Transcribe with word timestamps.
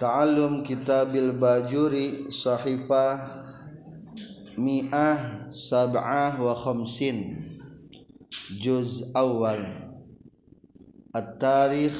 Ta'allum 0.00 0.64
Kitabil 0.64 1.36
Bajuri 1.36 2.32
Sahifah 2.32 3.44
Mi'ah 4.56 5.52
Sab'ah 5.52 6.40
wa 6.40 6.56
Khamsin. 6.56 7.44
Juz 8.56 9.12
Awal. 9.12 9.60
At-Tarikh 11.12 11.92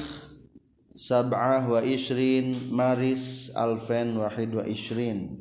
Sab'ah 0.97 1.61
wa 1.69 1.77
Ishrin 1.77 2.73
Maris 2.73 3.53
Alfen 3.53 4.17
Wahid 4.17 4.49
wa 4.57 4.65
Ishrin. 4.65 5.37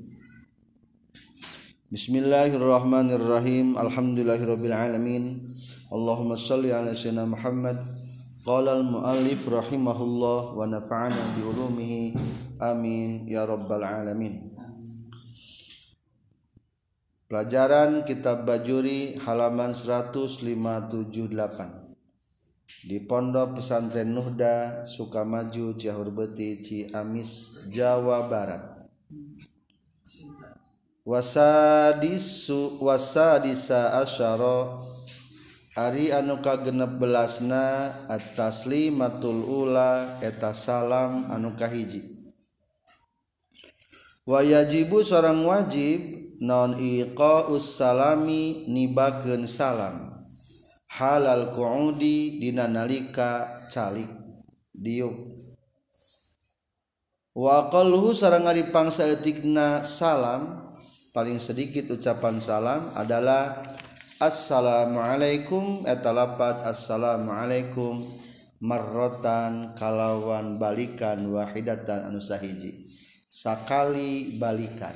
Bismillahirrahmanirrahim. 1.88 3.80
Alhamdulillahirrabbilalamin 3.80 5.56
Allahumma 5.88 6.36
salli 6.36 6.76
ala 6.76 6.92
sayyidina 6.92 7.24
Muhammad 7.24 7.80
Qala 8.50 8.74
al-muallif 8.74 9.46
rahimahullah 9.46 10.58
wa 10.58 10.66
nafa'ana 10.66 11.38
bi 11.38 11.46
ulumihi 11.46 12.18
amin 12.58 13.22
ya 13.30 13.46
rabbal 13.46 13.78
alamin 13.78 14.50
Pelajaran 17.30 18.02
Kitab 18.02 18.42
Bajuri 18.50 19.14
halaman 19.22 19.70
1578 19.70 21.30
di 22.90 22.98
Pondok 23.06 23.62
Pesantren 23.62 24.10
Nuhda 24.10 24.82
Sukamaju 24.82 25.78
Ciahurbeti 25.78 26.58
Ciamis 26.58 27.62
Jawa 27.70 28.26
Barat. 28.26 28.90
Wasadisu 31.06 32.82
wasadisa 32.82 33.94
asyara 34.02 34.89
Ari 35.78 36.10
anu 36.10 36.42
ka 36.42 36.58
genep 36.66 36.98
belasna 36.98 37.94
atasli 38.10 38.90
matul 38.90 39.46
ula 39.46 40.18
eta 40.18 40.50
salam 40.50 41.30
anu 41.30 41.54
kahiji. 41.54 42.02
Wa 44.26 44.42
yajibu 44.42 45.06
seorang 45.06 45.46
wajib 45.46 46.02
non 46.42 46.74
iqa 46.74 47.46
ussalami 47.46 48.66
nibakeun 48.66 49.46
salam. 49.46 50.10
Halal 50.90 51.54
qu'udi 51.54 52.42
dina 52.42 52.66
nalika 52.66 53.62
calik 53.70 54.10
diuk. 54.74 55.38
Wa 57.30 57.70
qalhu 57.70 58.10
sareng 58.10 58.50
ari 58.50 58.66
pangsaeutikna 58.74 59.86
salam 59.86 60.74
paling 61.14 61.38
sedikit 61.38 61.94
ucapan 61.94 62.42
salam 62.42 62.90
adalah 62.98 63.54
Assalamualaikum 64.20 65.88
eh, 65.88 65.96
etalapat 65.96 66.60
Assalamualaikum 66.68 68.04
merotan 68.60 69.72
kalawan 69.72 70.60
balikan 70.60 71.24
wahidatan 71.32 72.04
anu 72.04 72.20
sahiji. 72.20 72.84
Sakali 73.32 74.36
balikan. 74.36 74.92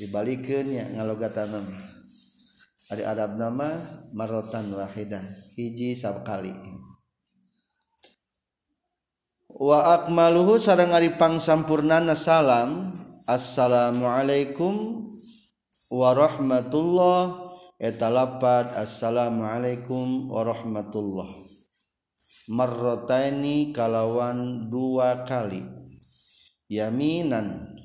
Dibalikan 0.00 0.64
ya 0.64 0.88
ngalogatan 0.96 1.60
nama 1.60 1.76
ada 2.88 3.02
adab 3.12 3.36
nama 3.36 3.68
marotan 4.16 4.72
wahidah 4.72 5.20
hiji 5.60 5.92
sakali 5.92 6.56
wa 9.52 9.92
akmaluhu 9.92 10.56
sareng 10.56 10.96
ari 10.96 11.12
pangsampurnana 11.12 12.16
salam. 12.16 12.96
Assalamualaikum 13.28 15.04
warahmatullahi 15.92 17.47
lapad 17.78 18.74
Assalamualaikum 18.74 20.34
warahmatullah. 20.34 21.30
Marrotaini 22.50 23.70
kalawan 23.70 24.66
dua 24.66 25.22
kali. 25.22 25.62
Yaminan 26.66 27.78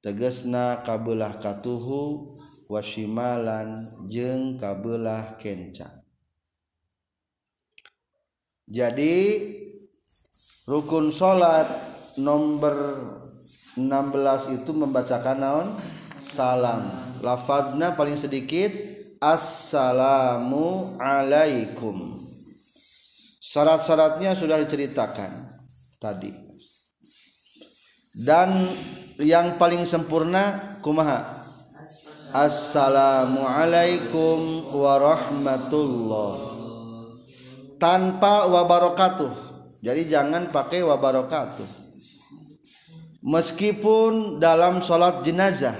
tegesna 0.00 0.80
kabelah 0.80 1.36
katuhu 1.36 2.32
wasimalan 2.72 3.84
jeng 4.08 4.56
kabelah 4.56 5.36
kenca. 5.36 6.00
Jadi 8.66 9.14
rukun 10.64 11.12
salat 11.12 11.68
nomor 12.16 12.74
16 13.76 14.64
itu 14.64 14.72
membacakan 14.72 15.38
naon? 15.38 15.68
Salam. 16.16 16.88
Lafadzna 17.20 17.92
paling 17.92 18.16
sedikit 18.16 18.72
Assalamu 19.16 20.92
alaikum 21.00 22.20
Syarat-syaratnya 23.40 24.36
sudah 24.36 24.60
diceritakan 24.60 25.56
tadi. 25.96 26.28
Dan 28.12 28.76
yang 29.16 29.56
paling 29.56 29.88
sempurna 29.88 30.76
kumaha? 30.84 31.24
Assalamualaikum 32.36 34.68
warahmatullah. 34.76 36.36
Tanpa 37.80 38.52
wabarakatuh. 38.52 39.32
Jadi 39.80 40.12
jangan 40.12 40.52
pakai 40.52 40.84
wabarakatuh. 40.84 41.64
Meskipun 43.24 44.36
dalam 44.36 44.84
sholat 44.84 45.24
jenazah 45.24 45.72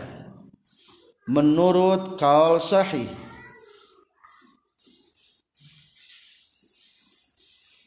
menurut 1.28 2.16
kaul 2.16 2.56
sahih 2.62 3.25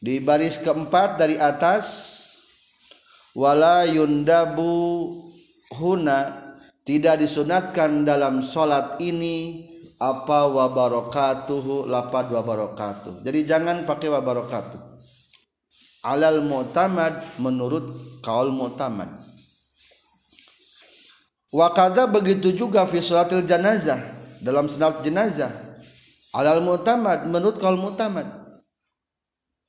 di 0.00 0.18
baris 0.18 0.58
keempat 0.64 1.20
dari 1.20 1.36
atas 1.36 1.86
wala 3.36 3.84
yundabu 3.84 5.12
huna 5.76 6.50
tidak 6.82 7.20
disunatkan 7.20 8.08
dalam 8.08 8.40
solat 8.40 8.96
ini 9.04 9.68
apa 10.00 10.48
wabarakatuh 10.48 11.84
lapad 11.84 12.32
wabarakatuh 12.32 13.20
jadi 13.20 13.44
jangan 13.44 13.84
pakai 13.84 14.08
wabarakatuh 14.08 14.90
alal 16.04 16.40
mu'tamad 16.40 17.40
menurut 17.40 17.92
kaul 18.24 18.52
mu'tamad. 18.52 19.08
Wakada 21.50 22.06
begitu 22.06 22.54
juga 22.54 22.86
fi 22.86 23.02
salatil 23.02 23.42
janazah 23.42 23.98
dalam 24.40 24.70
salat 24.70 25.02
jenazah. 25.02 25.50
Alal 26.30 26.62
mu'tamad 26.62 27.26
menurut 27.26 27.58
kaul 27.58 27.76
mu'tamad 27.76 28.39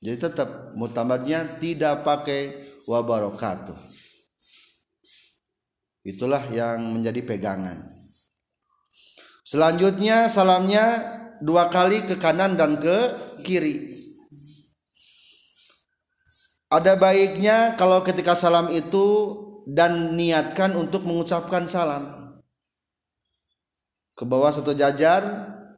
jadi 0.02 0.18
tetap 0.18 0.74
mutamadnya 0.74 1.46
tidak 1.62 2.02
pakai 2.02 2.58
wabarakatuh. 2.90 3.78
Itulah 6.02 6.42
yang 6.50 6.82
menjadi 6.90 7.22
pegangan. 7.22 7.86
Selanjutnya 9.46 10.26
salamnya 10.26 11.06
dua 11.38 11.70
kali 11.70 12.02
ke 12.02 12.18
kanan 12.18 12.58
dan 12.58 12.82
ke 12.82 13.14
kiri. 13.46 13.94
Ada 16.66 16.98
baiknya 16.98 17.78
kalau 17.78 18.02
ketika 18.02 18.34
salam 18.34 18.74
itu 18.74 19.38
dan 19.70 20.18
niatkan 20.18 20.74
untuk 20.74 21.06
mengucapkan 21.06 21.70
salam. 21.70 22.34
Ke 24.18 24.26
bawah 24.26 24.50
satu 24.50 24.74
jajar 24.74 25.22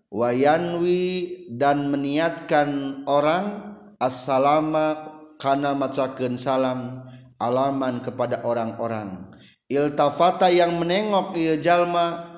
wayanwi 0.09 1.45
dan 1.53 1.93
meniatkan 1.93 3.03
orang 3.05 3.75
assalama 4.01 5.15
kana 5.39 5.75
macakeun 5.75 6.39
salam 6.39 6.95
alaman 7.39 8.01
kepada 8.01 8.43
orang-orang. 8.47 9.31
Iltafata 9.67 10.53
yang 10.53 10.77
menengok 10.77 11.35
ieu 11.35 11.59
jalma. 11.59 12.35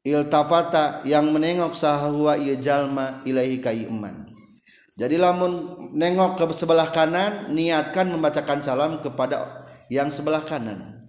Iltafata 0.00 1.04
yang 1.04 1.28
menengok 1.28 1.76
sahwa 1.76 2.34
ieu 2.40 2.56
jalma 2.56 3.20
ilahi 3.28 3.60
iman 3.90 4.30
jadi 5.00 5.16
lamun 5.16 5.80
nengok 5.96 6.36
ke 6.36 6.44
sebelah 6.52 6.92
kanan 6.92 7.48
niatkan 7.56 8.04
membacakan 8.12 8.60
salam 8.60 9.00
kepada 9.00 9.48
yang 9.88 10.12
sebelah 10.12 10.44
kanan. 10.44 11.08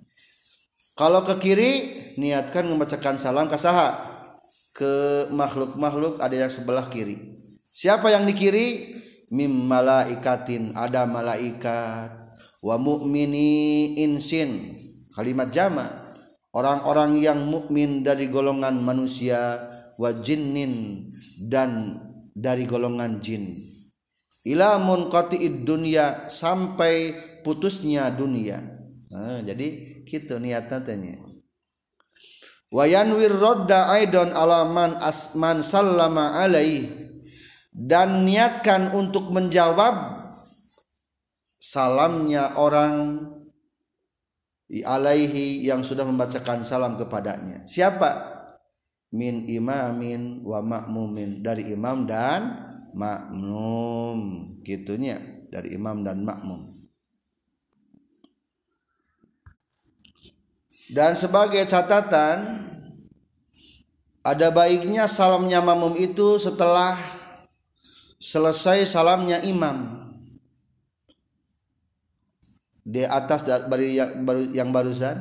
Kalau 0.95 1.27
ke 1.27 1.35
kiri 1.43 1.71
niatkan 2.15 2.71
membacakan 2.71 3.19
salam 3.19 3.51
ke 3.51 3.59
saha. 3.59 3.99
Ke 4.71 5.27
makhluk-makhluk 5.35 6.23
ada 6.23 6.31
yang 6.31 6.47
sebelah 6.47 6.87
kiri 6.87 7.30
Siapa 7.81 8.13
yang 8.13 8.29
di 8.29 8.37
kiri? 8.37 8.93
Mim 9.33 9.65
malaikatin 9.65 10.77
ada 10.77 11.09
malaikat. 11.09 12.13
Wa 12.61 12.77
mu'mini 12.77 13.97
insin. 13.97 14.77
Kalimat 15.17 15.49
jama. 15.49 15.89
Orang-orang 16.53 17.17
yang 17.17 17.41
mukmin 17.49 18.05
dari 18.05 18.29
golongan 18.29 18.77
manusia 18.85 19.65
wa 19.97 20.13
jinnin 20.13 21.09
dan 21.41 21.97
dari 22.37 22.69
golongan 22.69 23.17
jin. 23.17 23.65
Ila 24.45 24.77
munqati'id 24.77 25.65
dunya 25.65 26.29
sampai 26.29 27.17
putusnya 27.41 28.13
dunia. 28.13 28.61
Nah, 29.09 29.41
jadi 29.41 30.05
gitu 30.05 30.37
niatnya 30.37 30.85
tanya. 30.85 31.17
Wa 32.69 32.85
yanwir 32.85 33.33
radda 33.41 33.89
aidon 33.97 34.37
alaman 34.37 35.01
asman 35.01 35.65
sallama 35.65 36.37
alaihi 36.45 37.10
dan 37.71 38.27
niatkan 38.27 38.91
untuk 38.91 39.31
menjawab 39.31 40.19
salamnya 41.55 42.59
orang 42.59 43.27
alaihi 44.79 45.63
yang 45.63 45.83
sudah 45.83 46.03
membacakan 46.03 46.63
salam 46.67 46.99
kepadanya. 46.99 47.63
Siapa? 47.63 48.39
Min 49.11 49.43
imamin 49.47 50.43
wa 50.47 50.63
makmumin 50.63 51.43
dari 51.43 51.67
imam 51.71 52.07
dan 52.07 52.71
makmum. 52.95 54.19
Gitunya. 54.63 55.19
Dari 55.51 55.75
imam 55.75 55.99
dan 55.99 56.23
makmum. 56.23 56.63
Dan 60.95 61.15
sebagai 61.15 61.63
catatan 61.67 62.67
ada 64.23 64.47
baiknya 64.51 65.11
salamnya 65.11 65.59
makmum 65.59 65.95
itu 65.99 66.39
setelah 66.39 66.95
selesai 68.21 68.85
salamnya 68.85 69.41
imam. 69.41 69.97
Di 72.81 73.05
atas 73.05 73.45
dari 73.45 73.97
yang 74.53 74.69
barusan 74.69 75.17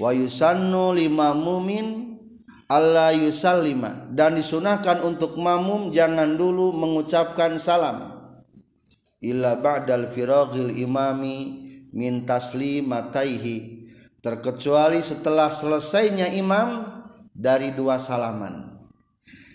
wa 0.00 0.10
yusannu 0.12 0.92
lima 0.92 1.32
mumin 1.32 2.20
Allah 2.68 3.16
yusallima. 3.16 4.08
Dan 4.12 4.36
disunahkan 4.36 5.00
untuk 5.00 5.40
mamum 5.40 5.88
jangan 5.88 6.36
dulu 6.36 6.76
mengucapkan 6.76 7.56
salam. 7.56 8.12
Illa 9.24 9.56
ba'dal 9.56 10.12
firaghil 10.12 10.72
imami 10.84 11.36
min 11.96 12.28
taslimataihi. 12.28 13.88
Terkecuali 14.20 15.04
setelah 15.04 15.52
selesainya 15.52 16.32
imam 16.32 16.88
dari 17.36 17.76
dua 17.76 18.00
salaman 18.00 18.73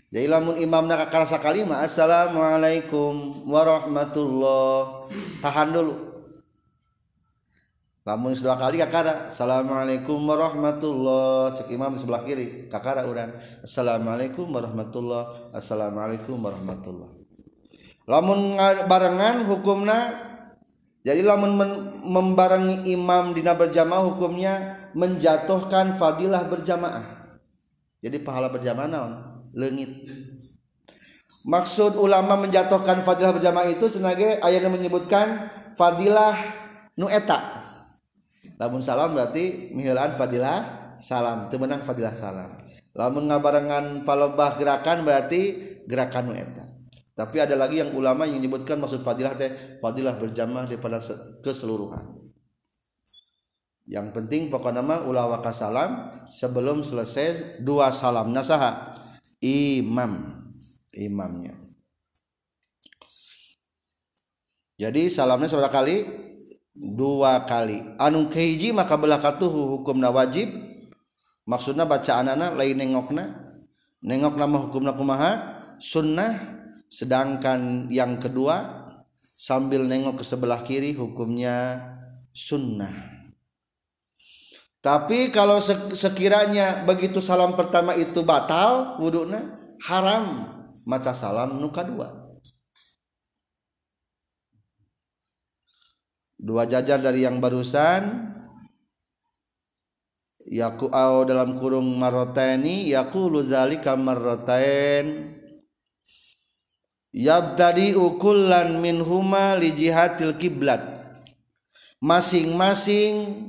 jadi 0.10 0.26
lamun 0.26 0.58
imam 0.58 0.90
nak 0.90 1.14
karasa 1.14 1.38
kalima 1.38 1.86
assalamualaikum 1.86 3.46
warahmatullah. 3.46 5.06
Tahan 5.38 5.70
dulu. 5.70 5.94
Lamun 8.10 8.34
dua 8.34 8.58
kali 8.58 8.82
kakara 8.82 9.30
assalamualaikum 9.30 10.18
warahmatullah. 10.26 11.54
Cek 11.54 11.70
imam 11.70 11.94
di 11.94 12.02
sebelah 12.02 12.26
kiri 12.26 12.66
kakara 12.66 13.06
urang 13.06 13.38
assalamualaikum 13.62 14.50
warahmatullah. 14.50 15.54
Assalamualaikum 15.54 16.42
warahmatullah. 16.42 17.10
Lamun 18.10 18.58
barengan 18.90 19.46
hukumna 19.46 20.26
jadi 21.06 21.22
lamun 21.22 21.54
membarengi 22.02 22.90
imam 22.98 23.38
dina 23.38 23.54
berjamaah 23.54 24.02
hukumnya 24.10 24.74
menjatuhkan 24.98 25.94
fadilah 25.94 26.50
berjamaah. 26.50 27.06
Jadi 28.02 28.18
pahala 28.26 28.50
berjamaah 28.50 28.90
naon 28.90 29.39
lengit. 29.56 29.90
Maksud 31.48 31.96
ulama 31.96 32.36
menjatuhkan 32.36 33.02
fadilah 33.02 33.32
berjamaah 33.36 33.72
itu 33.72 33.88
ayat 34.44 34.60
yang 34.60 34.76
menyebutkan 34.76 35.48
fadilah 35.74 36.36
nueta 37.00 37.64
lamun 38.60 38.84
salam 38.84 39.16
berarti 39.16 39.72
mihilan 39.72 40.20
fadilah 40.20 40.92
salam 41.00 41.48
temenang 41.48 41.80
fadilah 41.80 42.12
salam. 42.12 42.52
Lamun 42.92 43.32
ngabarengan 43.32 44.04
palobah 44.04 44.60
gerakan 44.60 45.08
berarti 45.08 45.80
gerakan 45.88 46.36
nueta 46.36 46.70
tapi 47.20 47.36
ada 47.44 47.60
lagi 47.60 47.84
yang 47.84 47.92
ulama 47.92 48.24
yang 48.24 48.40
menyebutkan 48.40 48.80
maksud 48.80 49.04
fadilah 49.04 49.36
teh 49.36 49.52
fadilah 49.84 50.16
berjamaah 50.16 50.64
daripada 50.64 51.04
keseluruhan. 51.44 52.16
Yang 53.84 54.08
penting 54.16 54.48
pokok 54.48 54.72
nama 54.72 55.04
ulah 55.04 55.28
salam 55.52 56.08
sebelum 56.32 56.80
selesai 56.80 57.60
dua 57.60 57.92
salam 57.92 58.32
nasaha 58.32 58.96
imam. 59.44 60.40
Imamnya. 60.90 61.56
Jadi 64.80 65.12
salamnya 65.12 65.52
seberapa 65.52 65.72
kali? 65.72 66.08
Dua 66.72 67.44
kali. 67.44 67.84
Anu 68.00 68.32
keji 68.32 68.72
maka 68.72 68.96
belakatuhu 68.96 69.80
hukumna 69.80 70.08
wajib. 70.12 70.50
Maksudnya 71.44 71.84
baca 71.84 72.24
anak 72.24 72.56
lain 72.56 72.80
nengokna. 72.80 73.36
Nengok 74.00 74.40
nama 74.40 74.58
hukumna 74.64 74.96
kumaha? 74.96 75.32
Sunnah. 75.84 76.64
Sedangkan 76.90 77.92
yang 77.92 78.18
kedua 78.18 78.72
sambil 79.22 79.86
nengok 79.86 80.20
ke 80.20 80.26
sebelah 80.26 80.64
kiri 80.66 80.98
hukumnya 80.98 81.80
sunnah 82.34 83.19
tapi 84.80 85.32
kalau 85.32 85.60
sekiranya 85.92 86.88
begitu 86.88 87.20
salam 87.20 87.56
pertama 87.60 87.96
itu 87.96 88.24
batal 88.24 88.96
wudhunya 89.00 89.56
haram 89.88 90.48
maca 90.88 91.12
salam 91.12 91.60
nuka 91.60 91.84
dua 91.84 92.08
dua 96.40 96.64
jajar 96.64 97.04
dari 97.04 97.28
yang 97.28 97.44
barusan 97.44 98.32
yaku 100.48 100.88
au 100.88 101.28
dalam 101.28 101.60
kurung 101.60 102.00
maroteni 102.00 102.88
yaku 102.88 103.28
luzalika 103.28 104.00
marotain 104.00 105.40
yabtadi 107.14 107.98
ukullan 107.98 108.78
min 108.82 109.02
huma 109.02 109.58
li 109.58 109.74
jihatil 109.74 110.38
kiblat. 110.38 110.82
Masing-masing 112.00 113.44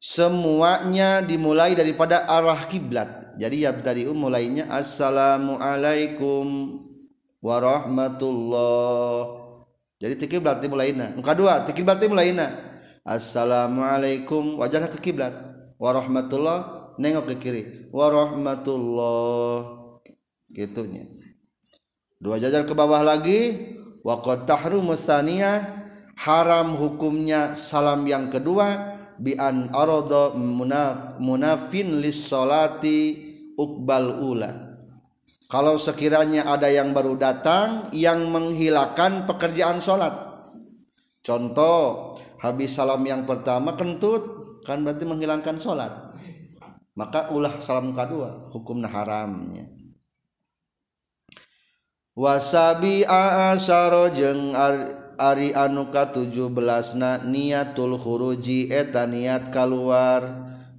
semuanya 0.00 1.20
dimulai 1.20 1.76
daripada 1.76 2.24
arah 2.24 2.64
kiblat. 2.64 3.36
Jadi 3.36 3.68
yabtadi 3.68 4.08
mulainya 4.08 4.66
assalamu 4.72 5.60
alaikum 5.60 6.80
warahmatullah. 7.44 9.38
Jadi 10.00 10.16
tikiblat 10.16 10.64
dimulaina 10.64 11.12
yang 11.12 11.20
kedua 11.20 11.60
tikiblat 11.68 12.00
dimulaina 12.00 12.48
assalamualaikum 13.04 14.56
wajah 14.56 14.88
ke 14.88 15.12
kiblat 15.12 15.36
warahmatullah. 15.76 16.80
Nengok 17.00 17.32
ke 17.32 17.34
kiri. 17.40 17.62
Warahmatullah. 17.96 19.56
Gitunya. 20.52 21.08
Dua 22.20 22.36
jajar 22.36 22.68
ke 22.68 22.76
bawah 22.76 23.00
lagi 23.00 23.56
waqad 24.04 24.44
tahrumu 24.44 24.92
haram 26.20 26.76
hukumnya 26.76 27.56
salam 27.56 28.04
yang 28.04 28.28
kedua 28.28 28.99
bi 29.20 29.36
an 29.36 29.68
arada 29.76 30.32
munafin 31.20 32.00
lis 32.00 32.32
salati 32.32 33.28
ukbal 33.60 34.24
ula. 34.24 34.72
Kalau 35.50 35.76
sekiranya 35.76 36.48
ada 36.48 36.70
yang 36.72 36.96
baru 36.96 37.18
datang 37.18 37.92
yang 37.92 38.32
menghilangkan 38.32 39.28
pekerjaan 39.28 39.82
sholat. 39.82 40.14
Contoh 41.20 42.16
habis 42.40 42.72
salam 42.72 43.04
yang 43.04 43.28
pertama 43.28 43.76
kentut 43.76 44.24
kan 44.64 44.80
berarti 44.80 45.04
menghilangkan 45.04 45.60
sholat. 45.60 45.92
Maka 46.94 47.34
ulah 47.34 47.58
salam 47.60 47.92
kedua 47.92 48.50
hukumnya 48.54 48.88
haramnya. 48.88 49.68
Wasabi 52.14 53.06
aasaro 53.06 54.10
jeng 54.14 54.54
ari 55.20 55.52
anuka 55.52 56.08
17 56.08 56.48
na 56.96 57.20
niatul 57.20 58.00
huruji 58.00 58.72
eta 58.72 59.04
niat 59.04 59.52
keluar 59.52 60.24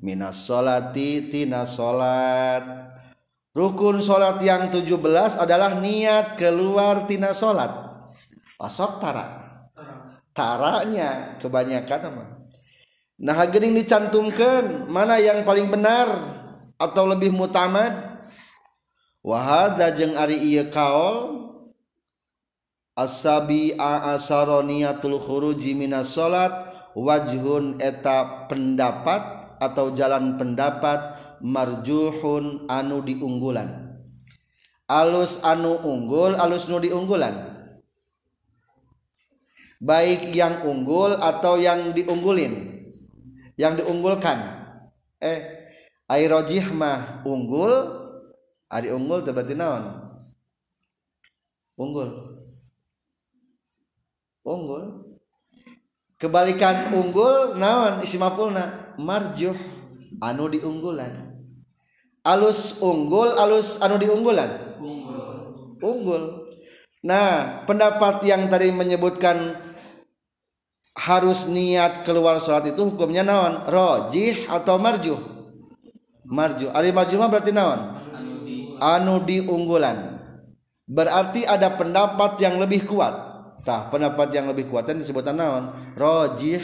minas 0.01 0.49
sholati 0.49 1.29
tina 1.29 1.61
sholat 1.69 2.91
Rukun 3.51 3.99
salat 3.99 4.39
yang 4.47 4.71
17 4.71 4.95
adalah 5.35 5.75
niat 5.83 6.39
keluar 6.39 7.03
tina 7.03 7.35
salat. 7.35 7.67
Pasok 8.55 9.03
tara. 9.03 9.27
Taranya 10.31 11.35
kebanyakan 11.35 11.99
apa? 12.15 12.23
Nah, 13.19 13.43
geuning 13.51 13.75
dicantumkan 13.75 14.87
mana 14.87 15.19
yang 15.19 15.43
paling 15.43 15.67
benar 15.67 16.07
atau 16.79 17.03
lebih 17.11 17.35
mutamad? 17.35 17.91
Wahada 19.19 19.91
jeung 19.99 20.15
ari 20.15 20.39
ieu 20.39 20.71
kaol 20.71 21.50
asabi 22.95 23.75
a 23.79 24.15
asaroniyatul 24.15 25.19
khuruji 25.19 25.75
minas 25.77 26.11
salat 26.11 26.51
wajhun 26.97 27.79
eta 27.79 28.47
pendapat 28.51 29.41
atau 29.61 29.93
jalan 29.93 30.35
pendapat 30.35 31.15
marjuhun 31.39 32.65
anu 32.67 33.05
diunggulan. 33.05 33.93
Alus 34.91 35.39
anu 35.47 35.79
unggul 35.87 36.35
alus 36.35 36.67
nu 36.67 36.81
diunggulan. 36.81 37.61
Baik 39.81 40.29
yang 40.35 40.61
unggul 40.67 41.17
atau 41.17 41.57
yang 41.57 41.95
diunggulin 41.95 42.83
yang 43.55 43.77
diunggulkan. 43.77 44.37
Eh 45.21 45.63
airojih 46.09 46.73
mah 46.73 47.23
unggul 47.23 47.71
ari 48.67 48.91
unggul 48.91 49.23
tebati 49.23 49.55
naon? 49.55 50.01
Unggul 51.77 52.30
unggul. 54.45 55.13
Kebalikan 56.21 56.93
unggul 56.93 57.57
naon? 57.57 58.05
Isi 58.05 58.21
mapulna 58.21 58.93
marjuh. 59.01 59.57
Anu 60.21 60.53
diunggulan. 60.53 61.33
Alus 62.21 62.77
unggul 62.85 63.33
alus 63.33 63.81
anu 63.81 63.97
diunggulan? 63.97 64.77
Unggul. 64.77 65.29
Unggul. 65.81 66.23
Nah 67.01 67.65
pendapat 67.65 68.21
yang 68.29 68.45
tadi 68.45 68.69
menyebutkan 68.69 69.57
harus 70.93 71.49
niat 71.49 72.05
keluar 72.05 72.37
salat 72.37 72.77
itu 72.77 72.93
hukumnya 72.93 73.25
naon? 73.25 73.65
Rojih 73.65 74.45
atau 74.45 74.77
marjuh? 74.77 75.17
Marjuh. 76.29 76.69
Ari 76.69 76.93
marjuh 76.93 77.17
mah 77.17 77.33
berarti 77.33 77.49
naon? 77.49 77.97
Anu 78.77 79.25
diunggulan. 79.25 80.21
Berarti 80.85 81.49
ada 81.49 81.73
pendapat 81.73 82.37
yang 82.37 82.61
lebih 82.61 82.85
kuat 82.85 83.30
tah 83.61 83.87
pendapat 83.89 84.33
yang 84.33 84.49
lebih 84.49 84.67
kuat 84.67 84.89
disebutkan 84.89 85.37
naon? 85.37 85.73
Rojih 85.95 86.61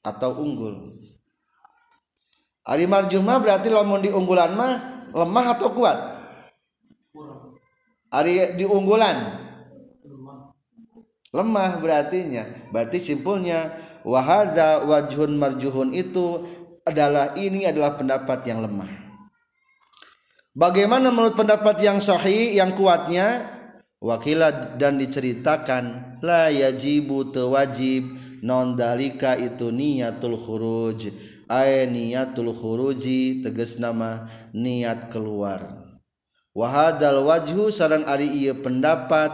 atau 0.00 0.40
unggul. 0.40 0.94
Ari 2.64 2.86
marjuh 2.86 3.20
mah 3.20 3.42
berarti 3.42 3.68
lamun 3.72 4.04
diunggulan 4.04 4.54
mah 4.54 4.74
lemah 5.10 5.46
atau 5.58 5.68
kuat? 5.74 5.98
Ari 8.10 8.58
diunggulan. 8.58 9.16
Lemah 11.30 11.78
berartinya. 11.78 12.42
Berarti 12.74 12.98
simpulnya 12.98 13.70
wahaza 14.02 14.82
wajhun 14.82 15.38
marjuhun 15.38 15.94
itu 15.94 16.42
adalah 16.82 17.38
ini 17.38 17.70
adalah 17.70 17.94
pendapat 17.94 18.42
yang 18.50 18.66
lemah. 18.66 18.90
Bagaimana 20.50 21.14
menurut 21.14 21.38
pendapat 21.38 21.78
yang 21.78 22.02
sahih 22.02 22.58
yang 22.58 22.74
kuatnya 22.74 23.46
wakila 24.00 24.80
dan 24.80 24.96
diceritakan 24.96 26.16
la 26.24 26.48
yajibu 26.48 27.28
tewajib 27.28 28.16
non 28.40 28.74
dalika 28.74 29.36
itu 29.36 29.68
niatul 29.68 30.40
khuruj. 30.40 31.12
Ay 31.50 31.84
niatul 31.90 32.54
khuruji 32.56 33.44
tegas 33.44 33.76
nama 33.76 34.26
niat 34.56 35.12
keluar. 35.12 35.84
Wahadal 36.56 37.22
wajhu 37.26 37.70
sarang 37.70 38.02
ari 38.06 38.26
iya 38.26 38.54
pendapat 38.58 39.30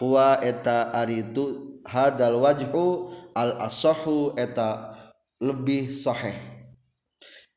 huwa 0.00 0.36
eta 0.44 0.92
ari 0.92 1.24
itu 1.24 1.78
hadal 1.84 2.40
wajhu 2.40 3.08
al 3.32 3.56
asahu 3.64 4.36
eta 4.36 4.92
lebih 5.40 5.88
sahih. 5.88 6.36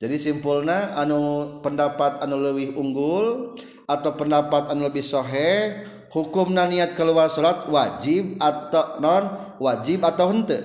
Jadi 0.01 0.17
simpulna 0.17 0.97
anu 0.97 1.61
pendapat 1.61 2.25
anu 2.25 2.41
lebih 2.41 2.73
unggul 2.73 3.53
atau 3.85 4.11
pendapat 4.17 4.73
anu 4.73 4.89
lebih 4.89 5.05
sahih 5.05 5.85
hukum 6.11 6.51
niat 6.51 6.93
keluar 6.93 7.31
salat 7.31 7.65
wajib 7.71 8.35
atau 8.37 8.99
non 8.99 9.23
wajib 9.63 10.03
atau 10.03 10.27
hente? 10.35 10.59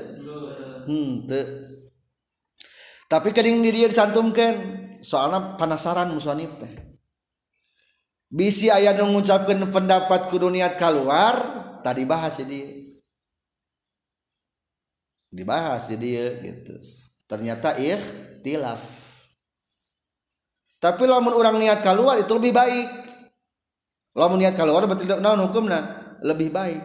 Hente. 0.91 1.43
Tapi 3.07 3.31
kadang 3.31 3.63
diri 3.63 3.87
dicantumkan. 3.87 4.85
Soalnya 4.99 5.55
penasaran 5.55 6.11
musonif 6.11 6.51
teh. 6.59 6.73
Bisi 8.27 8.67
ayah 8.75 8.91
mengucapkan 8.99 9.63
pendapat 9.71 10.27
kudu 10.35 10.51
niat 10.51 10.75
keluar 10.75 11.39
tadi 11.87 12.03
bahas 12.03 12.43
jadi 12.43 12.67
dibahas 15.31 15.87
jadi 15.87 16.09
ya 16.11 16.29
gitu. 16.51 16.75
Ternyata 17.31 17.79
ikhtilaf. 17.79 18.83
Tapi 20.83 21.07
lamun 21.07 21.39
orang 21.39 21.63
niat 21.63 21.87
keluar 21.87 22.19
itu 22.19 22.35
lebih 22.35 22.51
baik 22.51 23.06
lamun 24.17 24.41
niat 24.41 24.57
keluar 24.57 24.89
berarti 24.89 25.05
naon 25.21 25.45
hukumna? 25.45 26.01
Lebih 26.25 26.49
baik. 26.49 26.83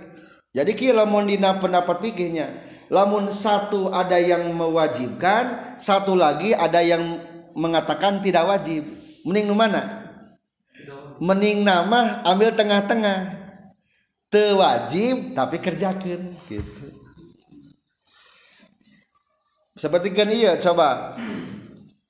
Jadi 0.51 0.71
kira 0.75 1.07
lamun 1.07 1.31
dina 1.31 1.55
pendapat 1.55 2.03
pikirnya 2.03 2.51
lamun 2.91 3.31
satu 3.31 3.87
ada 3.87 4.19
yang 4.19 4.51
mewajibkan 4.51 5.79
satu 5.79 6.11
lagi 6.11 6.51
ada 6.51 6.83
yang 6.83 7.23
mengatakan 7.55 8.19
tidak 8.19 8.43
wajib. 8.45 8.83
Mending 9.23 9.47
nu 9.47 9.55
mana? 9.55 10.11
Mending 11.23 11.63
nama 11.63 12.19
ambil 12.27 12.51
tengah-tengah. 12.51 13.39
Wajib 14.31 15.35
tapi 15.35 15.59
kerjakan 15.59 16.31
gitu. 16.47 16.85
Seperti 19.75 20.15
kan 20.15 20.31
iya 20.31 20.55
coba. 20.55 21.19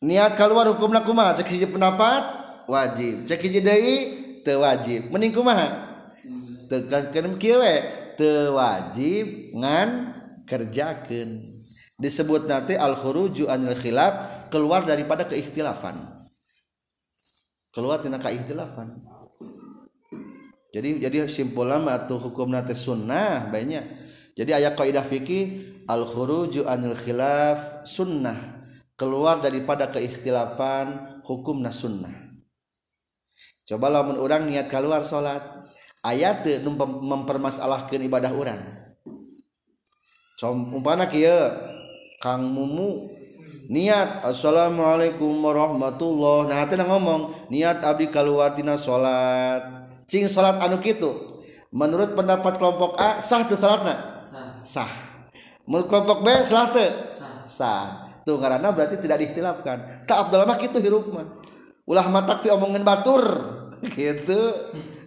Niat 0.06 0.38
keluar 0.38 0.70
hukum 0.70 0.94
kumaha? 1.02 1.34
Cek 1.34 1.50
hiji 1.50 1.66
pendapat 1.66 2.22
wajib. 2.70 3.26
Cek 3.26 3.42
hiji 3.42 3.66
deui 3.66 4.21
teu 4.42 4.62
wajib 4.62 5.10
mending 5.14 5.34
kumaha 5.34 5.92
teu 6.72 7.36
kieu 7.36 7.60
we? 7.60 7.76
Teu 8.16 8.56
wajib 8.56 9.56
ngan 9.56 9.90
kerjakan 10.48 11.48
disebut 12.00 12.48
nanti 12.48 12.76
al 12.80 12.96
khuruju 12.96 13.48
anil 13.48 13.76
khilaf 13.76 14.48
keluar 14.52 14.84
daripada 14.84 15.28
keikhtilafan. 15.28 15.96
Keluar 17.72 18.04
tina 18.04 18.20
keikhtilafan 18.20 19.00
jadi 20.72 21.04
jadi 21.04 21.28
simpul 21.28 21.68
lama 21.68 22.00
atau 22.00 22.16
hukum 22.16 22.48
nate 22.48 22.72
sunnah 22.72 23.52
banyak 23.52 23.84
jadi 24.40 24.64
ayat 24.64 24.80
kaidah 24.80 25.04
fikih 25.04 25.68
al 25.92 26.08
khuruju 26.08 26.64
anil 26.64 26.96
khilaf 26.96 27.84
sunnah. 27.84 28.64
Keluar 28.96 29.42
daripada 29.42 29.90
keikhtilafan 29.90 31.20
hukum 31.26 31.66
sunnah 31.74 32.21
coba 33.72 33.88
lamun 33.88 34.20
orang 34.20 34.52
niat 34.52 34.68
keluar 34.68 35.00
salat 35.00 35.40
ayat 36.04 36.44
mempermasalahkan 37.08 38.04
ibadah 38.04 38.36
orang 38.36 38.60
umpana 40.76 41.08
kia 41.08 41.56
Kang 42.20 42.52
Mumu 42.52 43.08
niat 43.72 44.28
Assalamualaikum 44.28 45.32
warahmatullah 45.40 46.52
nah 46.52 46.60
hati 46.60 46.76
ngomong 46.76 47.48
niat 47.48 47.80
abdi 47.80 48.12
keluar 48.12 48.52
tina 48.52 48.76
salat 48.76 49.88
cing 50.04 50.28
salat 50.28 50.60
anu 50.60 50.84
kitu 50.84 51.40
menurut 51.72 52.12
pendapat 52.12 52.60
kelompok 52.60 53.00
A 53.00 53.24
sah 53.24 53.48
tuh 53.48 53.56
salatna 53.56 54.28
sah, 54.28 54.60
sah. 54.68 54.92
menurut 55.64 55.88
kelompok 55.88 56.28
B 56.28 56.28
salah 56.44 56.76
tuh 56.76 56.92
sah. 57.16 57.48
sah. 57.48 57.88
Tuh 58.22 58.38
karena 58.38 58.70
berarti 58.70 59.00
tidak 59.00 59.24
diikhtilafkan 59.24 60.04
tak 60.04 60.28
abdul 60.28 60.44
mah 60.44 60.60
kitu 60.60 60.84
hirup 60.84 61.08
mah 61.08 61.42
ulah 61.92 62.08
matak 62.08 62.46
fi 62.46 62.54
omongin 62.54 62.86
batur. 62.86 63.24
gitu. 63.90 64.42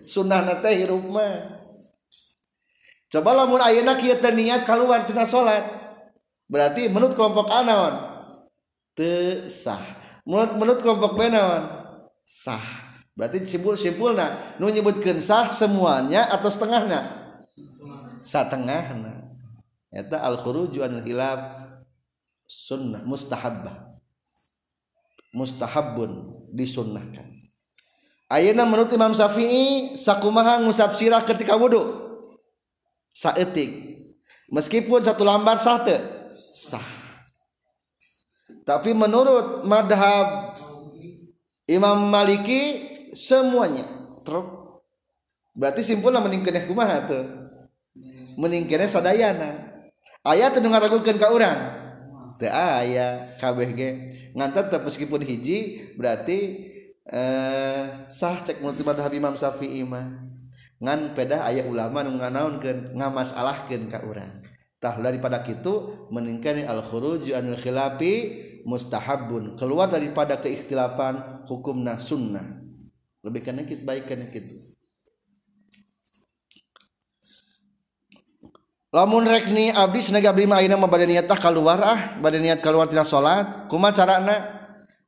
Sunnah 0.04 0.44
nate 0.44 0.68
hirup 0.74 1.00
mah. 1.08 1.64
Coba 3.08 3.30
lamun 3.30 3.62
ayeuna 3.62 3.94
kieu 3.94 4.18
teu 4.18 4.34
niat 4.34 4.66
keluar 4.66 5.06
tina 5.06 5.22
salat 5.22 5.62
berarti 6.50 6.90
menurut 6.90 7.14
kelompok 7.14 7.46
A 7.48 7.62
naon? 7.62 7.94
Teu 8.92 9.46
sah. 9.46 9.80
Menurut 10.26 10.52
menurut 10.58 10.78
kelompok 10.82 11.14
B 11.14 11.30
naon? 11.30 11.62
Sah. 12.26 12.62
Berarti 13.14 13.46
simpul 13.46 13.78
simpulna. 13.78 14.34
Nu 14.58 14.66
nyebutkeun 14.66 15.22
sah 15.22 15.46
semuanya 15.46 16.26
atau 16.26 16.50
setengahna. 16.50 17.00
Satengahna 18.26 19.30
eta 19.94 20.18
al 20.18 20.34
khuruju 20.34 20.82
anil 20.82 21.06
hilaf 21.06 21.54
sunnah 22.50 23.06
mustahabbah. 23.06 23.94
Mustahabun 25.34 26.46
disunnahkan. 26.54 27.33
Ayeuna 28.32 28.64
menurut 28.64 28.88
Imam 28.92 29.12
Syafi'i 29.12 29.94
sakumaha 30.00 30.60
ngusap 30.64 30.96
sirah 30.96 31.20
ketika 31.22 31.54
wudu? 31.60 31.84
Saeutik. 33.12 34.00
Meskipun 34.48 35.04
satu 35.04 35.22
lambar 35.22 35.60
sah 35.60 35.80
teu? 35.84 36.00
sah. 36.34 36.82
Tapi 38.64 38.96
menurut 38.96 39.62
madhab 39.68 40.56
Imam 41.68 42.08
Maliki 42.08 42.84
semuanya 43.14 43.84
truk. 44.24 44.64
berarti 45.54 45.86
simpulnya 45.86 46.18
meningkatnya 46.18 46.66
kumaha 46.66 47.06
tuh 47.06 47.24
Meningkatnya 48.34 48.90
sadayana 48.90 49.70
ayah 50.26 50.50
teu 50.50 50.66
ngaragukeun 50.66 51.14
ka 51.14 51.30
urang 51.30 51.60
teu 52.34 52.50
aya 52.50 53.22
kabeh 53.38 53.70
ge 53.78 53.90
ngantar 54.34 54.66
meskipun 54.82 55.22
hiji 55.22 55.94
berarti 55.94 56.73
eh 57.08 58.08
sah 58.08 58.40
cek 58.40 58.64
menurut 58.64 58.80
madhab 58.84 59.12
Imam 59.12 59.36
Syafi'i 59.36 59.84
mah. 59.84 60.32
Ngan 60.80 61.16
pedah 61.16 61.48
ayah 61.48 61.64
ulama 61.68 62.04
nu 62.04 62.16
nganaunkeun 62.20 62.96
ngamasalahkeun 62.96 63.88
ka 63.88 64.04
urang. 64.04 64.30
Tah 64.80 65.00
daripada 65.00 65.40
kitu 65.40 66.08
meningkani 66.12 66.68
al 66.68 66.84
khuruju 66.84 67.32
anil 67.32 67.56
khilafi 67.56 68.44
mustahabun 68.68 69.56
keluar 69.56 69.88
daripada 69.88 70.36
keikhtilapan 70.40 71.44
hukumna 71.48 71.96
sunnah. 71.96 72.44
Lebih 73.24 73.40
kana 73.40 73.64
kit 73.64 73.80
baik 73.88 74.04
kana 74.04 74.28
kitu 74.28 74.74
lamun 78.94 79.26
rekni 79.26 79.74
abdi 79.74 79.98
senaga 79.98 80.30
abdi 80.30 80.46
mah 80.46 80.62
ayeuna 80.62 80.78
mah 80.78 80.86
bade 80.86 81.10
niat 81.10 81.26
tah 81.26 81.34
kaluar 81.34 81.82
ah. 81.82 82.00
Bade 82.22 82.38
niat 82.38 82.62
kaluar 82.62 82.86
tina 82.86 83.02
salat 83.02 83.66
kumaha 83.66 83.90
carana 83.90 84.63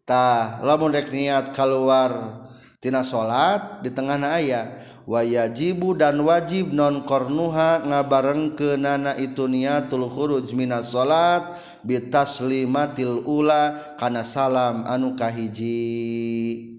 tah 0.07 0.63
lamun 0.63 0.95
rek 0.95 1.11
niat 1.11 1.51
keluar 1.51 2.47
tina 2.79 3.03
salat 3.03 3.83
di 3.83 3.91
tengah 3.91 4.15
aya 4.23 4.79
wayajibu 5.11 5.99
dan 5.99 6.23
wajib 6.23 6.71
non 6.71 7.03
kornuha 7.03 7.83
ngabareng 7.83 8.55
ke 8.55 8.79
nana 8.79 9.19
itu 9.19 9.51
niatul 9.51 10.07
khuruj 10.07 10.55
minas 10.55 10.95
salat 10.95 11.51
bitaslimatil 11.83 13.27
ula 13.27 13.75
kana 13.99 14.23
salam 14.23 14.87
anu 14.87 15.19
kahiji. 15.19 16.79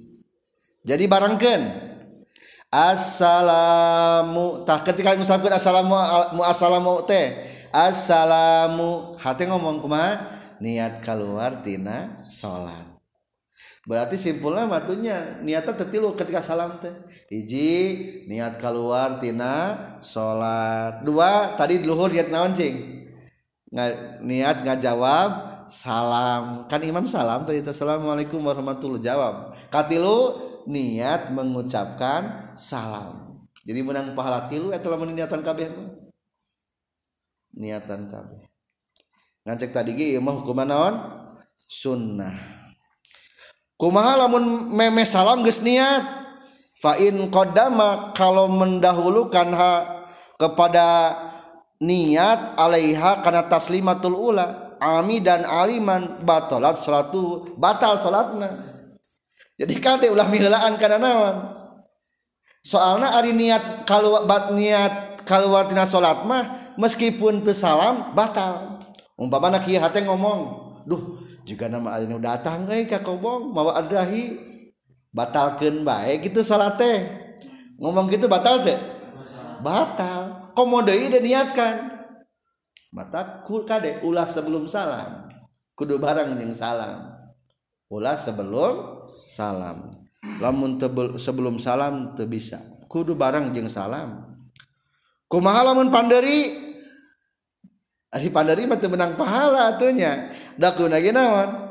Jadi 0.88 1.04
barengkeun. 1.04 1.64
Assalamu 2.68 4.64
tak 4.68 4.92
ketika 4.92 5.16
ngucapkeun 5.16 5.56
assalamu 5.56 5.96
mu 6.36 6.44
assalamu 6.44 7.00
teh 7.08 7.32
assalamu 7.72 9.16
hati 9.20 9.48
ngomong 9.48 9.80
kumaha? 9.84 10.36
Niat 10.60 11.00
keluar 11.00 11.64
tina 11.64 12.20
salat 12.28 12.87
berarti 13.88 14.20
simpulnya 14.20 14.68
matunya 14.68 15.40
niatnya 15.40 15.72
tertilu 15.72 16.12
ketika 16.12 16.44
salam 16.44 16.76
teh. 16.78 16.92
Hiji 17.32 17.72
niat 18.28 18.60
keluar 18.60 19.16
tina 19.18 19.80
salat 20.04 21.08
dua 21.08 21.56
tadi 21.56 21.80
luhur 21.88 22.12
niat 22.12 22.28
naon 22.28 22.52
cing 22.52 23.08
niat 24.28 24.68
nggak 24.68 24.84
jawab 24.84 25.30
salam. 25.72 26.68
Kan 26.68 26.84
imam 26.84 27.08
salam 27.08 27.48
tadi 27.48 27.64
assalamualaikum 27.64 28.44
warahmatullahi 28.44 29.08
jawab. 29.08 29.56
Katilu 29.72 30.36
niat 30.68 31.32
mengucapkan 31.32 32.52
salam. 32.60 33.40
Jadi 33.64 33.80
menang 33.84 34.12
pahala 34.12 34.52
tilu 34.52 34.76
itu 34.76 34.88
lamun 34.92 35.16
niatan 35.16 35.40
kabeh 35.40 35.72
niatan 37.56 38.12
kabeh. 38.12 38.44
Ngancek 39.48 39.72
tadi 39.72 39.96
ge 39.96 40.20
mah 40.20 40.36
hukuman 40.36 40.68
naon? 40.68 40.96
Sunnah 41.68 42.57
kumaha 43.78 44.26
lamun 44.26 44.74
meme 44.74 45.06
salam 45.06 45.46
geus 45.46 45.62
niat? 45.62 46.04
Fa 46.78 46.94
in 47.02 47.34
qaddama 47.34 48.14
kalau 48.14 48.50
mendahulukan 48.50 49.50
ha 49.54 50.04
kepada 50.38 51.18
niat 51.82 52.58
alaiha 52.58 53.26
karena 53.26 53.46
taslimatul 53.50 54.14
ula 54.14 54.78
ami 54.78 55.18
dan 55.18 55.42
aliman 55.46 56.22
batalat 56.22 56.78
salatu 56.78 57.54
batal 57.58 57.98
salatna. 57.98 58.78
Jadi 59.58 59.74
kade 59.82 60.14
ulah 60.14 60.30
miheulaan 60.30 60.78
kana 60.78 61.02
naon? 61.02 61.36
Soalna 62.62 63.18
ari 63.18 63.34
niat 63.34 63.90
kalau 63.90 64.22
bat 64.30 64.54
niat 64.54 65.26
keluar 65.26 65.66
tina 65.66 65.90
salat 65.90 66.22
mah 66.30 66.76
meskipun 66.78 67.42
teu 67.42 67.58
salam 67.58 68.14
batal. 68.14 68.86
Umpamana 69.18 69.58
kieu 69.58 69.82
hate 69.82 70.06
ngomong 70.06 70.40
duh 70.86 71.18
jika 71.48 71.72
nama 71.72 71.96
anu 71.96 72.20
datang 72.20 72.68
eh 72.68 72.84
ka 72.84 73.00
kobong 73.00 73.56
mau 73.56 73.72
adahi 73.72 74.36
batalkan 75.16 75.88
baik 75.88 76.28
gitu 76.28 76.44
salat 76.44 76.76
teh. 76.76 77.08
Ngomong 77.80 78.12
gitu 78.12 78.28
batal 78.28 78.68
teh? 78.68 78.76
Batal. 79.64 80.52
Komodo 80.52 80.92
ide 80.92 81.24
niatkan? 81.24 81.88
Mata 82.92 83.46
kade 83.46 84.04
ulah 84.04 84.28
sebelum 84.28 84.68
salam. 84.68 85.32
Kudu 85.72 85.96
barang 86.02 86.36
yang 86.36 86.52
salam. 86.52 87.16
Ulah 87.88 88.20
sebelum 88.20 89.06
salam. 89.16 89.88
Lamun 90.44 90.76
tebel, 90.76 91.16
sebelum 91.16 91.62
salam 91.62 92.12
teu 92.20 92.28
bisa. 92.28 92.60
Kudu 92.92 93.16
barang 93.16 93.56
jeung 93.56 93.72
salam. 93.72 94.36
Kumaha 95.32 95.64
lamun 95.72 95.94
panderi 95.94 96.67
Ari 98.18 98.34
pandari 98.34 98.66
mah 98.66 98.82
teu 98.82 98.90
menang 98.90 99.14
pahala 99.14 99.78
atunya. 99.78 100.34
Da 100.58 100.74
kuna 100.74 100.98
ge 100.98 101.14
naon? 101.14 101.70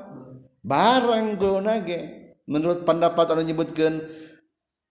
Barang 0.63 1.35
kuna 1.35 1.83
ge. 1.83 2.31
Menurut 2.47 2.87
pendapat 2.87 3.35
anu 3.35 3.43
nyebutkeun 3.43 3.99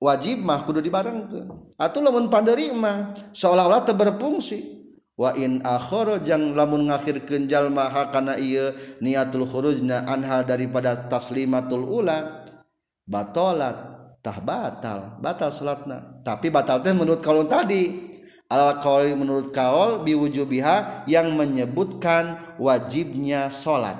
wajib 0.04 0.44
mah 0.44 0.68
kudu 0.68 0.84
dibarengkeun. 0.84 1.80
Atuh 1.80 2.04
lamun 2.04 2.28
pandari 2.28 2.76
mah 2.76 3.16
seolah-olah 3.32 3.88
teu 3.88 3.96
berfungsi. 3.96 4.84
Wa 5.16 5.32
in 5.40 5.64
akhara 5.64 6.20
jang 6.20 6.60
lamun 6.60 6.92
ngakhirkeun 6.92 7.48
jalma 7.48 7.88
hakana 7.88 8.36
ieu 8.36 8.76
niatul 9.00 9.48
khurujna 9.48 10.04
anha 10.12 10.44
daripada 10.44 11.08
taslimatul 11.08 11.88
ula 11.88 12.44
batalat 13.08 13.96
tah 14.20 14.44
batal 14.44 15.16
batal 15.24 15.54
salatna 15.54 16.20
tapi 16.20 16.52
batal 16.52 16.84
teh 16.84 16.92
menurut 16.92 17.24
kalau 17.24 17.48
tadi 17.48 18.12
al 18.52 18.80
qauli 18.82 19.16
menurut 19.18 19.52
kaul 19.54 20.04
biwujubiha 20.06 21.08
yang 21.10 21.34
menyebutkan 21.34 22.38
wajibnya 22.62 23.50
salat 23.50 23.98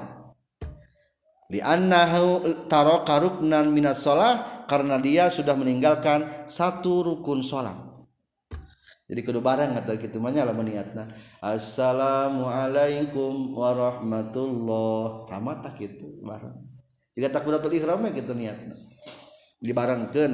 di 1.50 1.62
annahu 1.62 2.42
taraka 2.66 3.22
ruknan 3.22 3.70
minas 3.70 4.02
shalah 4.02 4.66
karena 4.66 4.98
dia 4.98 5.30
sudah 5.30 5.54
meninggalkan 5.54 6.26
satu 6.50 7.06
rukun 7.06 7.46
salat 7.46 7.78
jadi 9.06 9.22
kudu 9.22 9.38
barang 9.38 9.78
ngatur 9.78 10.02
kitu 10.02 10.18
mah 10.18 10.34
lamun 10.34 10.66
niatna 10.66 11.06
assalamualaikum 11.38 13.54
warahmatullah. 13.54 15.30
Tamat 15.30 15.62
tak 15.62 15.78
kitu 15.78 16.26
barang 16.26 16.66
jika 17.16 17.32
takbiratul 17.32 17.72
ihram 17.72 18.04
kitu 18.12 18.36
niatna. 18.36 18.76
Dibarengkeun. 19.64 20.34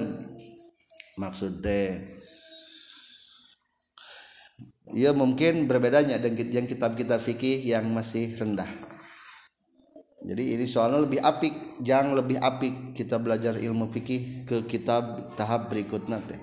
Maksud 1.19 1.62
teh 1.62 2.21
ya 4.91 5.15
mungkin 5.15 5.67
berbedanya 5.67 6.19
dengan 6.19 6.47
yang 6.51 6.67
kitab-kitab 6.67 7.19
fikih 7.19 7.63
yang 7.63 7.88
masih 7.91 8.36
rendah. 8.36 8.67
Jadi 10.21 10.54
ini 10.54 10.69
soalnya 10.69 11.01
lebih 11.01 11.17
apik 11.17 11.82
jangan 11.82 12.13
lebih 12.13 12.38
apik 12.38 12.93
kita 12.93 13.17
belajar 13.17 13.58
ilmu 13.58 13.89
fikih 13.89 14.45
ke 14.45 14.69
kitab 14.69 15.34
tahap 15.34 15.73
berikutnya 15.73 16.21
teh. 16.21 16.38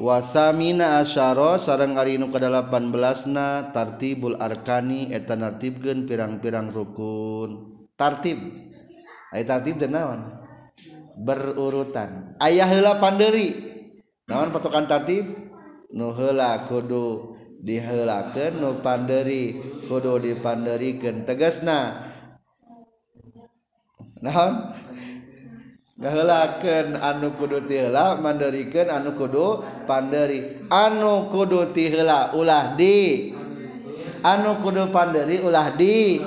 Wasamina 0.00 1.04
asyara 1.04 1.60
sarang 1.60 2.00
ari 2.00 2.16
nu 2.16 2.32
ke-18 2.32 3.30
na 3.30 3.68
tartibul 3.68 4.32
arkani 4.40 5.12
eta 5.12 5.36
nartibkeun 5.36 6.08
pirang-pirang 6.08 6.72
rukun. 6.72 7.84
Tartib. 7.94 8.40
Aya 9.30 9.44
tartib 9.44 9.76
dan 9.76 9.92
naon? 9.92 10.20
Berurutan. 11.20 12.32
Aya 12.40 12.64
heula 12.64 12.96
panderi 12.96 13.79
naon 14.30 14.54
patokan 14.54 14.86
tartib? 14.86 15.26
Nu 15.90 16.14
heula 16.14 16.62
kudu 16.70 17.34
dihelakeun 17.58 18.62
nu 18.62 18.78
panderi 18.78 19.58
kudu 19.90 20.22
dipanderikeun 20.22 21.26
tegasna. 21.26 21.98
Naon? 24.22 24.54
Ngahelakeun 26.00 26.96
anu 26.96 27.36
kudu 27.36 27.68
tiheula 27.68 28.16
manderikeun 28.16 28.88
anu 28.88 29.12
kudu 29.18 29.60
panderi. 29.84 30.64
Anu 30.72 31.28
kudu 31.28 31.76
tiheula 31.76 32.32
ulah 32.32 32.72
di. 32.78 33.34
Anu 34.24 34.64
kudu 34.64 34.88
panderi 34.88 35.44
ulah 35.44 35.76
di. 35.76 36.22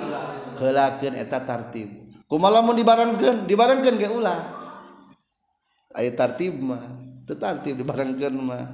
Heulakeun 0.62 1.18
eta 1.18 1.42
tartib. 1.42 1.90
Kumaha 2.30 2.62
lamun 2.62 2.78
dibarengkeun? 2.78 3.50
Dibarengkeun 3.50 3.96
ge 3.98 4.10
ulah. 4.14 4.40
Ari 5.94 6.14
tartib 6.14 6.54
mah. 6.62 7.03
Tertartib 7.28 7.80
dibarengkeun 7.80 8.36
mah. 8.40 8.66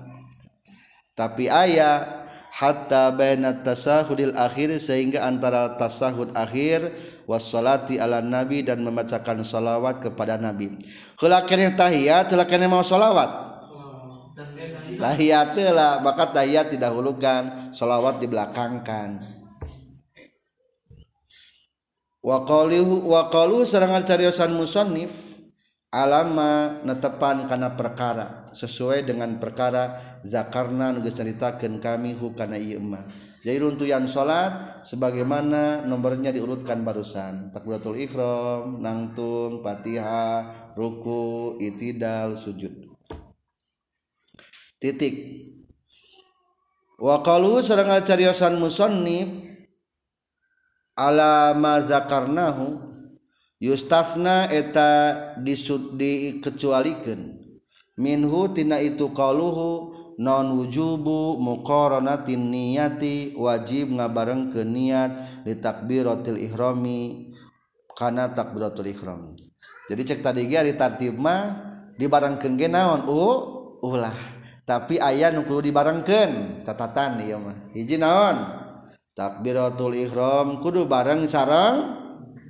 Tapi 1.13 1.51
ayah 1.51 2.25
hatta 2.59 3.11
baina 3.15 3.55
tasahudil 3.55 4.35
akhir 4.35 4.75
sehingga 4.79 5.23
antara 5.23 5.79
tasahud 5.79 6.35
akhir 6.35 6.91
wassalati 7.23 7.99
ala 8.01 8.19
nabi 8.19 8.63
dan 8.63 8.83
membacakan 8.83 9.43
salawat 9.47 10.03
kepada 10.03 10.35
nabi. 10.35 10.75
Heula 11.19 11.43
keneh 11.47 11.75
tahiyat 11.75 12.31
heula 12.31 12.45
mau 12.67 12.83
salawat? 12.83 13.47
Tahiyat 14.99 15.55
lah 15.71 15.99
maka 16.03 16.31
tahiyat 16.35 16.71
didahulukan 16.75 17.75
salawat 17.75 18.19
dibelakangkan. 18.19 19.23
Wa 22.19 22.43
qaluhu 22.43 23.07
wa 23.07 23.31
qalu 23.31 23.63
sarangan 23.63 24.03
cariosan 24.03 24.51
musannif 24.51 25.39
alama 25.87 26.79
netepan 26.83 27.47
karena 27.47 27.71
perkara 27.71 28.38
sesuai 28.51 29.07
dengan 29.07 29.37
perkara 29.37 29.97
zakarna 30.21 30.93
nugas 30.93 31.17
ceritakan 31.17 31.81
kami 31.81 32.15
hukana 32.15 32.55
iya 32.59 32.77
emah 32.77 33.03
jadi 33.39 33.63
runtuyan 33.63 34.03
sholat 34.03 34.83
sebagaimana 34.83 35.87
nomornya 35.87 36.35
diurutkan 36.35 36.83
barusan. 36.83 37.55
Takbiratul 37.55 37.95
ikhram 37.95 38.83
nangtung 38.83 39.63
fatihah 39.63 40.43
ruku 40.75 41.55
itidal 41.63 42.35
sujud. 42.35 42.91
Titik. 44.75 45.15
Wa 46.99 47.23
qalu 47.23 47.63
sareng 47.63 47.95
cariosan 48.03 48.59
musannif 48.59 49.31
ala 50.99 51.55
ma 51.55 51.79
zakarnahu 51.79 52.91
Yustafna 53.59 54.47
eta 54.51 54.91
disud 55.39 55.99
dikecualikan 55.99 57.38
minhu 57.99 58.55
tina 58.55 58.79
itu 58.79 59.11
qaluhu 59.11 59.99
non 60.19 60.55
wujubu 60.55 61.39
muqaranatin 61.39 62.51
niyati 62.51 63.35
wajib 63.35 63.95
ngabareng 63.95 64.51
ke 64.51 64.63
niat 64.63 65.43
di 65.47 65.55
takbiratil 65.59 66.39
ihrami 66.39 67.31
kana 67.95 68.31
takbiratul 68.31 68.87
ihram. 68.87 69.35
Jadi 69.91 70.01
cek 70.07 70.19
tadi 70.23 70.47
ge 70.47 70.55
ari 70.55 70.73
tartib 70.79 71.19
mah 71.19 71.71
dibarengkeun 71.99 72.55
ge 72.55 72.71
naon? 72.71 73.03
U 73.11 73.19
ulah. 73.83 74.15
Tapi 74.63 75.01
aya 75.01 75.33
nu 75.35 75.43
kudu 75.43 75.67
dibarengkeun 75.67 76.63
catatan 76.63 77.19
ieu 77.25 77.39
mah. 77.41 77.57
Hiji 77.75 77.99
naon? 77.99 78.37
Takbiratul 79.11 79.99
ihram 79.99 80.63
kudu 80.63 80.87
bareng 80.87 81.27
sareng 81.27 81.99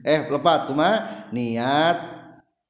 eh 0.05 0.29
lepat 0.29 0.69
kuma 0.69 1.09
niat 1.33 1.97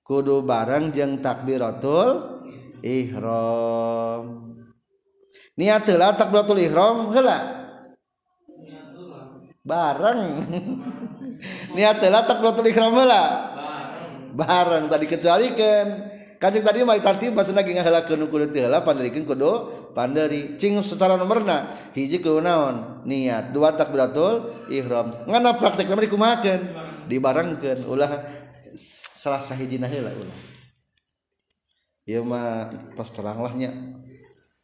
kudu 0.08 0.40
bareng 0.48 0.96
jeng 0.96 1.20
takbiratul 1.20 2.39
ihram. 2.84 4.56
Niat 5.60 5.84
telah 5.84 6.16
takbiratul 6.16 6.60
ihram 6.64 7.12
heula. 7.12 7.40
Bareng. 9.60 10.40
Niat 11.76 12.00
telah 12.00 12.24
takbiratul 12.24 12.68
ihram 12.72 12.96
heula. 12.96 13.24
Bareng. 14.32 14.88
Tadi 14.88 15.06
kecualikan. 15.08 16.08
Kacik 16.40 16.64
tadi 16.64 16.88
mah 16.88 16.96
tartib 17.04 17.36
bahasa 17.36 17.52
lagi 17.52 17.76
ngahelakeun 17.76 18.32
kudu 18.32 18.48
teu 18.56 18.64
heula 18.64 18.80
panderikeun 18.80 19.28
kudu 19.28 19.52
pandari 19.92 20.56
cing 20.56 20.80
secara 20.80 21.20
nomorna 21.20 21.68
hiji 21.92 22.24
kunaon 22.24 23.04
niat. 23.04 23.52
Dua 23.52 23.76
takbiratul 23.76 24.68
ihram. 24.72 25.12
Ngana 25.28 25.60
praktek 25.60 25.92
mah 25.92 26.00
dikumahakeun 26.00 26.62
dibarengkeun. 27.12 27.84
Ulah 27.92 28.24
salah 29.20 29.44
sahijina 29.44 29.92
heula 29.92 30.16
ulah. 30.16 30.49
Ieu 32.10 32.26
mah 32.26 32.74
tos 32.98 33.14
terang 33.14 33.46
lahnya 33.46 33.70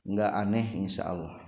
enggak 0.02 0.34
aneh 0.34 0.66
insyaallah 0.82 1.46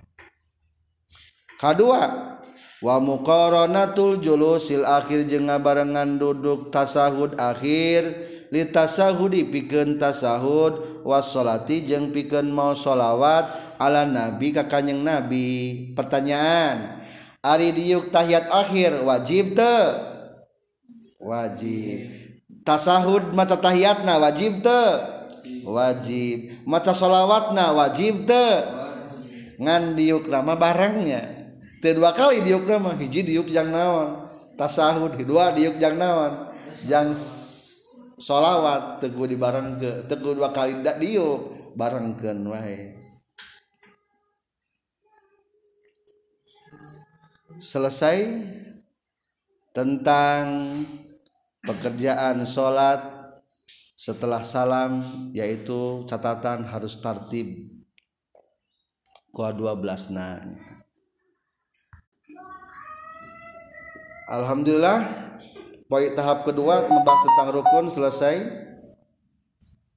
kedua 1.58 2.38
wa 2.78 2.96
muqaranatul 3.02 4.22
julusil 4.22 4.86
akhir 4.86 5.26
jeung 5.26 5.50
ngabarengan 5.50 6.14
duduk 6.22 6.70
tasahud 6.70 7.34
akhir 7.34 8.30
li 8.54 8.62
tasahudi 8.70 9.42
pikeun 9.50 9.98
tasahud 9.98 11.02
wassolati 11.02 11.82
jeung 11.82 12.14
pikeun 12.14 12.48
mau 12.48 12.72
sholawat 12.78 13.68
ala 13.78 14.04
nabi 14.04 14.52
ka 14.52 14.66
nabi. 14.82 15.48
Pertanyaan 15.94 16.98
ari 17.44 17.70
diuk 17.72 18.10
tahiyat 18.10 18.50
akhir 18.50 19.06
wajib 19.06 19.54
teu 19.54 19.82
wajib. 21.22 22.10
Tasahud 22.66 23.32
maca 23.32 23.56
tahiyatna 23.56 24.20
wajib 24.20 24.60
teu 24.60 25.17
wajib. 25.72 26.64
Maca 26.64 26.92
sholawatna 26.96 27.76
wajib 27.76 28.24
teu. 28.24 28.64
Ngan 29.58 29.98
diuk 29.98 30.30
nama 30.30 30.54
barangnya 30.54 31.22
teu 31.82 31.98
dua 31.98 32.14
kali 32.14 32.46
diuk 32.46 32.66
nama 32.66 32.94
hiji 32.94 33.26
diuk 33.26 33.50
jang 33.50 33.74
naon. 33.74 34.22
Tasahud 34.54 35.18
dua 35.22 35.50
diuk 35.54 35.76
jang 35.76 35.98
naon. 35.98 36.32
Jang 36.86 37.12
sholawat 38.18 39.02
teguh 39.02 39.26
di 39.30 39.36
bareng 39.38 39.78
ke 39.78 39.90
teguh 40.06 40.34
dua 40.34 40.50
kali 40.54 40.78
dak 40.82 40.98
diuk 41.02 41.74
barengkeun 41.74 42.38
wae. 42.48 42.94
Selesai 47.58 48.38
tentang 49.74 50.62
pekerjaan 51.66 52.46
sholat 52.46 53.17
setelah 53.98 54.46
salam 54.46 55.02
yaitu 55.34 56.06
catatan 56.06 56.62
harus 56.62 56.94
tertib 57.02 57.66
kuah 59.34 59.50
12 59.50 60.14
nah 60.14 60.38
Alhamdulillah 64.28 65.08
poin 65.88 66.12
tahap 66.12 66.44
kedua 66.44 66.84
membahas 66.84 67.16
tentang 67.24 67.48
rukun 67.48 67.88
selesai. 67.88 68.44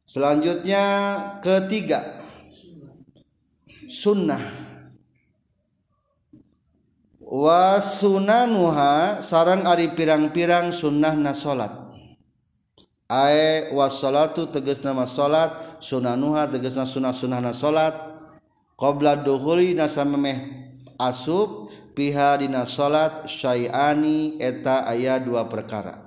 Selanjutnya 0.07 0.83
ketiga 1.43 2.15
sunnah. 3.91 4.39
Wa 7.19 7.75
sunanuha 7.83 9.19
sarang 9.19 9.67
ari 9.67 9.91
pirang-pirang 9.91 10.71
sunnah 10.71 11.11
na 11.11 11.35
salat 11.35 11.80
ae 13.11 13.67
wassalatu 13.75 14.47
teges 14.47 14.79
nama 14.87 15.03
salat. 15.03 15.51
Sunanuha 15.83 16.47
tegesna 16.47 16.87
sunah 16.87 17.11
sunahna 17.11 17.51
salat. 17.51 17.91
Qabla 18.79 19.19
duhuli 19.19 19.75
nasa 19.75 20.07
memeh 20.07 20.71
asub 20.95 21.67
piha 21.91 22.39
dina 22.39 22.63
salat 22.63 23.27
syai'ani 23.27 24.39
eta 24.39 24.87
aya 24.87 25.19
dua 25.19 25.51
perkara. 25.51 25.99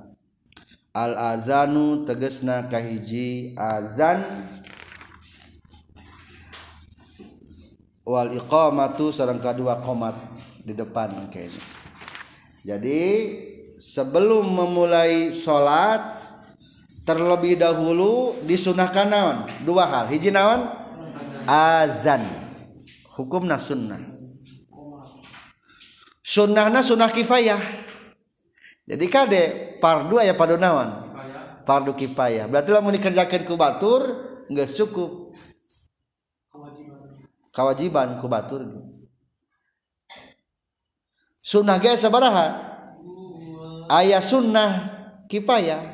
Al 0.97 1.13
azanu 1.37 2.09
tegesna 2.09 2.65
kahiji 2.73 3.53
azan. 3.61 4.25
Wal 8.05 8.33
iqamatu 8.33 9.13
sareng 9.13 9.45
kadua 9.45 9.81
qomat 9.85 10.17
di 10.65 10.73
depan 10.73 11.13
kayaknya. 11.29 11.65
Jadi 12.65 13.03
sebelum 13.77 14.49
memulai 14.49 15.29
sholat 15.29 16.24
terlebih 17.05 17.61
dahulu 17.61 18.35
disunahkan 18.49 19.07
naon? 19.07 19.37
Dua 19.63 19.85
hal. 19.85 20.05
Hiji 20.09 20.33
naon? 20.33 20.67
Azan. 21.45 22.25
Hukumna 23.15 23.61
sunnah. 23.61 24.01
Sunnahna 26.25 26.81
sunnah 26.81 27.13
kifayah. 27.13 27.61
Jadi 28.85 29.07
kade 29.07 29.43
fardu 29.79 30.19
aya 30.19 30.35
fardu 30.35 30.57
naon? 30.57 30.89
Fardu 31.69 31.93
kifayah. 31.95 32.49
Berarti 32.49 32.73
lamun 32.73 32.97
dikerjakeun 32.97 33.45
ku 33.45 33.55
batur 33.55 34.03
geus 34.51 34.75
cukup. 34.75 35.37
Kewajiban 37.55 38.19
ku 38.19 38.27
batur. 38.27 38.67
Sunnah 41.45 41.77
ge 41.79 41.93
sabaraha? 41.95 42.73
Aya 43.93 44.19
sunnah 44.25 44.91
kifayah 45.29 45.94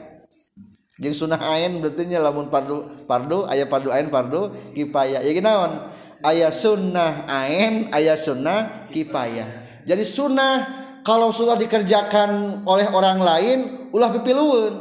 jeung 1.00 1.16
sunnah 1.16 1.40
ain 1.40 1.80
berarti 1.80 2.04
nya 2.06 2.20
lamun 2.20 2.52
pardu 2.52 2.84
pardu 3.08 3.48
aya 3.48 3.64
pardu 3.64 3.88
ain 3.88 4.12
pardu 4.12 4.52
kipayah 4.76 5.24
ya 5.24 5.32
ginaon 5.32 5.88
aya 6.22 6.52
sunnah 6.52 7.24
ain 7.24 7.88
aya 7.90 8.14
sunnah 8.20 8.86
kipayah 8.92 9.48
jadi 9.88 10.04
sunnah 10.04 10.68
kalau 11.00 11.32
sudah 11.32 11.56
dikerjakan 11.56 12.62
oleh 12.68 12.86
orang 12.92 13.18
lain 13.18 13.58
ulah 13.96 14.12
pipiluun 14.12 14.74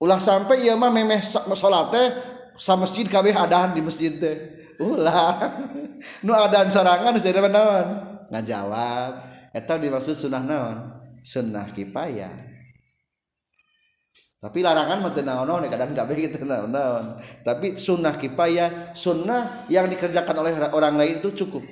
ulah 0.00 0.16
sampai 0.16 0.64
ieu 0.64 0.74
mah 0.80 0.88
memeh 0.88 1.20
salat 1.20 1.92
teh 1.92 2.08
sa 2.54 2.78
masjid 2.78 3.04
kabeh 3.04 3.34
adahan 3.34 3.74
di 3.74 3.82
masjid 3.82 4.14
teh. 4.14 4.36
Ulah. 4.78 5.38
Nu 6.26 6.34
adahan 6.34 6.68
sorangan 6.70 7.14
geus 7.16 7.26
naon? 7.50 7.86
Ngajawab. 8.30 9.12
Eta 9.54 9.78
dimaksud 9.78 10.14
sunnah 10.18 10.42
naon? 10.42 10.78
Sunnah 11.24 11.70
kipayah 11.72 12.53
tapi 14.44 14.60
larangan 14.60 15.00
mah 15.00 15.12
teu 15.16 15.24
naon-naon 15.24 15.64
kadang 15.72 15.96
kabeh 15.96 16.28
gitu 16.28 16.44
naon-naon 16.44 17.16
tapi 17.40 17.80
sunnah 17.80 18.12
kifayah 18.12 18.92
sunnah 18.92 19.64
yang 19.72 19.88
dikerjakan 19.88 20.36
oleh 20.44 20.52
orang 20.68 21.00
lain 21.00 21.24
itu 21.24 21.32
cukup 21.32 21.64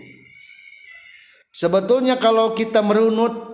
Sebetulnya 1.53 2.17
kalau 2.17 2.57
kita 2.57 2.81
merunut 2.81 3.53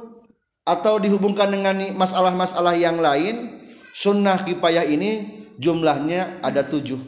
atau 0.62 1.02
dihubungkan 1.02 1.50
dengan 1.50 1.74
masalah-masalah 1.98 2.78
yang 2.78 3.02
lain, 3.02 3.58
sunnah 3.90 4.38
kipayah 4.46 4.86
ini 4.86 5.42
jumlahnya 5.58 6.38
ada 6.38 6.62
tujuh 6.62 7.02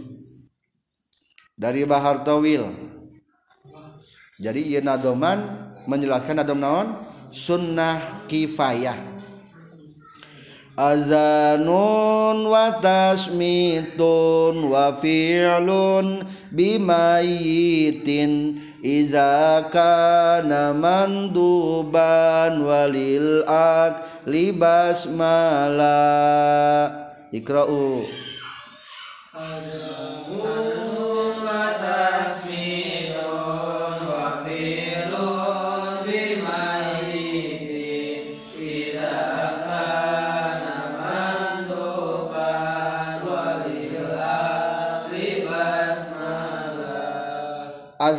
dari 1.54 1.86
Bahar 1.86 2.26
Tawil. 2.26 2.66
Jadi 4.42 4.74
ia 4.74 4.82
nadoman 4.82 5.46
menjelaskan 5.86 6.42
nadom 6.42 6.58
naon 6.58 6.88
sunnah 7.30 8.26
kifayah. 8.26 8.98
Azanun 10.80 12.48
wa 12.48 12.80
tasmitun 12.80 14.72
wa 14.72 14.96
fi'lun 14.96 16.24
bimayitin 16.56 18.56
Iza 18.80 19.68
kana 19.68 20.72
manduban 20.72 22.64
walil 22.64 23.44
ak 23.44 24.24
libas 24.24 25.04
mala 25.12 26.00
ikra'u 27.28 28.00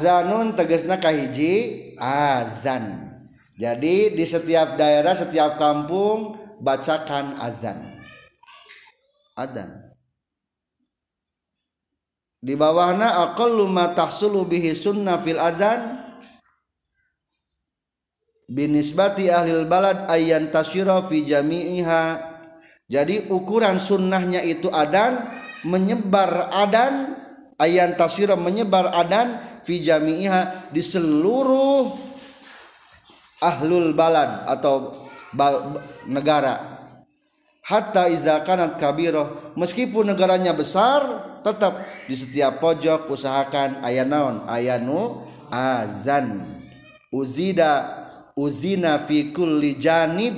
azanun 0.02 0.58
tegesna 0.58 0.98
kahiji 0.98 1.94
azan. 2.02 3.14
Jadi 3.54 4.18
di 4.18 4.26
setiap 4.26 4.74
daerah 4.74 5.14
setiap 5.14 5.62
kampung 5.62 6.34
bacakan 6.58 7.38
azan. 7.38 8.02
Adzan 9.38 9.94
di 12.42 12.58
bawahna 12.58 13.32
aqallu 13.32 13.70
ma 13.70 13.94
tahsulu 13.94 14.50
bihi 14.50 14.74
sunnah 14.74 15.22
fil 15.22 15.38
adzan 15.38 16.02
binisbati 18.50 19.30
ahlil 19.30 19.70
balad 19.70 20.10
ayyan 20.10 20.50
tasyira 20.50 21.06
fi 21.06 21.22
jami'iha. 21.22 22.34
Jadi 22.92 23.32
ukuran 23.32 23.80
sunnahnya 23.80 24.44
itu 24.44 24.68
adan 24.68 25.24
menyebar 25.64 26.52
adan 26.52 27.22
ayan 27.62 27.94
tasira 27.94 28.34
menyebar 28.34 28.90
adan 28.90 29.38
fijamiha 29.66 30.72
di 30.74 30.82
seluruh 30.82 32.12
ahlul 33.42 33.98
balad 33.98 34.46
atau 34.46 34.94
bal, 35.34 35.82
negara. 36.06 36.80
Hatta 37.62 38.10
iza 38.10 38.42
kanat 38.42 38.78
kabiroh 38.82 39.54
meskipun 39.54 40.10
negaranya 40.10 40.52
besar 40.52 41.02
tetap 41.46 41.82
di 42.10 42.18
setiap 42.18 42.58
pojok 42.58 43.10
usahakan 43.10 43.86
ayah 43.86 44.06
naon? 44.06 44.46
Ayanu 44.50 45.24
azan. 45.50 46.42
Uzida 47.12 48.08
uzina 48.34 48.98
fi 48.98 49.30
kulli 49.30 49.78
janib 49.78 50.36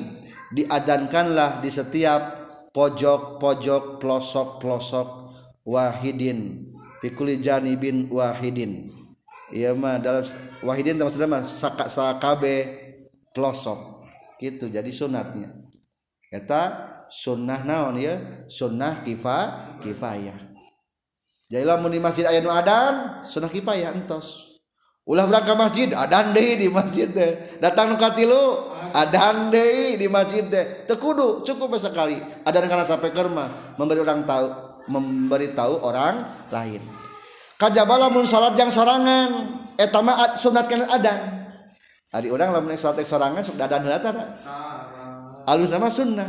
diadankanlah 0.51 1.63
di 1.63 1.69
setiap 1.71 2.21
pojok-pojok 2.75 4.01
pelosok-pelosok 4.03 5.07
wahidin. 5.63 6.69
Fi 6.99 7.07
kulli 7.13 7.39
janibin 7.39 8.12
wahidin 8.12 9.03
iya 9.54 9.78
mah 9.78 10.02
dalam 10.02 10.26
wahidin 10.66 10.98
maksudnya 10.98 11.30
mah 11.30 11.46
saka 11.46 11.86
sakabe 11.86 12.74
pelosok. 13.32 14.02
Gitu 14.42 14.68
jadi 14.68 14.89
sunatnya 14.89 15.54
kata 16.34 16.62
sunnah 17.13 17.62
naon 17.62 18.02
ya 18.02 18.18
sunnah 18.50 19.06
kifa 19.06 19.39
kifayah. 19.86 20.36
Jadi 21.54 21.63
lamun 21.63 21.94
di 21.94 22.02
masjid 22.02 22.26
ayat 22.26 22.50
adan 22.50 23.22
sunnah 23.22 23.48
kifayah 23.54 23.94
entos. 23.94 24.58
Ulah 25.04 25.28
berangkat 25.28 25.60
masjid 25.60 25.88
adan 25.92 26.32
deh 26.32 26.56
di 26.56 26.72
masjid 26.72 27.12
deh 27.12 27.60
datang 27.60 27.92
nukati 27.92 28.24
lu 28.24 28.72
adan 28.96 29.52
deh 29.52 30.00
di 30.00 30.08
masjid 30.08 30.48
deh 30.48 30.88
tekudu 30.88 31.44
cukup 31.44 31.76
sekali 31.76 32.16
adan 32.48 32.72
karena 32.72 32.88
sampai 32.88 33.12
kerma 33.12 33.52
memberi 33.76 34.00
orang 34.00 34.24
tahu 34.24 34.48
memberi 34.88 35.52
tahu 35.52 35.84
orang 35.84 36.24
lain 36.56 36.80
kajabalamun 37.63 38.28
salat 38.28 38.60
yang 38.60 38.67
sorangan. 38.67 39.30
Eh, 39.80 39.88
Etama 39.88 40.36
sunat 40.36 40.67
kana 40.67 40.86
adan. 40.91 41.19
Ari 42.12 42.28
orang 42.30 42.52
lamun 42.52 42.76
salat 42.76 43.08
sorangan 43.08 43.39
sok 43.39 43.56
dadan 43.56 43.88
heula 43.88 44.04
tara. 44.04 44.36
Alus 45.47 45.71
sama 45.71 45.88
sunnah. 45.88 46.28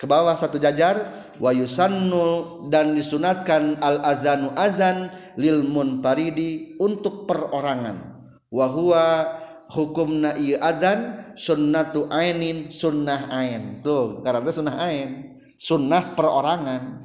Ke 0.00 0.08
bawah 0.08 0.32
satu 0.32 0.56
jajar 0.56 0.96
wa 1.36 1.52
yusannul 1.52 2.70
dan 2.72 2.96
disunatkan 2.96 3.76
al 3.84 4.00
azanu 4.00 4.48
azan 4.56 5.12
lil 5.36 5.66
munfaridi 5.66 6.80
untuk 6.80 7.28
perorangan. 7.28 8.16
Wa 8.48 8.66
huwa 8.72 9.36
hukumna 9.68 10.40
ieu 10.40 10.56
adzan 10.56 11.20
sunnatu 11.36 12.08
ainin 12.08 12.72
sunnah 12.72 13.28
ain. 13.28 13.84
Tuh 13.84 14.24
karena 14.24 14.48
sunnah 14.48 14.76
ain. 14.80 15.36
Sunnah 15.60 16.00
perorangan. 16.16 17.04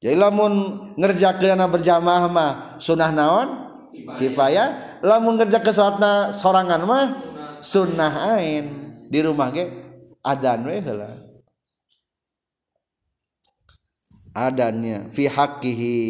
Jadi 0.00 0.16
lamun 0.16 0.80
ngerjakeun 0.96 1.60
berjamaah 1.68 2.24
mah 2.32 2.80
sunnah 2.80 3.12
naon? 3.12 3.48
Kifayah. 4.16 5.00
Lamun 5.04 5.36
ngerjakeun 5.36 5.76
salatna 5.76 6.32
sorangan 6.32 6.80
mah 6.88 7.06
sunnah 7.60 8.40
ain. 8.40 8.96
Di 9.12 9.20
rumah 9.20 9.52
ge 9.52 9.68
adan 10.24 10.64
we 10.64 10.80
heula. 10.80 11.12
Adannya 14.32 15.12
fi 15.12 15.28
haqqihi. 15.28 16.00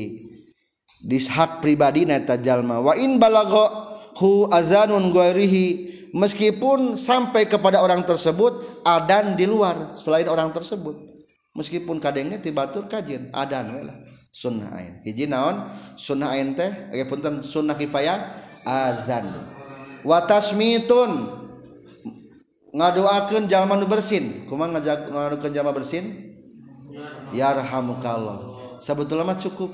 Di 1.03 1.18
hak 1.26 1.59
pribadi 1.59 2.07
neta 2.07 2.38
jalma 2.38 2.79
wa 2.79 2.94
in 2.94 3.18
balagha 3.18 3.90
hu 4.22 4.46
azanun 4.55 5.11
ghairihi. 5.11 5.98
Meskipun 6.14 6.94
sampai 6.94 7.50
kepada 7.50 7.83
orang 7.83 8.07
tersebut 8.07 8.83
adan 8.87 9.35
di 9.35 9.50
luar 9.50 9.98
selain 9.98 10.31
orang 10.31 10.55
tersebut 10.55 11.10
meskipun 11.54 11.98
kadenge 11.98 12.38
tibatur 12.38 12.86
kajin 12.86 13.30
adan 13.34 13.74
we 13.74 13.82
lah. 13.86 13.96
Sunnah 14.30 14.70
ain. 14.78 15.02
Hiji 15.02 15.26
naon? 15.26 15.66
Sunnah 15.98 16.30
ain 16.34 16.54
teh 16.54 16.70
aya 16.94 17.04
punten 17.06 17.42
sunnah 17.42 17.74
kifayah 17.74 18.30
azan. 18.62 19.26
Wa 20.06 20.22
tasmitun. 20.26 21.38
Ngadoakeun 22.70 23.50
jalma 23.50 23.74
nu 23.74 23.90
bersin. 23.90 24.46
Kumaha 24.46 24.78
ngajak 24.78 25.10
ngadoakeun 25.10 25.50
jalma 25.50 25.74
bersin? 25.74 26.30
Yarhamukallah. 27.34 28.38
Sebetulnya 28.78 29.26
mah 29.26 29.38
cukup. 29.38 29.70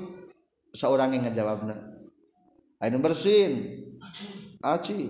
Seorang 0.77 1.17
yang 1.17 1.25
ngejawabna 1.25 1.97
ayeuna 2.81 2.99
bersin? 3.01 3.85
Aci. 4.61 5.09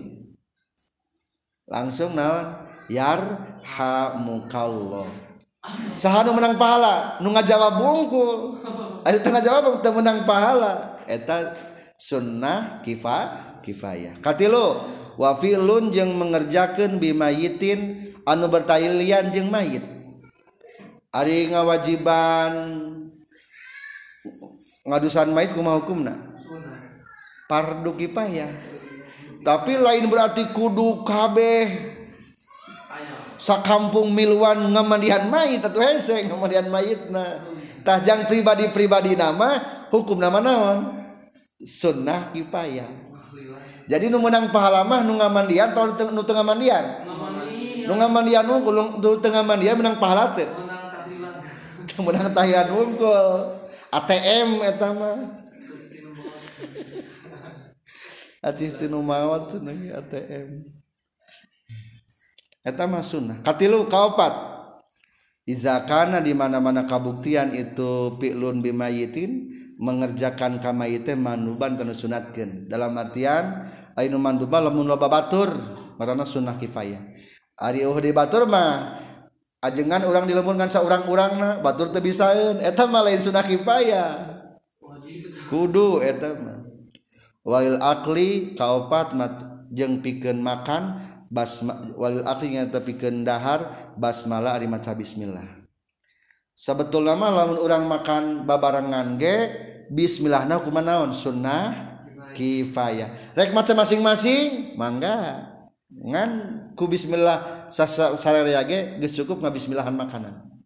Langsung 1.67 2.15
naon? 2.15 2.63
Yarhamukallah. 2.87 5.26
sahanu 5.97 6.31
menang 6.35 6.55
pahala 6.55 7.17
nu 7.23 7.33
ngajawab 7.33 7.79
bungkul. 7.79 8.61
Ada 9.07 9.23
tengah 9.23 9.39
jawab 9.39 9.79
teu 9.79 9.95
menang 9.95 10.27
pahala. 10.27 10.99
Eta 11.07 11.55
sunnah 11.95 12.83
kifa 12.83 13.31
kifayah. 13.63 14.19
Katilu 14.19 14.83
wa 15.15 15.31
filun 15.39 15.89
jeung 15.89 16.13
mengerjakeun 16.19 16.99
bimayitin 16.99 18.03
anu 18.27 18.51
bertailian 18.51 19.31
jeung 19.31 19.47
mayit. 19.47 19.83
Ari 21.15 21.49
ngawajiban 21.49 22.53
ngadusan 24.83 25.31
mayit 25.31 25.55
kumaha 25.55 25.79
hukumna? 25.79 26.13
Fardu 27.47 27.95
kifayah. 27.95 28.51
Tapi 29.47 29.79
lain 29.79 30.11
berarti 30.11 30.51
kudu 30.51 31.07
kabeh. 31.07 31.95
sakampung 33.37 34.13
miluan 34.13 34.73
ngemandihan 34.73 35.29
mayit 35.29 35.61
atau 35.61 35.81
hese 35.81 36.25
ngemandihan 36.25 36.67
mayit 36.69 37.09
tah 37.13 37.37
tajang 37.85 38.25
pribadi 38.25 38.69
pribadi 38.73 39.13
nama 39.13 39.61
hukum 39.93 40.17
nama 40.17 40.41
naon? 40.41 40.77
Sunnah 41.57 42.33
ipaya 42.37 42.85
jadi 43.87 44.11
nu 44.11 44.19
menang 44.19 44.51
pahala 44.51 44.83
mah 44.83 44.99
nu 45.07 45.15
ngamandian 45.15 45.71
atau 45.71 45.87
nu 46.11 46.21
tengah 46.21 46.43
mandian 46.43 47.07
nu 47.87 47.93
ngamandian 47.95 48.43
unggul 48.43 48.99
nu 48.99 49.09
tengah 49.23 49.47
mandian 49.47 49.79
menang 49.79 49.95
pahala 49.95 50.35
teh. 50.35 50.47
Menang 51.97 52.29
tahilan 52.29 52.69
unggul 52.69 53.57
ATM 53.89 54.61
eta 54.67 54.91
mah. 54.91 55.17
Acis 58.43 58.75
tinu 58.75 59.01
mawat 59.01 59.55
ATM 59.55 60.67
eta 62.67 62.83
mah 62.83 62.99
sunnah. 62.99 63.39
Katilu 63.39 63.87
kaopat. 63.87 64.59
Izakana 65.47 66.19
di 66.19 66.35
mana 66.35 66.59
mana 66.59 66.83
kabuktian 66.83 67.55
itu 67.55 68.19
pi'lun 68.19 68.59
bimayitin 68.59 69.47
mengerjakan 69.79 70.59
kamayite 70.59 71.15
manduban 71.15 71.79
tanu 71.79 71.95
sunatkeun 71.95 72.67
dalam 72.67 72.91
artian 72.99 73.63
ainu 73.95 74.19
manduba 74.19 74.59
lamun 74.59 74.83
loba 74.83 75.07
batur 75.07 75.47
marana 75.95 76.27
sunnah 76.27 76.59
kifayah. 76.59 76.99
Ari 77.63 77.87
uh 77.87 77.95
di 78.03 78.11
batur 78.11 78.43
mah 78.43 78.99
ajengan 79.63 80.03
orang 80.03 80.27
dilemunkan 80.27 80.67
saurang-urangna 80.67 81.63
batur 81.63 81.95
teu 81.95 82.03
bisaeun. 82.03 82.59
Eta 82.59 82.83
mah 82.83 83.07
lain 83.07 83.23
sunnah 83.23 83.47
kifayah. 83.47 84.27
Kudu 85.47 86.03
eta 86.03 86.35
mah. 86.35 86.59
Walil 87.47 87.79
akli 87.79 88.59
kaopat 88.59 89.15
jeung 89.71 90.03
pikeun 90.03 90.43
makan 90.43 90.99
basmawalnya 91.27 92.67
tapi 92.71 92.95
kendahar 92.95 93.93
ari 93.99 94.67
maca 94.67 94.91
Bismillah. 94.95 95.45
Sebetul 96.57 97.05
mah 97.05 97.29
lamun 97.29 97.61
orang 97.61 97.85
makan 97.85 98.23
babarengan 98.49 99.21
ge 99.21 99.37
Bismillah 99.87 100.49
nah 100.49 100.59
kumanaon 100.59 101.13
sunnah 101.13 101.87
kifayah. 102.33 103.37
Rek 103.37 103.53
maca 103.53 103.77
masing-masing 103.77 104.73
mangga. 104.75 105.53
Ngan 105.87 106.29
ku 106.75 106.89
Bismillah 106.89 107.69
sasaraya 107.69 108.65
ge 108.65 108.97
geus 108.99 109.15
cukup 109.15 109.45
ngabismillahan 109.45 109.93
makanan. 109.93 110.56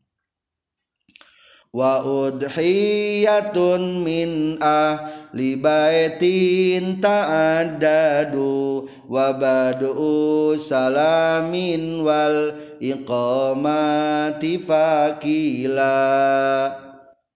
Wa 1.72 2.04
udhiyatun 2.04 4.04
min 4.04 4.60
ahli 4.60 5.56
baitin 5.56 7.00
ta'addadu 7.00 8.84
wa 9.08 9.32
badu 9.32 10.52
salamin 10.60 12.04
wal 12.04 12.60
iqamati 12.84 14.60
fakila. 14.60 15.96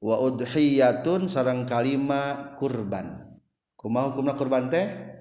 Wa 0.04 0.16
udhiyatun 0.22 1.32
sarang 1.32 1.64
kalima 1.64 2.54
kurban. 2.60 3.40
Kumaha 3.80 4.12
hukumna 4.12 4.36
kurban 4.36 4.68
teh? 4.68 5.16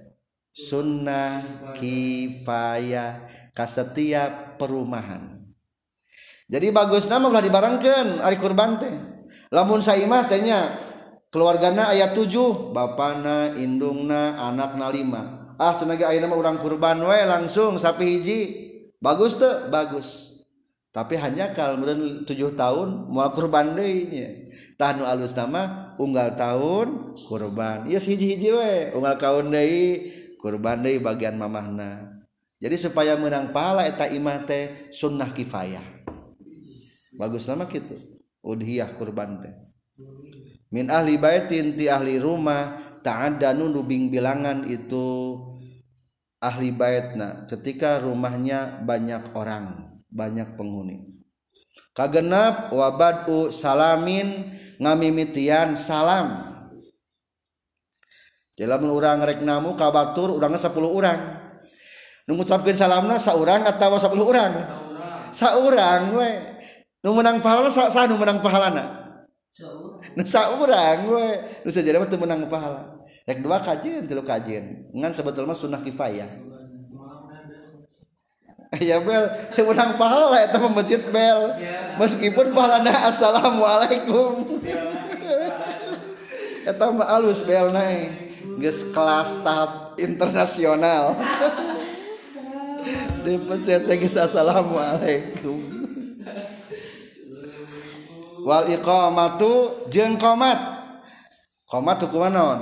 Sunnah 0.54 1.42
kifayah 1.74 3.26
ka 3.50 3.66
setiap 3.66 4.54
perumahan 4.54 5.33
jadi 6.44 6.76
bagus 6.76 7.08
nama 7.08 7.32
ulah 7.32 7.40
dibarengkeun 7.40 8.20
hari 8.20 8.36
kurban 8.36 8.76
teh. 8.76 8.92
Lamun 9.48 9.80
saimah 9.80 10.28
tehnya 10.28 10.76
keluargana 11.32 11.88
ayat 11.88 12.12
7 12.12 12.76
bapana 12.76 13.56
indungna 13.56 14.36
anakna 14.36 14.92
lima. 14.92 15.22
Ah 15.56 15.72
tenaga 15.72 16.12
ayah 16.12 16.28
nama 16.28 16.36
orang 16.36 16.60
kurban 16.60 17.00
we 17.00 17.16
langsung 17.24 17.80
sapi 17.80 18.04
hiji. 18.04 18.40
Bagus 19.00 19.40
tuh 19.40 19.72
bagus. 19.72 20.34
Tapi 20.94 21.18
hanya 21.18 21.50
kalau 21.50 21.74
kemudian 21.74 22.22
tujuh 22.22 22.54
tahun 22.54 23.10
mual 23.10 23.34
kurban 23.34 23.74
dehnya 23.74 24.46
tahnu 24.78 25.02
alus 25.02 25.34
nama 25.34 25.96
unggal 25.98 26.38
tahun 26.38 27.18
kurban. 27.26 27.90
Yes 27.90 28.06
hiji 28.06 28.36
hiji 28.36 28.54
we 28.54 28.94
unggal 28.94 29.18
kaun 29.18 29.50
deui 29.50 30.06
kurban 30.38 30.84
deui 30.84 31.02
bagian 31.02 31.34
mamahna. 31.34 32.22
Jadi 32.62 32.78
supaya 32.78 33.18
menang 33.18 33.50
pahala 33.50 33.90
eta 33.90 34.06
imah 34.06 34.46
teh 34.46 34.70
sunnah 34.94 35.34
kifayah. 35.34 35.82
bagus 37.18 37.46
nama 37.46 37.64
gitu 37.70 37.94
udhiyah 38.44 38.92
kurban 39.00 39.40
teh. 39.40 39.54
Min 40.74 40.90
ahli 40.90 41.16
baitin 41.16 41.78
ti 41.78 41.86
ahli 41.86 42.18
rumah 42.18 42.74
ta'adanu 43.00 43.70
nubing 43.70 44.10
bilangan 44.10 44.66
itu 44.66 45.38
ahli 46.42 46.74
baitna. 46.74 47.46
Ketika 47.46 48.02
rumahnya 48.02 48.82
banyak 48.82 49.32
orang 49.38 49.96
banyak 50.10 50.58
penghuni. 50.58 51.24
Kagenap 51.94 52.74
wabadu 52.74 53.54
salamin 53.54 54.50
ngamimitian 54.82 55.78
salam. 55.78 56.52
Dalam 58.54 58.86
orang 58.86 59.18
rek 59.26 59.42
namu 59.42 59.74
kabatur 59.74 60.30
urangnya 60.30 60.62
10 60.62 60.78
orang 60.86 61.18
mengucapkan 62.30 62.70
salamna 62.70 63.18
saurang 63.18 63.66
atau 63.66 63.98
sepuluh 63.98 64.30
orang 64.30 64.52
saurang. 65.34 66.14
We 66.14 66.30
nu 67.04 67.12
menang 67.12 67.44
pahala 67.44 67.68
sa, 67.68 67.92
sa 67.92 68.08
nu 68.08 68.16
menang 68.16 68.40
pahalana 68.40 69.04
nu 70.16 70.24
saurang 70.24 71.04
we 71.12 71.26
nu 71.62 71.70
sajada 71.70 72.02
mah 72.02 72.08
teu 72.10 72.18
menang 72.18 72.48
pahala. 72.50 72.98
Rek 73.28 73.38
dua 73.38 73.62
kajian 73.62 74.02
tilu 74.08 74.26
kajian. 74.26 74.90
Ngan 74.90 75.12
sebetulnya 75.14 75.54
sunnah 75.54 75.78
kifayah. 75.84 76.26
Ya 78.82 78.98
bel. 78.98 79.30
Temenang 79.54 79.94
pahala 79.94 80.34
itu 80.42 80.58
masjid 80.74 80.98
bel. 81.14 81.54
Meskipun 81.94 82.50
pahala 82.50 82.82
assalamualaikum. 83.10 84.34
Itu 86.66 86.86
mah 86.90 87.06
alus 87.14 87.46
bel 87.46 87.70
naik 87.70 88.34
ges 88.58 88.90
kelas 88.90 89.46
tahap 89.46 89.94
internasional. 89.94 91.14
Dipencet 93.22 93.86
geus 93.86 94.18
assalamualaikum 94.18 95.73
wal 98.44 98.68
iqamatu 98.68 99.88
jeung 99.88 100.20
qomat 100.20 100.60
qomat 101.64 101.98
hukuman 102.04 102.30
naon 102.30 102.60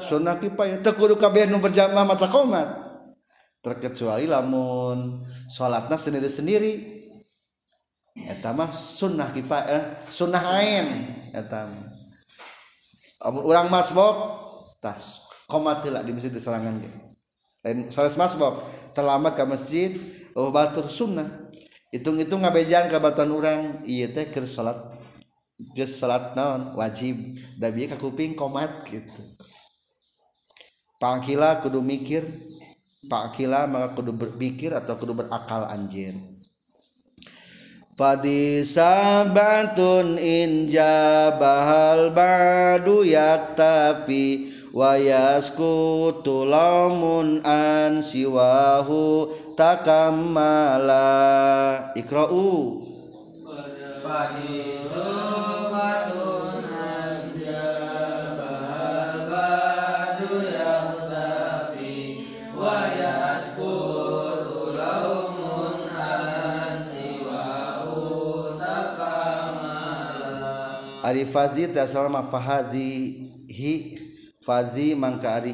sunnah. 0.00 0.40
Kifayah 0.40 0.80
teu 0.80 0.96
kudu 0.96 1.20
kabeh 1.20 1.46
nu 1.46 1.60
berjamaah 1.60 2.08
maca 2.08 2.26
qomat 2.26 2.68
terkecuali 3.60 4.24
lamun 4.24 5.22
salatna 5.52 5.94
sendiri-sendiri. 6.00 6.96
Eta 8.18 8.50
mah 8.50 8.74
sunnah 8.74 9.30
kipa 9.30 9.62
eh, 9.70 9.84
sunnah 10.10 10.42
ain 10.58 10.86
eta 11.30 11.70
urang 13.30 13.70
masbok 13.70 14.16
tas 14.82 15.22
komat 15.46 15.86
lah 15.86 16.02
di 16.02 16.10
masjid 16.10 16.34
di 16.34 16.42
serangan 16.42 16.82
ge. 16.82 16.90
Lain 17.62 17.78
salat 17.94 18.18
masbok 18.18 18.58
terlambat 18.90 19.38
ke 19.38 19.44
masjid 19.46 19.90
oh 20.34 20.50
batur 20.50 20.90
sunnah. 20.90 21.46
Hitung-hitung 21.94 22.42
ngabejan 22.42 22.90
ka 22.90 22.98
batuan 22.98 23.30
urang 23.30 23.62
ieu 23.86 24.10
teh 24.10 24.26
keur 24.28 24.44
salat 24.44 24.76
geus 25.58 25.98
salat 25.98 26.38
naon 26.38 26.78
wajib. 26.78 27.18
Da 27.58 27.74
bieu 27.74 27.90
ka 27.90 27.98
kuping 27.98 28.38
komat 28.38 28.86
gitu. 28.86 29.22
Pangkila 30.98 31.62
kudu 31.62 31.78
mikir 31.78 32.26
Pak 33.06 33.38
Kila 33.38 33.70
maka 33.70 33.94
kudu 33.94 34.10
berpikir 34.10 34.74
atau 34.74 34.98
kudu 34.98 35.14
berakal 35.14 35.70
anjir. 35.70 36.18
Fadi 37.98 38.62
sabatun 38.62 40.18
inja 40.22 41.34
bahal 41.34 42.10
badu 42.14 43.02
yaktafi 43.02 44.54
wayasku 44.70 46.14
tulamun 46.22 47.42
an 47.42 48.02
siwahu 48.02 49.30
takamala 49.58 51.10
ikra'u 51.98 52.87
Ari 71.08 71.24
fazi 71.24 71.68
selama 71.88 72.22
fahazi 72.28 73.16
hi 73.48 73.96
fazi 74.44 74.92
mangka 74.96 75.40
ari 75.40 75.52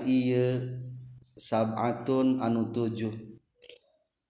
sab'atun 1.38 2.38
anu 2.42 2.70
tujuh 2.74 3.34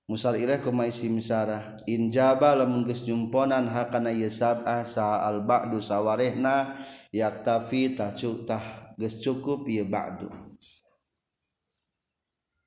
musal 0.05 0.37
ilah 0.37 0.61
kuma 0.61 0.85
isim 0.85 1.17
sarah 1.25 1.81
injaba 1.89 2.53
lamun 2.53 2.85
geus 2.85 3.09
jumponan 3.09 3.73
hakana 3.73 4.13
ieu 4.13 4.29
sab'ah 4.29 4.85
sa 4.85 5.25
al 5.25 5.45
ba'du 5.45 5.81
sawarehna. 5.81 6.77
Yaktafi 7.15 7.95
tacu 7.95 8.43
tah 8.43 8.95
geus 8.99 9.17
cukup 9.23 9.65
ieu 9.71 9.87
ba'du. 9.89 10.29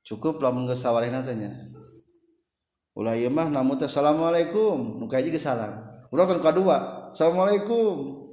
Cukup 0.01 0.41
lamun 0.41 0.65
geus 0.65 0.81
sawarehna 0.81 1.21
teh 1.21 1.37
nya. 1.37 1.51
Ulah 2.97 3.13
ieu 3.13 3.29
mah 3.29 3.51
namun 3.51 3.77
teh 3.77 3.85
assalamualaikum. 3.85 4.97
Nu 4.97 5.05
kaji 5.05 5.29
geus 5.29 5.45
salam. 5.45 5.77
Ulah 6.09 6.25
kan 6.25 6.41
kadua. 6.41 7.11
Assalamualaikum. 7.13 8.25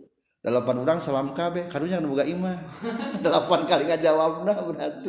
Delapan 0.44 0.76
orang 0.84 1.00
salam 1.00 1.32
karunya 1.32 2.00
kan 2.00 2.04
buka 2.04 2.24
imah. 2.24 2.56
Delapan 3.24 3.60
kali 3.64 3.88
nggak 3.88 4.04
jawab 4.04 4.44
nah 4.44 4.56
berarti 4.60 5.08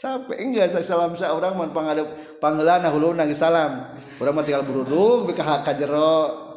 capek 0.00 0.38
enggak 0.40 0.68
saya 0.72 0.84
salam 0.84 1.14
saya 1.14 1.32
orang 1.36 1.54
man 1.56 1.70
pangadep 1.70 2.10
nah 2.40 2.90
huluna 2.90 3.24
nangis 3.24 3.38
salam. 3.38 3.86
Urang 4.20 4.34
mah 4.36 4.44
tinggal 4.44 4.66
buruduk 4.66 5.30
bika 5.30 5.64
ka 5.64 5.72
jero. 5.72 6.48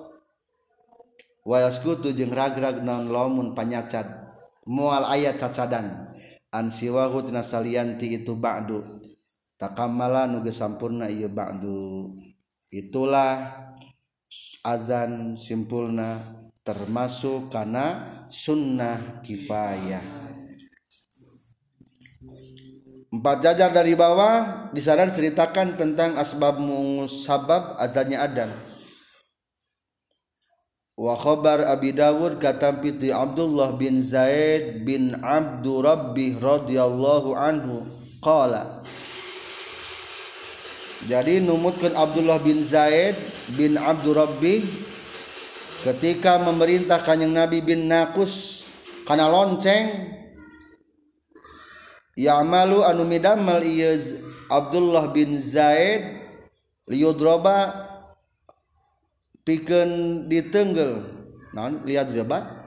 Wa 1.44 1.60
jeng 1.68 2.16
jeung 2.16 2.32
ragrag 2.32 2.84
non 2.84 3.12
lamun 3.12 3.52
panyacat 3.52 4.08
moal 4.68 5.04
ayat 5.08 5.36
cacadan. 5.36 6.12
An 6.54 6.70
siwahu 6.70 7.26
tina 7.26 7.42
salianti 7.42 8.14
itu 8.14 8.38
ba'du. 8.38 8.80
Takamala 9.58 10.30
nu 10.30 10.46
geus 10.46 10.62
sampurna 10.62 11.10
ieu 11.10 11.28
ba'du. 11.28 12.14
Itulah 12.70 13.70
azan 14.64 15.36
simpulna 15.36 16.20
termasuk 16.64 17.52
karena 17.52 18.08
sunnah 18.32 19.20
kifayah. 19.26 20.23
Empat 23.14 23.46
jajar 23.46 23.70
dari 23.70 23.94
bawah 23.94 24.66
di 24.74 24.82
sana 24.82 25.06
diceritakan 25.06 25.78
tentang 25.78 26.18
asbab 26.18 26.58
musabab 26.58 27.78
azannya 27.78 28.18
adan. 28.18 28.50
Wa 30.98 31.14
khabar 31.18 31.70
Abi 31.70 31.94
Dawud 31.94 32.42
kata 32.42 32.82
piti 32.82 33.14
Abdullah 33.14 33.78
bin 33.78 34.02
Zaid 34.02 34.82
bin 34.82 35.18
Abdu 35.22 35.86
Rabbi 35.86 36.42
radhiyallahu 36.42 37.38
anhu 37.38 37.86
qala. 38.22 38.82
Jadi 41.06 41.44
numutkan 41.44 41.94
Abdullah 41.94 42.42
bin 42.42 42.62
Zaid 42.62 43.14
bin 43.54 43.78
Abdu 43.78 44.14
Rabbi 44.14 44.64
ketika 45.86 46.42
memerintah 46.42 47.02
kanjeng 47.02 47.34
Nabi 47.34 47.60
bin 47.60 47.90
Nakus 47.90 48.66
karena 49.04 49.28
lonceng 49.28 50.13
Ya'malu 52.14 52.86
anu 52.86 53.10
midamel 53.10 53.66
ieu 53.66 53.98
Abdullah 54.46 55.10
bin 55.10 55.34
Zaid 55.34 56.22
liyudroba 56.86 57.90
pikeun 59.42 60.26
ditenggel. 60.30 61.10
Naon 61.54 61.82
lihat 61.86 62.10
riba? 62.14 62.62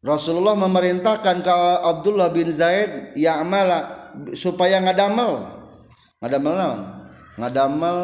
Rasulullah 0.00 0.56
memerintahkan 0.56 1.44
ke 1.44 1.52
Abdullah 1.84 2.32
bin 2.32 2.48
Zaid 2.48 3.12
ya'mala 3.12 4.12
supaya 4.32 4.80
ngadamel. 4.80 5.44
Ngadamel 6.24 6.54
naon? 6.56 6.80
Ngadamel 7.36 7.98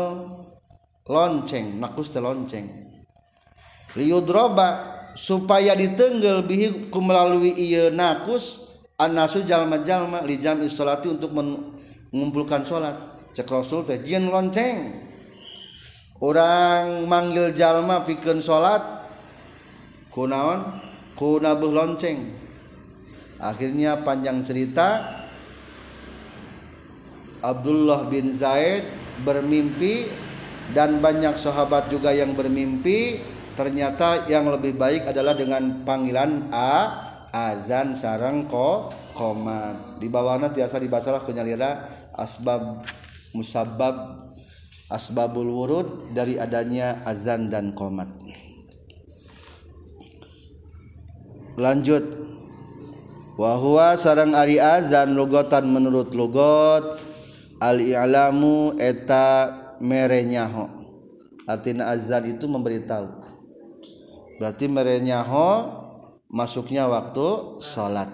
lonceng, 1.09 1.81
nakus 1.81 2.13
teh 2.13 2.21
lonceng. 2.21 2.69
Liyudroba 3.97 4.96
supaya 5.17 5.73
ditenggel 5.73 6.45
bihiku 6.45 7.01
melalui 7.01 7.57
iya 7.57 7.89
nakus 7.89 8.69
anasu 9.01 9.49
jalma-jalma 9.49 10.21
li 10.29 10.37
jam 10.37 10.61
istolati 10.61 11.09
untuk 11.09 11.33
mengumpulkan 11.33 12.69
sholat. 12.69 12.95
Cek 13.33 13.49
rasul 13.49 13.89
teh 13.89 14.01
jin 14.05 14.29
lonceng. 14.29 15.09
Orang 16.21 17.09
manggil 17.09 17.53
jalma 17.57 18.05
pikeun 18.05 18.45
sholat 18.45 18.81
kunaon 20.13 20.81
kunabuh 21.17 21.73
lonceng. 21.73 22.21
Akhirnya 23.37 24.01
panjang 24.01 24.41
cerita 24.41 25.05
Abdullah 27.45 28.09
bin 28.09 28.33
Zaid 28.33 28.89
bermimpi 29.25 30.09
dan 30.73 31.05
banyak 31.05 31.37
sahabat 31.37 31.93
juga 31.93 32.17
yang 32.17 32.33
bermimpi 32.33 33.21
ternyata 33.57 34.29
yang 34.29 34.47
lebih 34.53 34.77
baik 34.77 35.09
adalah 35.09 35.33
dengan 35.33 35.83
panggilan 35.83 36.53
a 36.53 36.73
azan 37.33 37.97
sarang 37.97 38.45
ko 38.45 38.93
komat. 39.17 39.99
Di 39.99 40.13
bawahnya 40.13 40.53
tiasa 40.53 40.77
dibasalah 40.77 41.25
kunyalira 41.25 41.89
asbab 42.13 42.85
musabab 43.33 44.29
asbabul 44.93 45.49
wurud 45.49 45.89
dari 46.13 46.37
adanya 46.37 47.01
azan 47.09 47.49
dan 47.49 47.73
komat. 47.73 48.13
Lanjut. 51.57 52.05
Wahwa 53.37 54.01
sarang 54.01 54.33
ari 54.33 54.57
azan 54.57 55.13
lugotan 55.13 55.69
menurut 55.69 56.09
lugot 56.17 57.05
al 57.61 57.81
i'lamu 57.81 58.77
eta 58.81 59.53
merenyaho. 59.81 60.73
Artinya 61.45 61.93
azan 61.93 62.33
itu 62.33 62.49
memberitahu 62.49 63.16
berarti 64.37 64.69
merenyaho 64.69 65.71
masuknya 66.29 66.89
waktu 66.89 67.59
salat 67.61 68.09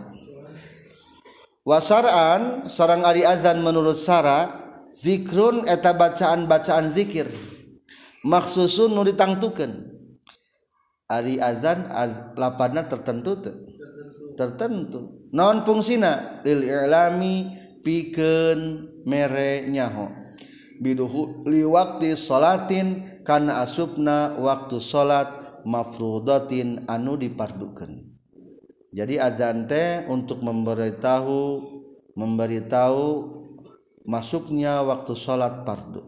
wasaraan 1.62 2.66
sarang 2.66 3.07
Ari 3.07 3.23
azan 3.23 3.62
menurut 3.62 3.99
Sara 3.99 4.62
zikrun 4.93 5.64
eta 5.66 5.97
bacaan-bacaan 5.97 6.93
zikir. 6.93 7.27
Maksusun 8.23 8.95
nu 8.95 9.03
ditangtukeun. 9.03 9.91
Ari 11.11 11.43
azan 11.43 11.91
az, 11.91 12.23
lapana 12.39 12.87
tertentu 12.87 13.35
te. 13.41 13.51
tertentu. 14.39 15.29
Non 15.35 15.66
fungsina? 15.66 16.41
Lil 16.47 16.62
ilami 16.62 17.51
pikeun 17.83 18.89
mere 19.05 19.66
nyaho 19.66 20.09
biduhu 20.79 21.47
liwakti 21.47 22.14
salatin 22.14 23.03
kana 23.27 23.62
asupna 23.62 24.39
waktu 24.39 24.79
salat 24.79 25.41
mafrudatin 25.65 26.87
anu 26.87 27.19
dipardukeun. 27.19 28.13
Jadi 28.93 29.17
azan 29.17 29.65
teh 29.65 30.05
untuk 30.05 30.45
memberitahu 30.45 31.65
memberitahu 32.13 33.05
masuknya 34.05 34.85
waktu 34.85 35.13
salat 35.17 35.65
fardu. 35.65 36.05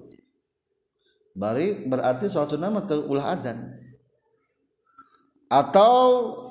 Bari 1.35 1.89
berarti 1.89 2.29
salat 2.29 2.53
sunnah 2.53 2.71
ulah 3.09 3.33
azan. 3.33 3.73
Atau 5.49 6.01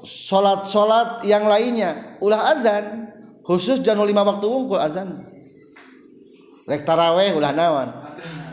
salat-salat 0.07 1.27
yang 1.27 1.45
lainnya 1.45 2.17
ulah 2.17 2.51
azan. 2.55 3.13
Khusus 3.43 3.83
jangan 3.83 4.07
lima 4.07 4.25
waktu 4.25 4.47
wungkul 4.47 4.79
azan. 4.79 5.27
Rek 6.63 6.87
taraweh 6.87 7.35
ulah 7.35 7.51
nawan 7.51 7.89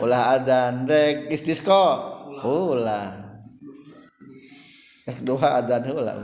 ulah 0.01 0.37
azan 0.37 0.85
rek 0.85 1.31
istisqa. 1.33 2.13
Ulah 2.41 3.20
rek 5.07 5.19
doa 5.25 5.57
azan 5.61 5.83
ulah 5.89 6.15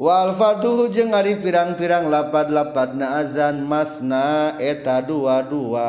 Wal 0.00 0.32
fatuhu 0.32 0.88
jeung 0.88 1.12
ari 1.12 1.36
pirang-pirang 1.36 2.08
lapad-lapad 2.08 2.96
na 2.96 3.20
azan 3.20 3.68
masna 3.68 4.56
eta 4.56 5.04
dua 5.04 5.44
dua 5.44 5.88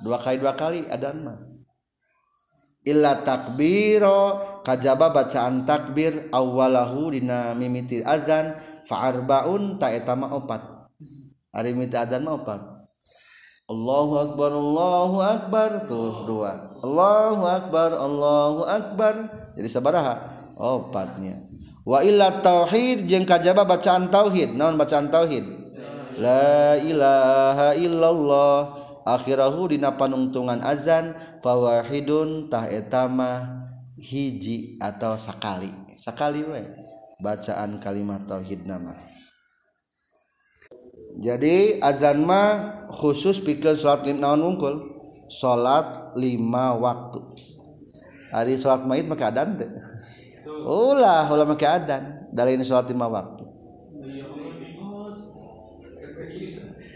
dua 0.00 0.16
kali 0.16 0.40
dua 0.40 0.56
kali 0.56 0.80
adan 0.88 1.20
mah. 1.20 1.36
Illa 2.88 3.20
takbiro 3.20 4.40
kajaba 4.64 5.12
bacaan 5.12 5.68
takbir 5.68 6.32
awalahu 6.32 7.12
dina 7.12 7.52
mimiti 7.52 8.00
azan 8.00 8.56
fa 8.88 9.12
arbaun 9.12 9.76
ta 9.76 9.92
eta 9.92 10.16
mah 10.16 10.32
opat. 10.32 10.88
Ari 11.52 11.76
mimiti 11.76 12.00
azan 12.00 12.24
mah 12.24 12.40
opat. 12.40 12.60
Allahu 13.68 14.32
akbar 14.32 14.50
Allahu 14.56 15.16
akbar 15.20 15.70
tuh 15.84 16.24
dua. 16.24 16.80
Allahu 16.80 17.44
akbar 17.44 18.00
Allahu 18.00 18.64
akbar. 18.64 19.14
Jadi 19.60 19.68
sabaraha 19.68 20.35
opatnya 20.56 21.46
wa 21.86 22.02
illa 22.02 22.42
tauhid 22.42 23.06
jeung 23.06 23.22
kajaba 23.22 23.62
bacaan 23.62 24.10
tauhid. 24.10 24.58
Naon 24.58 24.74
bacaan 24.74 25.06
tauhid? 25.06 25.46
La 26.18 26.74
ilaha 26.82 27.78
illallah. 27.78 28.84
Akhirahu 29.06 29.70
dina 29.70 29.94
panungtungan 29.94 30.58
azan 30.66 31.14
fawahidun 31.38 32.50
tah 32.50 32.66
etama 32.66 33.62
hiji 33.94 34.82
atau 34.82 35.14
sakali. 35.14 35.70
Sakali 35.94 36.42
we 36.42 36.66
bacaan 37.22 37.78
kalimat 37.78 38.26
tauhid 38.26 38.66
nama. 38.66 38.90
Jadi 41.22 41.78
azan 41.78 42.26
mah 42.26 42.82
khusus 42.90 43.38
pikeun 43.38 43.78
salat 43.78 44.10
lima 44.10 44.26
naon 44.26 44.42
wungkul? 44.42 44.74
Salat 45.30 46.18
lima 46.18 46.74
waktu. 46.74 47.22
Hari 48.34 48.58
salat 48.58 48.90
maid 48.90 49.06
maka 49.06 49.30
adan 49.30 49.54
teh 49.54 49.70
ulah 50.66 51.30
ulah 51.30 51.46
make 51.46 51.62
adan. 51.62 52.26
Dari 52.34 52.58
ini 52.58 52.66
sholat 52.66 52.90
lima 52.90 53.06
waktu. 53.06 53.46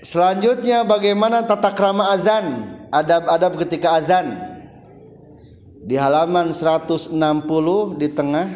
Selanjutnya 0.02 0.82
bagaimana 0.82 1.46
tata 1.46 1.70
krama 1.70 2.10
azan? 2.10 2.66
Adab-adab 2.90 3.54
ketika 3.62 3.94
azan. 3.94 4.34
Di 5.86 5.94
halaman 5.94 6.50
160 6.50 7.14
di 7.94 8.08
tengah. 8.10 8.50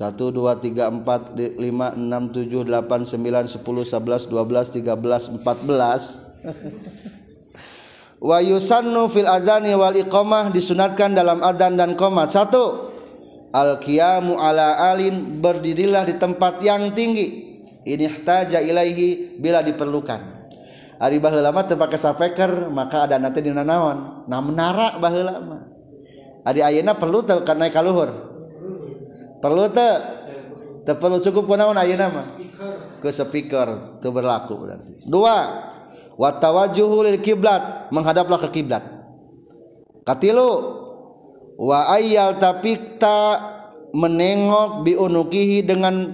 1 0.00 0.16
2 0.16 0.32
3 0.32 1.04
4 1.04 1.36
5 1.36 1.60
6 1.60 2.32
7 2.32 2.64
8 2.64 3.04
9 3.04 3.60
10 3.60 3.60
11 3.60 4.32
12 4.32 4.80
13 4.80 5.44
14 5.44 7.19
wa 8.20 8.38
yusannu 8.38 9.08
fil 9.08 9.26
adzani 9.26 9.72
wal 9.72 9.96
iqamah 9.96 10.52
disunatkan 10.52 11.16
dalam 11.16 11.40
adzan 11.40 11.80
dan 11.80 11.96
qomat 11.96 12.28
satu 12.28 12.92
al 13.50 13.80
qiyamu 13.80 14.36
ala 14.36 14.92
alin 14.92 15.40
berdirilah 15.40 16.06
di 16.06 16.14
tempat 16.20 16.60
yang 16.62 16.92
tinggi. 16.92 17.48
Ini 17.80 18.12
ihtaja 18.12 18.60
ilaihi 18.60 19.40
bila 19.40 19.64
diperlukan. 19.64 20.20
Ari 21.00 21.16
baheula 21.16 21.48
mah 21.48 21.64
teu 21.64 21.80
pake 21.80 21.96
sapeker 21.96 22.68
maka 22.68 23.08
ada 23.08 23.16
nanti 23.16 23.40
dina 23.40 23.64
naon 23.64 24.28
na 24.28 24.36
menara 24.44 25.00
baheula 25.00 25.40
mah. 25.40 25.64
Ari 26.44 26.60
ayeuna 26.60 26.92
perlu 26.92 27.24
teu 27.24 27.40
ka 27.40 27.56
naik 27.56 27.72
ka 27.72 27.80
luhur? 27.80 28.12
Perlu 29.40 29.64
teu? 29.72 29.96
Teu 30.84 30.96
perlu 31.00 31.24
cukup 31.24 31.48
kunaon 31.48 31.80
ayeuna 31.80 32.12
mah? 32.12 32.26
Ke 33.00 33.08
speaker. 33.08 33.96
Teu 34.04 34.12
berlaku 34.12 34.60
berarti. 34.60 35.08
Dua 35.08 35.69
wa 36.20 36.36
tawajjuhu 36.36 37.08
lil 37.08 37.16
kiblat. 37.24 37.88
Menghadaplah 37.88 38.36
ke 38.36 38.60
kiblat. 38.60 38.84
Katilu 40.04 40.50
wa 41.56 41.88
ayyal 41.96 42.36
tapikta 42.36 43.40
menengok 43.96 44.84
bi 44.84 44.92
unukihi 45.00 45.64
dengan 45.64 46.12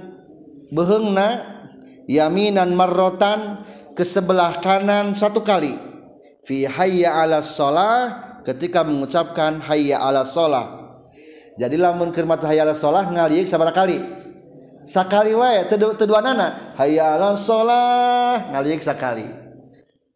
beheungna 0.70 1.58
yaminan 2.06 2.78
marrotan 2.78 3.66
ke 3.98 4.06
sebelah 4.06 4.62
kanan 4.62 5.10
satu 5.18 5.42
kali. 5.42 5.74
Fi 6.46 6.62
hayya 6.62 7.26
ala 7.26 7.42
sholah 7.42 8.22
ketika 8.46 8.86
mengucapkan 8.86 9.58
hayya 9.58 9.98
ala 9.98 10.22
sholah. 10.22 10.94
Jadi 11.58 11.74
lamun 11.80 12.14
keur 12.14 12.30
maca 12.30 12.46
hayya 12.46 12.62
ala 12.62 12.78
sholah 12.78 13.10
ngaliuk 13.10 13.50
sabaraha 13.50 13.82
kali. 13.82 13.98
Sakali 14.86 15.34
wae 15.34 15.66
teu 15.66 15.90
teu 15.98 16.14
nana 16.22 16.78
hayya 16.78 17.18
ala 17.18 17.34
sholah 17.34 18.54
ngaliuk 18.54 18.78
sakali 18.78 19.45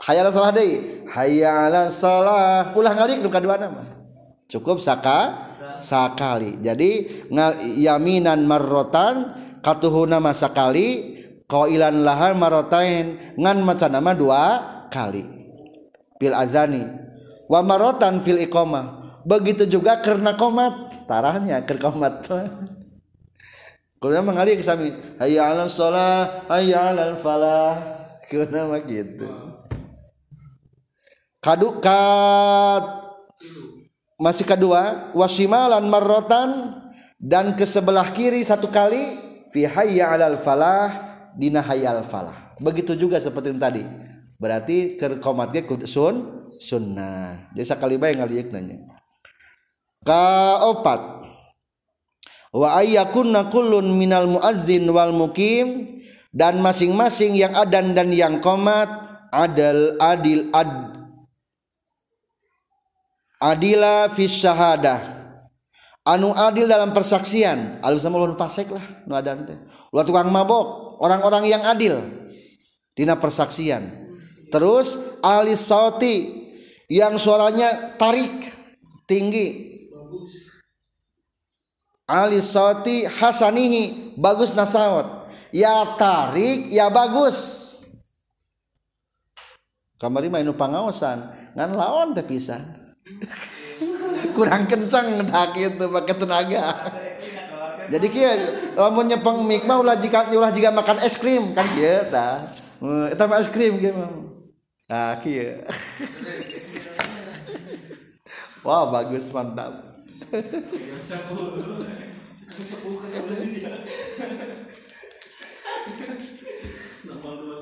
hayya 0.05 0.25
ala 0.25 0.31
salah 0.33 0.53
deui 0.53 1.07
hayya 1.11 1.69
ala 1.69 1.83
salah. 1.93 2.73
Ulah 2.73 2.93
ngalik 2.97 3.21
nu 3.21 3.29
kadua 3.29 3.61
nama 3.61 4.01
cukup 4.51 4.83
saka 4.83 5.47
sakali. 5.79 6.59
Jadi 6.59 7.25
ngal 7.31 7.63
yaminan 7.79 8.43
marrotan 8.45 9.31
katuhuna 9.63 10.19
nama 10.19 10.35
sakali 10.35 11.17
qailan 11.47 12.03
laha 12.03 12.35
marrotain 12.35 13.15
ngan 13.39 13.59
maca 13.63 13.87
nama 13.87 14.11
dua 14.11 14.43
kali. 14.91 15.23
Fil 16.19 16.35
azani. 16.35 16.83
Wa 17.47 17.63
marotan 17.63 18.19
fil 18.21 18.43
iqamah. 18.43 18.99
Begitu 19.23 19.71
juga 19.71 20.03
karena 20.03 20.35
komat. 20.35 21.07
Tarahnya 21.07 21.67
ker 21.67 21.79
komat 21.83 22.23
Kalau 24.01 24.23
mengalir 24.25 24.57
ke 24.57 24.65
sami 24.65 24.95
hayya 25.21 25.53
ala 25.53 25.69
salah 25.69 26.25
hayya 26.49 26.95
ala 26.95 27.19
falah 27.21 27.77
kuna 28.33 28.81
gitu 28.89 29.29
kadukat 31.41 32.85
masih 34.21 34.45
kedua 34.45 35.11
wasimalan 35.17 35.89
marrotan 35.89 36.77
dan 37.17 37.57
ke 37.57 37.65
sebelah 37.65 38.05
kiri 38.13 38.45
satu 38.45 38.69
kali 38.69 39.17
fi 39.49 39.65
hayya 39.65 40.13
alal 40.13 40.37
falah 40.37 40.93
dina 41.37 41.65
hayya 41.65 41.97
al 41.97 42.05
falah. 42.05 42.53
Begitu 42.61 42.93
juga 42.97 43.17
seperti 43.17 43.57
yang 43.57 43.61
tadi. 43.61 43.83
Berarti 44.41 45.01
ke 45.01 45.21
komatnya 45.21 45.65
sun 45.89 46.49
sunnah. 46.61 47.53
Jadi 47.57 47.65
sekali 47.65 47.97
bae 47.97 48.17
ngaliuk 48.17 48.53
nanya 48.53 49.01
ka 50.05 50.65
opat. 50.65 51.01
Wa 52.51 52.83
ayyakunna 52.83 53.47
kullun 53.49 53.95
minal 53.95 54.27
muazzin 54.27 54.85
wal 54.91 55.15
mukim 55.15 55.97
dan 56.35 56.59
masing-masing 56.59 57.39
yang 57.39 57.55
adan 57.55 57.95
dan 57.95 58.11
yang 58.11 58.43
komat 58.43 58.91
adal 59.31 59.95
adil 60.03 60.51
ad 60.51 61.00
adila 63.41 64.13
fis 64.13 64.37
syahadah. 64.37 65.19
Anu 66.05 66.33
adil 66.37 66.69
dalam 66.69 66.93
persaksian. 66.93 67.81
Alus 67.81 68.05
sama 68.05 68.21
ulun 68.21 68.37
pasek 68.37 68.69
lah 68.73 68.85
nu 69.09 69.17
adan 69.17 69.49
teh. 69.49 69.59
Ulah 69.93 70.05
tukang 70.05 70.29
mabok 70.29 71.01
orang-orang 71.01 71.49
yang 71.49 71.63
adil. 71.65 72.01
Dina 72.93 73.17
persaksian. 73.17 74.13
Terus 74.53 75.21
alis 75.25 75.65
sauti 75.65 76.49
yang 76.93 77.17
suaranya 77.17 77.97
tarik 77.97 78.33
tinggi. 79.09 79.77
Alis 82.11 82.51
sauti 82.51 83.07
hasanihi 83.07 84.17
bagus 84.19 84.59
nasawat 84.59 85.31
ya 85.55 85.95
tarik 85.95 86.71
ya 86.73 86.89
bagus. 86.91 87.69
Kamari 90.01 90.33
mainu 90.33 90.57
pangaosan 90.57 91.29
ngan 91.55 91.71
lawan 91.77 92.17
teh 92.17 92.25
pisan. 92.25 92.80
kurang 94.37 94.67
kencang 94.67 95.27
tak 95.29 95.57
itu 95.57 95.85
pakai 95.91 96.15
tenaga. 96.17 96.65
Jadi 97.91 98.07
kia 98.07 98.31
lamun 98.79 99.11
nyepeng 99.11 99.43
mik 99.43 99.67
mah 99.67 99.83
ulah 99.83 99.99
jika 99.99 100.31
ulah 100.31 100.55
jika 100.55 100.71
makan 100.71 101.03
es 101.03 101.19
krim 101.19 101.51
kan 101.51 101.67
kieu 101.75 102.07
tah 102.07 102.39
eta 103.11 103.27
mah 103.27 103.43
es 103.43 103.51
krim 103.51 103.83
kieu 103.83 103.95
mah. 103.95 104.11
Nah 104.91 105.19
kieu 105.19 105.59
wah 108.67 108.87
bagus 108.93 109.33
mantap 109.35 109.83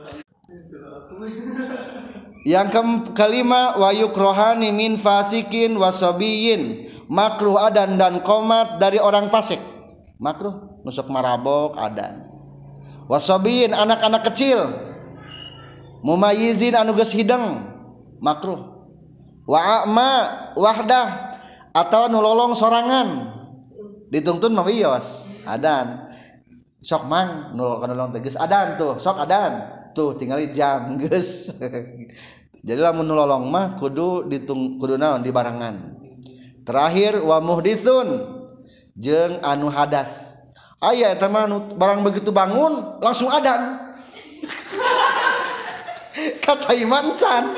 yang 2.48 2.72
ke 2.72 2.80
kelima 3.12 3.76
wayuk 3.76 4.16
rohani 4.16 4.72
min 4.72 4.96
fasikin 4.96 5.76
wasobiyin 5.76 6.88
makruh 7.11 7.61
adan 7.61 8.00
dan 8.00 8.24
komat 8.24 8.80
dari 8.80 8.96
orang 8.96 9.28
fasik. 9.28 9.61
Makruh 10.16 10.80
nusuk 10.82 11.12
marabok 11.12 11.76
adan. 11.76 12.24
Wasobiyin 13.09 13.76
anak-anak 13.76 14.22
kecil. 14.32 14.68
Mumayizin 16.00 16.78
anuges 16.78 17.12
hidang 17.12 17.68
makruh. 18.22 18.88
Wa'ama 19.48 20.28
wahdah 20.56 21.32
atau 21.72 22.09
nulolong 22.09 22.56
sorangan. 22.56 23.34
Dituntun 24.09 24.56
mawiyos 24.56 25.28
adan. 25.44 26.09
Sok 26.80 27.04
mang 27.11 27.52
nulolong 27.52 28.14
tegas 28.14 28.38
adan 28.40 28.80
tuh 28.80 28.96
sok 28.96 29.20
adan 29.20 29.78
tuh 29.99 30.14
tinggal 30.14 30.38
jam 30.55 30.94
guys 30.94 31.51
lamun 32.62 33.03
menolong 33.11 33.51
mah 33.51 33.74
kudu 33.74 34.30
ditung 34.30 34.78
kudu 34.78 34.94
naon 34.94 35.26
di 35.26 35.34
barangan 35.34 35.99
terakhir 36.62 37.18
wa 37.24 37.40
muhdisun 37.40 38.36
jeng 38.99 39.40
anu 39.40 39.72
hadas. 39.72 40.36
Aya 40.78 41.11
eta 41.11 41.26
mah 41.26 41.49
barang 41.74 42.07
begitu 42.07 42.30
bangun 42.30 43.01
langsung 43.01 43.32
adan. 43.32 43.96
Kacai 46.44 46.86
mancan 46.86 47.57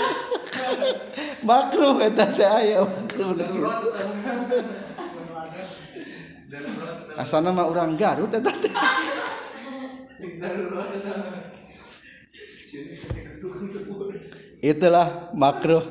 makruh 1.48 2.00
eta 2.00 2.24
teh 2.32 2.48
aya 2.48 2.86
makruh. 2.86 3.34
Asana 7.18 7.52
mah 7.52 7.68
urang 7.68 7.98
Garut 7.98 8.32
eta 8.32 8.52
teh. 8.52 8.72
Itulah 14.60 15.32
makruh. 15.34 15.82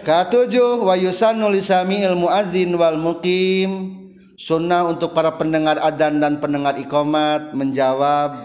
Ketujuh 0.00 0.82
wa 0.84 0.94
yusannu 0.98 1.48
lisami'il 1.50 2.18
muadzin 2.18 2.70
wal 2.74 2.98
mukim 2.98 4.00
sunnah 4.40 4.88
untuk 4.88 5.12
para 5.12 5.36
pendengar 5.36 5.78
adzan 5.80 6.18
dan 6.18 6.40
pendengar 6.40 6.76
iqamat 6.80 7.52
menjawab 7.52 8.40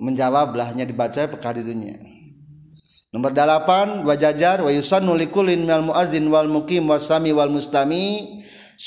menjawablahnya 0.00 0.84
dibaca 0.88 1.28
perkara 1.28 1.60
itunya. 1.60 1.96
Nomor 3.10 3.34
8 3.34 4.06
wajajar 4.06 4.62
wa 4.62 4.70
yusannu 4.70 5.18
likulin 5.18 5.66
minal 5.66 5.82
muadzin 5.82 6.30
wal 6.30 6.46
mukim 6.46 6.86
wasami 6.86 7.34
wal 7.34 7.50
mustami 7.50 8.38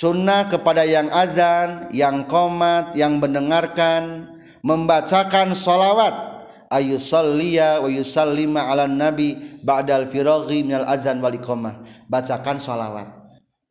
sunnah 0.03 0.51
kepada 0.51 0.83
yang 0.83 1.07
azan, 1.07 1.87
yang 1.95 2.27
komat, 2.27 2.91
yang 2.91 3.23
mendengarkan 3.23 4.35
membacakan 4.59 5.55
solawat. 5.55 6.43
Ayusalliya 6.67 7.79
wa 7.79 7.87
yusallima 7.87 8.67
ala 8.67 8.89
nabi 8.89 9.39
ba'dal 9.63 10.09
firaghi 10.11 10.67
minal 10.67 10.83
azan 10.89 11.23
wal 11.23 11.31
iqamah. 11.31 11.79
Bacakan 12.11 12.59
salawat 12.59 13.07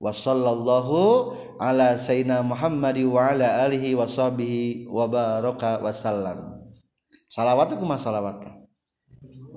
wa 0.01 0.09
sallallahu 0.09 1.37
ala 1.61 1.99
sayyidina 1.99 2.41
Muhammad 2.41 2.97
wa 3.05 3.28
ala 3.28 3.68
alihi 3.68 3.93
wa 3.93 4.09
sahbihi 4.09 4.89
wa 4.89 5.05
baraka 5.11 5.85
wa 5.85 5.93
sallam. 5.93 6.64
Salawat 7.28 7.76
itu 7.76 7.85
mah 7.85 8.01
salawat. 8.01 8.41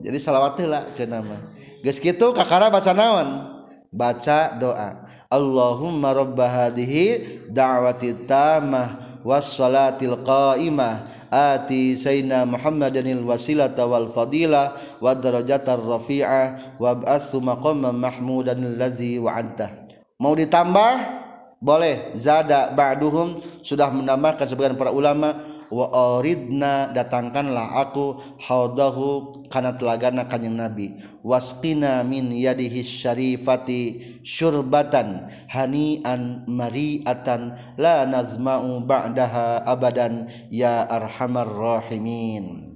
Jadi 0.04 0.18
salawat 0.20 0.60
lah 0.68 0.84
ke 0.98 1.08
nama. 1.08 1.40
Geus 1.86 2.02
kakara 2.02 2.74
baca 2.74 2.92
naon 2.98 3.55
baca 3.96 4.52
doa. 4.60 5.08
Allahumma 5.32 6.12
rabb 6.12 6.36
hadhihi 6.36 7.48
da'wati 7.48 8.28
tamah 8.28 9.24
was 9.24 9.56
salatil 9.56 10.20
qa'imah. 10.22 11.08
Ati 11.32 11.96
sayyidina 11.96 12.44
Muhammadanil 12.44 13.24
wasilata 13.24 13.88
wal 13.88 14.12
fadila 14.12 14.76
wa 15.00 15.16
darajatar 15.16 15.80
rafi'ah 15.80 16.78
wa 16.80 16.92
ba'athu 16.96 17.40
maqaman 17.40 17.96
mahmudan 17.96 18.60
allazi 18.60 19.16
wa'anta. 19.18 19.88
Mau 20.20 20.36
ditambah? 20.36 21.24
Boleh. 21.60 22.14
Zada 22.14 22.70
ba'duhum 22.72 23.42
sudah 23.66 23.90
menambahkan 23.90 24.46
sebagian 24.46 24.78
para 24.78 24.94
ulama 24.94 25.40
wa 25.74 26.18
aridna 26.20 26.94
datangkanlah 26.94 27.82
aku 27.82 28.20
haudahu 28.42 29.44
kana 29.50 29.74
telagana 29.74 30.26
kanjeng 30.30 30.58
nabi. 30.58 30.98
Wasqina 31.26 32.06
min 32.06 32.30
yadihi 32.30 32.86
syarifati 32.86 34.02
syurbatan 34.22 35.26
hanian 35.50 36.46
mariatan 36.46 37.58
la 37.80 38.06
nazma'u 38.06 38.84
ba'daha 38.86 39.66
abadan 39.66 40.30
ya 40.54 40.86
arhamar 40.86 41.50
rahimin. 41.50 42.70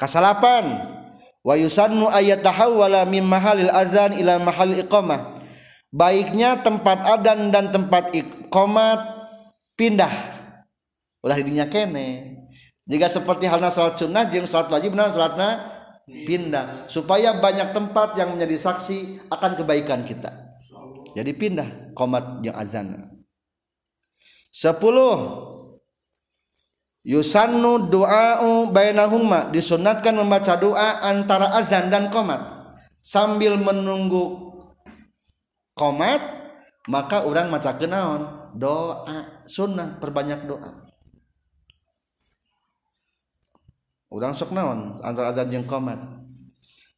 Kasalapan 0.00 0.88
wa 1.44 1.54
yusannu 1.58 2.08
ayatahawwala 2.08 3.04
min 3.06 3.26
mahalil 3.26 3.70
azan 3.70 4.16
ila 4.16 4.40
mahal 4.40 4.72
iqamah. 4.72 5.38
Baiknya 5.92 6.56
tempat 6.64 7.04
adan 7.04 7.52
dan 7.52 7.68
tempat 7.68 8.16
iqamat 8.16 9.28
pindah 9.76 10.31
ulah 11.22 11.38
didinya 11.38 11.70
kene. 11.70 12.38
Jika 12.84 13.06
seperti 13.06 13.46
halnya 13.46 13.70
salat 13.70 13.94
sunnah 13.94 14.26
jeung 14.26 14.44
salat 14.44 14.68
wajib 14.68 14.92
nah 14.98 15.08
salatna 15.08 15.70
pindah. 16.04 16.90
Supaya 16.90 17.38
banyak 17.38 17.70
tempat 17.72 18.18
yang 18.18 18.34
menjadi 18.34 18.58
saksi 18.58 19.30
akan 19.30 19.52
kebaikan 19.54 20.02
kita. 20.02 20.30
Jadi 21.14 21.30
pindah 21.32 21.94
komat 21.94 22.42
yang 22.42 22.58
azan. 22.58 22.98
Sepuluh. 24.50 25.48
Yusannu 27.02 27.90
doa'u 27.90 28.70
bainahuma. 28.70 29.50
Disunatkan 29.50 30.14
membaca 30.14 30.54
doa 30.58 31.02
antara 31.06 31.50
azan 31.54 31.90
dan 31.90 32.10
komat. 32.10 32.38
Sambil 33.02 33.58
menunggu 33.58 34.52
komat 35.74 36.22
maka 36.90 37.22
orang 37.22 37.50
maca 37.50 37.74
kenaon 37.78 38.52
doa 38.54 39.42
sunnah 39.46 39.98
perbanyak 39.98 40.44
doa 40.46 40.91
udang 44.12 44.36
sok 44.36 44.52
naon? 44.52 44.94
Antara 45.00 45.32
azan 45.32 45.48
jeung 45.48 45.64
qomat 45.64 45.98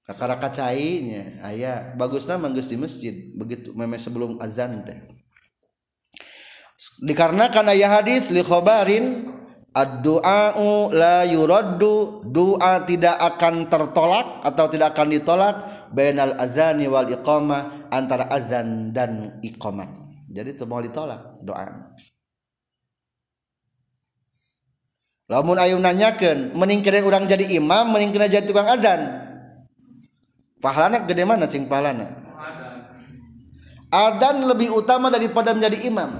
kakara 0.04 0.36
kacainya 0.36 1.40
aya. 1.46 1.94
Bagusna 1.94 2.36
manggeus 2.36 2.68
di 2.68 2.76
masjid 2.76 3.14
begitu 3.38 3.70
meme 3.72 3.96
sebelum 3.96 4.42
azan 4.42 4.82
teh. 4.82 4.98
Dikarenakan 7.00 7.70
aya 7.70 7.88
hadis 8.02 8.34
li 8.34 8.42
khabarin 8.42 9.30
ad-du'a'u 9.70 10.90
la 10.92 11.24
yuraddu. 11.24 12.26
Doa 12.28 12.82
tidak 12.82 13.14
akan 13.16 13.70
tertolak 13.70 14.42
atau 14.42 14.66
tidak 14.66 14.98
akan 14.98 15.08
ditolak 15.14 15.54
bainal 15.94 16.34
azani 16.36 16.90
wal 16.90 17.06
iqamah 17.06 17.88
antara 17.94 18.26
azan 18.34 18.90
dan 18.90 19.38
iqamat 19.46 20.04
jadi 20.34 20.50
mau 20.66 20.82
ditolak 20.82 21.46
doa 21.46 21.94
lamun 25.30 25.56
ayu 25.56 25.80
nanyakan 25.80 26.52
mending 26.52 26.84
kira 26.84 27.00
orang 27.00 27.24
jadi 27.24 27.56
imam 27.56 27.92
mending 27.92 28.12
kena 28.12 28.28
jadi 28.28 28.44
tukang 28.44 28.68
azan. 28.68 29.24
Pahalana 30.60 31.04
gede 31.04 31.24
mana 31.28 31.44
cing 31.44 31.68
pahalana? 31.68 32.08
Adan 33.92 34.48
lebih 34.48 34.72
utama 34.72 35.12
daripada 35.12 35.52
menjadi 35.52 35.86
imam. 35.86 36.10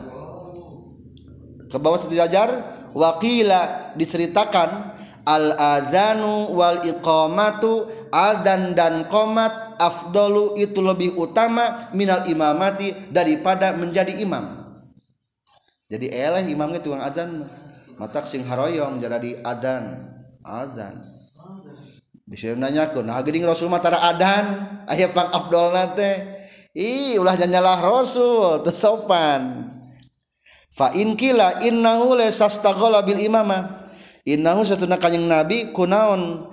Ke 1.73 1.81
bawah 1.81 1.99
sejajar 1.99 2.53
wakila 2.95 3.93
diceritakan 3.99 4.95
al 5.25 5.57
azanu 5.57 6.53
wal 6.53 6.85
iqamatu 6.85 7.89
azan 8.13 8.77
dan 8.77 9.09
qomat 9.09 9.81
afdalu 9.81 10.61
itu 10.61 10.79
lebih 10.85 11.17
utama 11.17 11.91
minal 11.97 12.29
imamati 12.29 12.93
daripada 13.11 13.73
menjadi 13.75 14.23
imam. 14.23 14.77
Jadi 15.89 16.13
eleh 16.13 16.45
imamnya 16.53 16.81
tukang 16.85 17.03
azan 17.03 17.49
matak 17.97 18.27
sing 18.27 18.43
haroyong 18.47 18.99
jara 18.99 19.19
di 19.19 19.35
adzan. 19.43 20.11
Adzan. 20.45 21.01
Bisa 22.25 22.57
nanya 22.57 22.89
ke 22.89 23.05
nah 23.05 23.21
gini 23.21 23.45
rasul 23.45 23.69
matara 23.69 24.01
adan 24.01 24.65
ayah 24.89 25.13
pang 25.13 25.29
abdul 25.29 25.77
nate 25.77 26.25
ih 26.73 27.21
ulah 27.21 27.37
nyanyalah 27.37 27.85
rasul 27.85 28.65
tersopan 28.65 29.69
fa 30.73 30.89
in 30.97 31.21
kila 31.21 31.61
innahu 31.61 32.17
la 32.17 32.33
sastagola 32.33 33.05
bil 33.05 33.21
imama. 33.21 33.85
Innahu 34.25 34.65
satuna 34.65 34.97
kanjing 34.97 35.29
nabi 35.29 35.69
kunaon? 35.77 36.49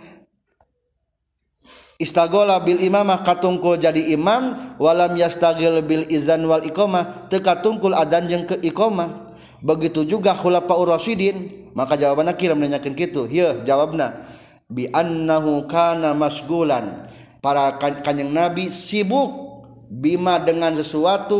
Istagola 2.03 2.59
bil 2.59 2.83
imamah 2.83 3.23
katungkul 3.23 3.79
jadi 3.79 4.11
imam 4.11 4.75
walam 4.75 5.15
yastagil 5.15 5.79
bil 5.79 6.03
izan 6.11 6.43
wal 6.51 6.67
iqamah 6.67 7.31
teu 7.31 7.39
katungkul 7.39 7.95
adzan 7.95 8.27
jeung 8.27 8.43
ke 8.43 8.59
iqamah. 8.59 9.30
Begitu 9.61 10.03
juga 10.03 10.33
khulafaur 10.35 10.89
rasyidin. 10.89 11.61
Maka 11.71 11.95
jawabanna 11.95 12.35
kira 12.35 12.51
menanyakeun 12.51 12.99
kitu 12.99 13.31
ieu 13.31 13.63
jawabna 13.63 14.19
bi 14.67 14.91
annahu 14.91 15.63
kana 15.71 16.11
masgulan 16.11 17.07
para 17.39 17.79
kanjeng 17.79 18.27
nabi 18.27 18.67
sibuk 18.67 19.63
bima 19.87 20.35
dengan 20.35 20.75
sesuatu 20.75 21.39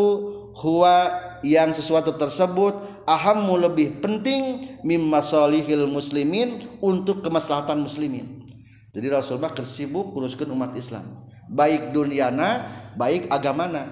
huwa 0.55 1.11
yang 1.43 1.76
sesuatu 1.76 2.15
tersebut 2.15 3.03
ahammu 3.03 3.59
lebih 3.59 3.99
penting 3.99 4.63
mimma 4.88 5.19
salihil 5.19 5.84
muslimin 5.91 6.63
untuk 6.80 7.19
kemaslahatan 7.19 7.84
muslimin. 7.84 8.47
Jadi 8.95 9.07
Rasulullah 9.11 9.51
tersibuk 9.51 10.15
uruskan 10.15 10.47
umat 10.51 10.76
Islam. 10.80 11.03
Baik 11.51 11.91
duniana 11.91 12.72
baik 12.95 13.28
agamana. 13.28 13.88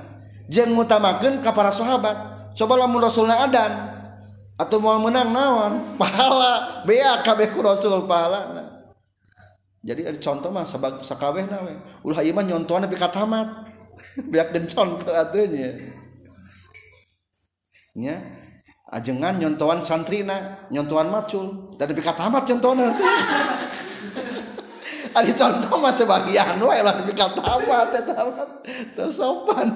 Jangan 0.47 0.71
mutamakan 0.71 1.43
ke 1.43 1.49
para 1.51 1.71
sahabat. 1.71 2.17
Coba 2.55 2.79
lamun 2.79 3.03
Rasulna 3.03 3.43
adan 3.43 3.98
atau 4.59 4.77
mau 4.83 4.99
menang 4.99 5.31
nawan 5.31 5.79
pahala. 6.01 6.83
Bea 6.83 7.23
kabeh 7.23 7.55
ku 7.55 7.63
Rasul 7.63 8.03
pahala. 8.03 8.67
Jadi 9.79 10.03
ada 10.03 10.19
contoh 10.19 10.51
mah 10.51 10.67
sabag 10.67 10.99
sakabeh 10.99 11.47
nawe 11.47 12.03
ulah 12.03 12.19
iman 12.19 12.43
nyontohan 12.43 12.83
tapi 12.83 12.99
katamat. 12.99 13.71
Biak 14.31 14.51
den 14.51 14.67
contoh 14.67 15.07
atunya 15.15 15.79
nya. 17.95 18.19
Ajengan 18.89 19.39
nyontohan 19.39 19.79
santrina 19.79 20.67
nyontohan 20.67 21.07
macul. 21.07 21.71
Dan 21.79 21.95
tapi 21.95 22.03
katamat 22.03 22.43
nyontohan 22.43 22.91
Ari 25.09 25.33
contoh 25.33 25.73
mah 25.81 25.89
sebagian 25.89 26.61
wae 26.61 26.85
lah 26.85 26.93
tapi 26.93 27.15
tamat 27.17 27.87
teh 27.89 28.03
tamat 28.03 28.49
teu 28.93 29.09
sopan. 29.09 29.67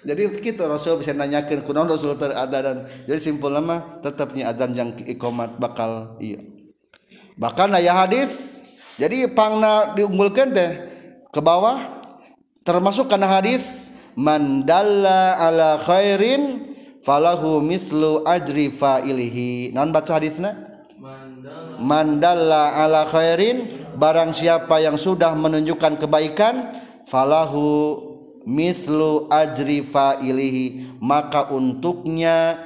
Jadi 0.00 0.32
kita 0.40 0.64
Rasul 0.64 0.96
bisa 0.96 1.12
nanyakan 1.12 1.60
kunaon 1.60 1.84
Rasul 1.84 2.16
ter 2.16 2.32
dan 2.32 2.88
jadi 3.04 3.20
simpul 3.20 3.52
nama 3.52 4.00
tetapnya 4.00 4.48
adzan 4.48 4.72
yang 4.72 4.96
ikomat 5.04 5.60
bakal 5.60 6.16
iya. 6.16 6.40
Bahkan 7.36 7.68
ayah 7.76 8.08
hadis 8.08 8.60
jadi 8.96 9.28
pangna 9.32 9.92
diunggulkan 9.92 10.56
teh 10.56 10.88
ke 11.28 11.40
bawah 11.44 11.84
termasuk 12.64 13.12
karena 13.12 13.28
hadis 13.28 13.92
mandalla 14.16 15.36
ala 15.36 15.76
khairin 15.80 16.72
falahu 17.04 17.60
mislu 17.60 18.24
ajri 18.24 18.72
fa'ilihi 18.72 19.72
non 19.76 19.92
baca 19.92 20.16
hadisnya 20.16 20.56
mandalla 21.80 22.76
ala 22.76 23.08
khairin 23.08 23.68
barang 23.96 24.32
siapa 24.36 24.80
yang 24.80 25.00
sudah 25.00 25.32
menunjukkan 25.32 25.96
kebaikan 25.96 26.68
falahu 27.08 28.00
mislu 28.50 29.30
ajri 29.30 29.86
fa'ilihi 29.86 30.98
maka 30.98 31.54
untuknya 31.54 32.58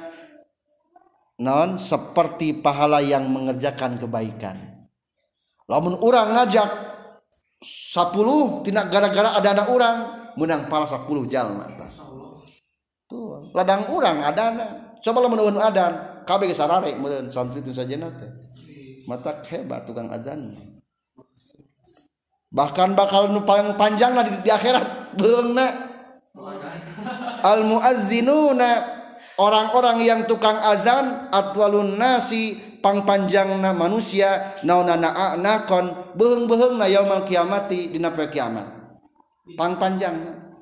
non 1.37 1.77
seperti 1.77 2.57
pahala 2.57 3.05
yang 3.05 3.29
mengerjakan 3.29 4.01
kebaikan. 4.01 4.57
Lamun 5.69 5.93
orang 6.01 6.33
ngajak 6.33 6.69
10 7.61 8.65
tidak 8.65 8.85
gara-gara 8.89 9.37
ada 9.37 9.49
anak 9.53 9.67
orang 9.69 9.95
menang 10.37 10.65
pala 10.65 10.85
10 10.85 11.05
jalma 11.29 11.65
tuh 13.05 13.53
ladang 13.53 13.85
urang 13.93 14.21
adana 14.21 14.97
coba 15.01 15.17
lo 15.21 15.29
menuhun 15.29 15.57
adan 15.61 16.25
kabeh 16.25 16.49
sarare 16.51 16.97
meureun 16.97 17.29
santri 17.29 17.61
itu 17.61 17.69
saja 17.69 17.95
nate 17.95 18.25
mata 19.05 19.45
hebat 19.45 19.85
tukang 19.85 20.09
azan 20.09 20.57
bahkan 22.55 22.95
bakal 22.95 23.27
nu 23.27 23.43
paling 23.43 23.75
panjang 23.75 24.15
lah 24.15 24.23
di, 24.23 24.31
di 24.39 24.47
akhirat. 24.49 25.11
Beungna 25.19 25.67
al 27.43 27.67
muazzinuna 27.67 28.71
orang-orang 29.35 30.07
yang 30.07 30.23
tukang 30.23 30.55
azan 30.63 31.27
atwalun 31.35 31.99
nasi 31.99 32.55
pang 32.79 33.03
panjangna 33.03 33.75
manusia 33.75 34.55
naunana 34.63 35.35
anakon 35.35 35.91
beheung-beheungna 36.15 36.87
yaumul 36.87 37.27
kiamati 37.27 37.91
dina 37.91 38.15
kiamat. 38.15 38.65
Pang 39.59 39.75
panjangna 39.75 40.55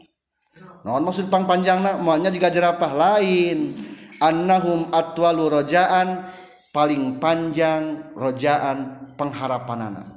naon 0.83 1.05
maksud 1.05 1.29
pang 1.29 1.45
panjangna 1.45 2.01
moalnya 2.01 2.33
jika 2.33 2.49
jerapah 2.49 2.91
lain. 2.97 3.93
Annahum 4.23 4.87
atwalu 4.95 5.51
rojaan 5.51 6.23
paling 6.71 7.19
panjang 7.19 8.15
rojaan 8.15 9.11
pengharapanana 9.19 10.12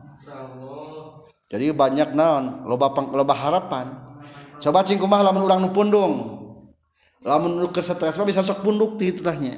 jadi 1.46 1.70
banyak 1.70 2.14
naon 2.16 2.66
loba 2.66 2.90
pang, 2.90 3.14
loba 3.14 3.34
harapan. 3.34 3.86
Coba 4.58 4.82
cing 4.82 4.98
kumaha 4.98 5.26
lamun 5.30 5.46
urang 5.46 5.60
nu 5.62 5.70
pundung. 5.70 6.42
Lamun 7.22 7.60
nu 7.60 7.66
keur 7.70 7.84
stres 7.86 8.18
mah 8.18 8.26
bisa 8.26 8.42
sok 8.42 8.66
punduk 8.66 8.98
ti 8.98 9.14
titahnya 9.14 9.56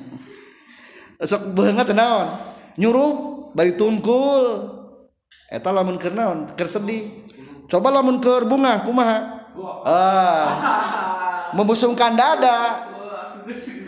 sok 1.26 1.54
beungeut 1.56 1.90
naon? 1.96 2.30
Nyurup 2.78 3.50
bari 3.58 3.74
tungkul. 3.74 4.70
Eta 5.50 5.74
lamun 5.74 5.98
keur 5.98 6.14
naon? 6.14 6.46
Keur 6.54 6.68
sedih. 6.70 7.26
Coba 7.66 7.90
lamun 7.90 8.22
keur 8.22 8.46
bunga 8.46 8.86
kumaha? 8.86 9.18
Ah. 9.82 10.46
Membusungkan 11.56 12.14
dada. 12.14 12.86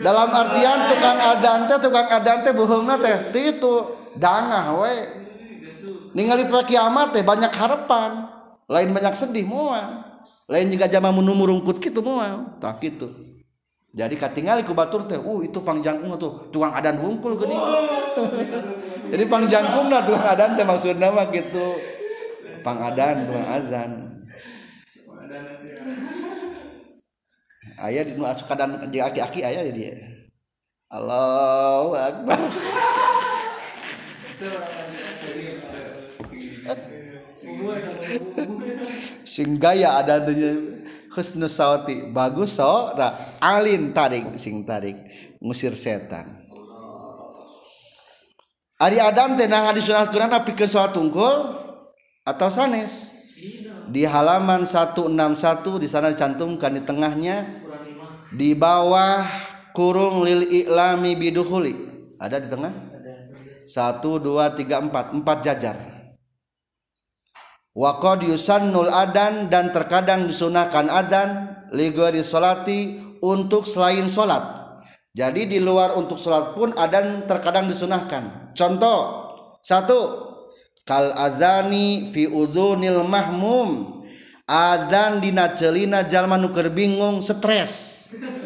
Dalam 0.01 0.29
artian 0.33 0.89
tukang 0.89 1.19
adan 1.21 1.59
teh 1.69 1.77
tukang 1.79 2.07
adan 2.09 2.41
teh 2.43 2.51
bohongna 2.51 2.97
teh. 2.99 3.31
Itu 3.31 3.95
dangah 4.17 4.75
we. 4.81 5.20
Ningali 6.13 6.47
kiamat 6.67 7.15
teh 7.15 7.23
banyak 7.23 7.51
harapan. 7.53 8.27
Lain 8.71 8.89
banyak 8.95 9.13
sedih 9.15 9.43
moal. 9.43 10.15
Lain 10.47 10.67
juga 10.71 10.87
jama 10.87 11.11
menumur 11.11 11.51
rungkut 11.51 11.83
gitu 11.83 11.99
moal. 11.99 12.51
Tak 12.59 12.79
gitu 12.83 13.11
jadi 13.91 14.15
katingali 14.15 14.63
ku 14.63 14.71
batur 14.71 15.03
teh 15.03 15.19
uh 15.19 15.43
itu 15.43 15.59
pangjangkung 15.59 16.15
tuh 16.15 16.47
tukang 16.47 16.71
adan 16.71 16.95
hungkul 16.95 17.35
gini. 17.35 17.59
Jadi 19.11 19.23
pangjangkung 19.27 19.91
lah 19.91 19.99
tukang 20.07 20.31
adan 20.31 20.55
teh 20.55 20.63
maksudnya 20.63 21.11
mah 21.11 21.27
gitu 21.27 21.75
pang 22.63 22.79
adan 22.79 23.27
tukang 23.27 23.47
azan. 23.51 23.91
Ayah 27.83 28.07
di 28.07 28.15
asuh 28.15 28.47
kadang 28.47 28.79
di 28.87 29.03
aki-aki 29.03 29.43
ayah 29.43 29.67
di 29.67 29.75
dia. 29.75 29.91
Allahu 30.87 31.91
Akbar 31.91 32.39
sing 39.25 39.55
gaya 39.55 39.99
ada 40.01 40.19
husnu 41.15 41.47
sauti. 41.47 42.07
Bagus 42.09 42.59
so. 42.59 42.91
Ra 42.95 43.15
alin 43.39 43.91
tarik 43.95 44.35
sing 44.35 44.63
tarik. 44.63 44.97
Ngusir 45.39 45.75
setan. 45.75 46.41
Ari 48.81 48.97
Adam 48.97 49.37
teh 49.37 49.45
nah 49.45 49.69
disunahkeun 49.69 50.31
pikeun 50.41 50.65
salat 50.65 50.91
tungkul 50.97 51.53
atau 52.25 52.49
sanes? 52.49 53.13
Di 53.91 54.07
halaman 54.07 54.65
161 54.65 55.83
di 55.83 55.87
sana 55.89 56.09
dicantumkan 56.09 56.71
di 56.73 56.81
tengahnya 56.81 57.45
di 58.31 58.55
bawah 58.55 59.21
kurung 59.75 60.23
lil 60.23 60.47
iklami 60.47 61.13
biduhuli 61.19 61.75
ada 62.17 62.41
di 62.41 62.47
tengah? 62.49 62.73
Satu 63.69 64.17
dua 64.17 64.49
tiga 64.53 64.81
empat. 64.81 65.13
Empat 65.13 65.37
jajar 65.45 65.90
Waqad 67.71 68.27
yusannul 68.27 68.91
adan 68.91 69.47
dan 69.47 69.71
terkadang 69.71 70.27
disunahkan 70.27 70.91
adan 70.91 71.29
ligori 71.71 72.19
solati 72.19 72.99
untuk 73.23 73.63
selain 73.63 74.11
solat. 74.11 74.43
Jadi 75.15 75.47
di 75.47 75.59
luar 75.63 75.95
untuk 75.95 76.19
solat 76.19 76.51
pun 76.51 76.75
adan 76.75 77.23
terkadang 77.31 77.71
disunahkan. 77.71 78.51
Contoh 78.51 78.99
satu 79.63 79.99
kal 80.83 81.15
azani 81.15 82.11
fi 82.11 82.27
uzunil 82.27 83.07
mahmum 83.07 84.03
azan 84.49 85.23
dina 85.23 85.55
celina 85.55 86.03
jalma 86.03 86.35
nu 86.35 86.51
bingung 86.73 87.23
stres 87.23 87.71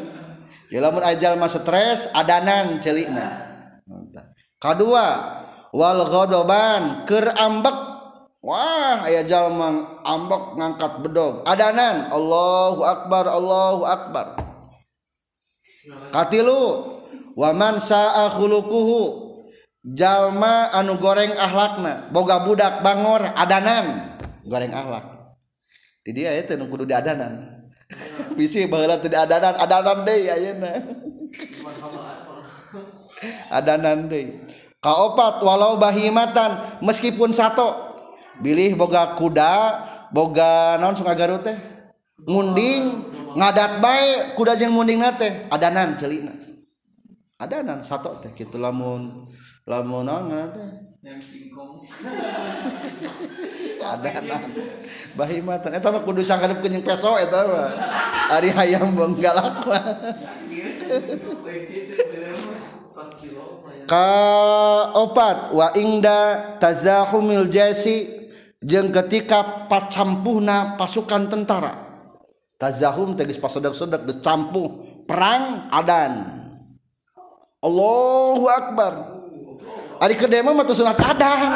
ya 0.74 0.84
lamun 0.84 1.02
jalma 1.18 1.50
stres 1.50 2.14
adanan 2.14 2.78
celina 2.78 3.42
kadua 4.62 5.42
Walkhodoban 5.76 7.04
kerambek 7.04 7.95
Wah 8.46 9.02
ayah 9.10 9.26
jalmang 9.26 10.06
ambok 10.06 10.54
ngangkat 10.54 11.02
bedog. 11.02 11.42
Adanan 11.50 12.14
Allahu 12.14 12.86
Akbar 12.86 13.26
Allahu 13.26 13.82
Akbar. 13.90 14.38
Katilu 16.14 16.86
waman 17.34 17.82
sa'akhulukuhu 17.82 19.02
jalma 19.82 20.70
anu 20.78 21.02
goreng 21.02 21.34
ahlakna. 21.34 22.14
Boga 22.14 22.46
budak 22.46 22.86
bangor 22.86 23.26
adanan. 23.34 24.14
Goreng 24.46 24.78
ahlak. 24.78 25.34
Di 26.06 26.14
dia 26.14 26.38
itu 26.38 26.54
nu 26.54 26.70
kudu 26.70 26.86
di 26.86 26.94
adanan. 26.94 27.66
Bisi 28.38 28.70
baheula 28.70 29.02
teu 29.02 29.10
adanan. 29.10 29.58
Adanan 29.58 30.06
deui 30.06 30.30
ayeuna 30.30 30.70
adanan 33.58 34.06
deui. 34.06 34.38
Kaopat 34.86 35.42
walau 35.42 35.82
bahimatan 35.82 36.62
meskipun 36.86 37.34
satu 37.34 37.85
bilih 38.40 38.76
boga 38.76 39.16
kuda 39.16 39.54
boga 40.12 40.80
naon 40.80 40.96
suka 40.96 41.16
garut 41.16 41.44
teh? 41.44 41.56
Munding 42.26 43.06
ngadat 43.38 43.84
bae 43.84 44.34
kuda 44.34 44.58
jeung 44.58 44.74
munding 44.74 45.04
teh. 45.20 45.48
Adanan 45.52 45.96
celina. 46.00 46.32
Adanan 47.38 47.84
satu 47.84 48.18
teh 48.24 48.32
kitu 48.32 48.58
lamun 48.58 49.28
lamun 49.68 50.08
naon 50.08 50.32
ngaran 50.32 50.50
teh? 50.52 50.70
Ada 53.86 54.18
anak 54.18 54.42
bahimatan 55.14 55.78
eta 55.78 55.94
mah 55.94 56.02
kudu 56.02 56.26
sangkadep 56.26 56.66
ke 56.66 56.82
peso 56.82 57.14
eta 57.22 57.46
mah. 57.46 57.70
Ari 58.34 58.50
hayam 58.50 58.98
benggalak 58.98 59.62
mah 59.64 59.84
ka 63.86 64.10
opat 64.98 65.54
wa 65.54 65.70
ingda 65.78 66.58
tazahumil 66.58 67.48
jasi 67.48 68.25
jeung 68.66 68.90
ketika 68.90 69.70
pacampuhna 69.70 70.74
pasukan 70.74 71.30
tentara 71.30 71.86
tazahum 72.58 73.14
tegas 73.14 73.38
pasodak-sodak 73.38 74.10
geus 74.10 74.18
campuh 74.26 74.82
perang 75.06 75.70
adan 75.70 76.42
Allahu 77.62 78.46
akbar 78.50 78.94
Ari 79.96 80.16
kedema 80.20 80.52
mah 80.52 80.68
sunat 80.68 81.00
adan. 81.00 81.52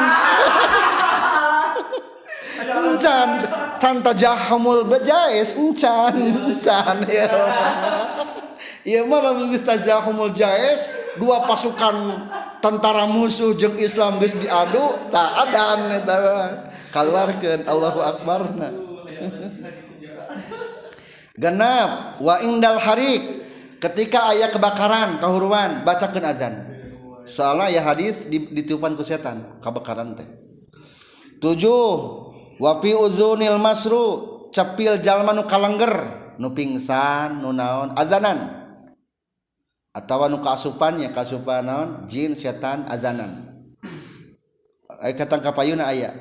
encan 2.80 3.28
can 3.76 3.96
tajahumul 4.00 4.88
bajais 4.88 5.60
encan 5.60 6.16
encan 6.16 7.04
ya. 7.04 7.28
Ieu 8.88 9.04
mah 9.04 9.20
lamun 9.20 9.52
geus 9.52 9.60
tajahumul 9.60 10.32
jais 10.32 10.88
dua 11.20 11.44
pasukan 11.44 12.26
tentara 12.64 13.04
musuh 13.04 13.52
jeung 13.52 13.76
Islam 13.76 14.16
geus 14.24 14.40
diadu 14.40 14.88
tak 15.12 15.30
adan 15.44 15.80
eta 16.00 16.16
keluarkan 16.90 17.66
Allahu 17.66 18.00
akbarna 18.02 18.90
genap 21.40 22.20
wa 22.20 22.36
indal 22.44 22.76
harik. 22.76 23.40
Ketika 23.80 24.36
ayah 24.36 24.52
kebakaran 24.52 25.24
kahuruan 25.24 25.88
bacakan 25.88 26.24
azan. 26.28 26.54
Soalnya 27.24 27.80
ya 27.80 27.80
hadis 27.80 28.28
ditiupan 28.28 28.92
ku 28.92 29.00
setan 29.00 29.56
kebakaran 29.64 30.12
teh. 30.12 30.28
Tujuh 31.40 31.88
wapi 32.60 32.92
uzunil 32.92 33.56
masru 33.56 34.04
cepil 34.52 35.00
jalma 35.00 35.32
nu 35.32 35.48
kalengger 35.48 36.12
nu 36.36 36.52
pingsan 36.52 37.40
nu 37.40 37.56
naon 37.56 37.96
azanan. 37.96 38.60
Atau 39.96 40.28
nu 40.28 40.44
kasupannya 40.44 41.08
kasupan 41.16 41.64
naon 41.64 41.88
jin 42.04 42.36
setan 42.36 42.84
azanan. 42.84 43.48
Ay 45.00 45.16
katangkapayuna 45.16 45.88
ayah 45.88 46.12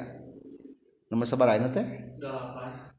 nomor 1.10 1.26
sebarang 1.26 1.74
teh? 1.74 1.86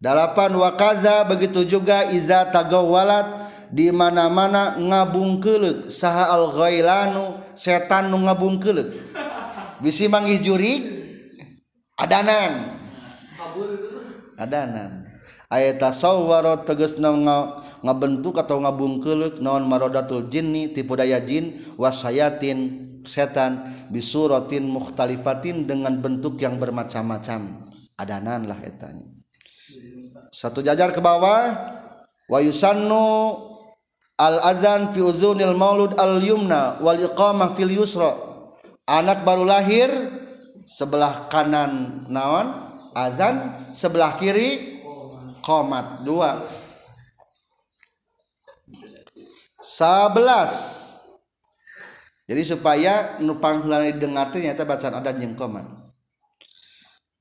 Delapan 0.03 0.51
wakaza 0.59 1.23
begitu 1.31 1.63
juga 1.63 2.11
iza 2.11 2.43
tagawalat 2.51 3.47
di 3.71 3.95
mana 3.95 4.27
mana 4.27 4.75
ngabungkelek 4.75 5.87
saha 5.87 6.35
al 6.35 6.51
ghailanu 6.51 7.39
setan 7.55 8.11
nu 8.11 8.19
ngabungkelek 8.27 8.91
bisi 9.79 10.11
manggih 10.11 10.43
jurik 10.43 10.81
adanan. 11.95 12.67
Adanan. 14.41 15.07
Ayat 15.51 15.83
tasawwara 15.83 16.63
tegasna 16.67 17.13
ngabentuk 17.85 18.39
atau 18.41 18.59
ngabungkelek 18.59 19.39
naon 19.39 19.69
marodatul 19.71 20.27
jinni 20.27 20.75
tipu 20.75 20.99
daya 20.99 21.23
jin. 21.23 21.55
Wasayatin 21.79 22.89
setan 23.07 23.63
bisuratin 23.93 24.67
mukhtalifatin 24.67 25.69
dengan 25.69 26.01
bentuk 26.01 26.41
yang 26.41 26.57
bermacam-macam. 26.57 27.70
adanan 28.01 28.48
lah 28.48 28.57
etanya 28.64 29.20
satu 30.30 30.62
jajar 30.62 30.94
ke 30.94 31.03
bawah 31.03 31.55
wa 32.30 32.38
yusannu 32.38 33.07
al 34.14 34.36
adzan 34.46 34.94
fi 34.94 35.03
uzunil 35.03 35.59
maulud 35.59 35.98
al 35.98 36.22
yumna 36.22 36.78
wal 36.78 36.98
iqamah 36.98 37.59
fil 37.59 37.72
yusra. 37.72 38.14
Anak 38.90 39.22
baru 39.22 39.46
lahir 39.46 39.90
sebelah 40.66 41.30
kanan 41.30 42.05
naon? 42.11 42.70
Azan 42.90 43.70
sebelah 43.70 44.18
kiri 44.18 44.82
komat 45.46 46.03
dua. 46.03 46.42
Sebelas 49.62 50.82
jadi 52.26 52.42
supaya 52.46 53.18
nupang 53.22 53.62
didengar 53.62 54.30
ternyata 54.30 54.66
bacaan 54.66 54.98
adan 55.03 55.18
yang 55.22 55.34
komat 55.38 55.80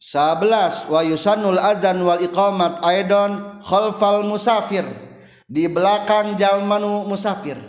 11 0.10 0.90
wa 0.90 1.06
yusanul 1.06 1.62
adzan 1.62 2.02
wal 2.02 2.18
iqamat 2.18 2.82
aidon 2.82 3.62
khalfal 3.62 4.26
musafir. 4.26 4.82
Di 5.46 5.70
belakang 5.70 6.34
jalmanu 6.34 7.06
musafir. 7.06 7.62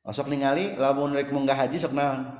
Masuk 0.00 0.32
ningali 0.32 0.72
lamun 0.80 1.12
rek 1.12 1.28
munggah 1.28 1.52
haji 1.52 1.76
sok 1.76 1.92
naon? 1.92 2.32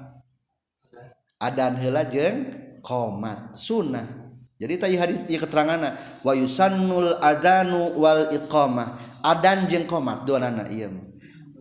Adan 1.37 1.77
heula 1.77 2.09
jeung 2.09 2.49
qomat 2.81 3.53
sunnah. 3.53 4.09
Jadi 4.57 4.75
tadi 4.81 4.97
hadis 4.97 5.21
ieu 5.29 5.37
keterangana 5.37 5.93
wa 6.25 6.33
yusannul 6.33 7.21
adanu 7.21 7.93
wal 8.01 8.33
iqamah. 8.33 8.97
Adan 9.21 9.69
jeung 9.69 9.85
qomat 9.85 10.25
duanana 10.25 10.73
ieu. 10.73 10.97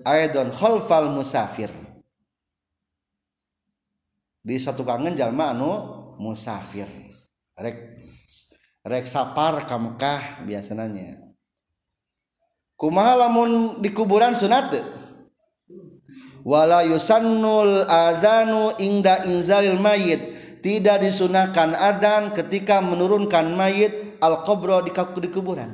Aidon 0.08 0.48
khalfal 0.56 1.12
musafir. 1.12 1.68
Bisa 4.48 4.72
tukangan 4.72 5.12
jalma 5.12 5.52
anu 5.52 5.72
musafir. 6.18 7.01
rek 7.62 7.78
rek 8.82 9.06
sapar 9.06 9.64
ka 9.70 9.78
Mekah 9.78 10.44
biasanya 10.44 11.22
kumaha 12.76 13.30
lamun 13.30 13.78
di 13.80 13.94
kuburan 13.94 14.34
sunat 14.34 14.74
wala 16.46 16.82
yusannul 16.86 17.86
azanu 17.86 18.74
inda 18.82 19.26
inzalil 19.26 19.78
mayit. 19.78 20.42
Tidak 20.62 21.02
disunahkan 21.02 21.74
adan 21.74 22.38
ketika 22.38 22.86
menurunkan 22.86 23.50
mayit 23.58 24.22
al 24.22 24.46
qabro 24.46 24.78
di, 24.86 24.94
di 24.94 25.30
kuburan. 25.34 25.74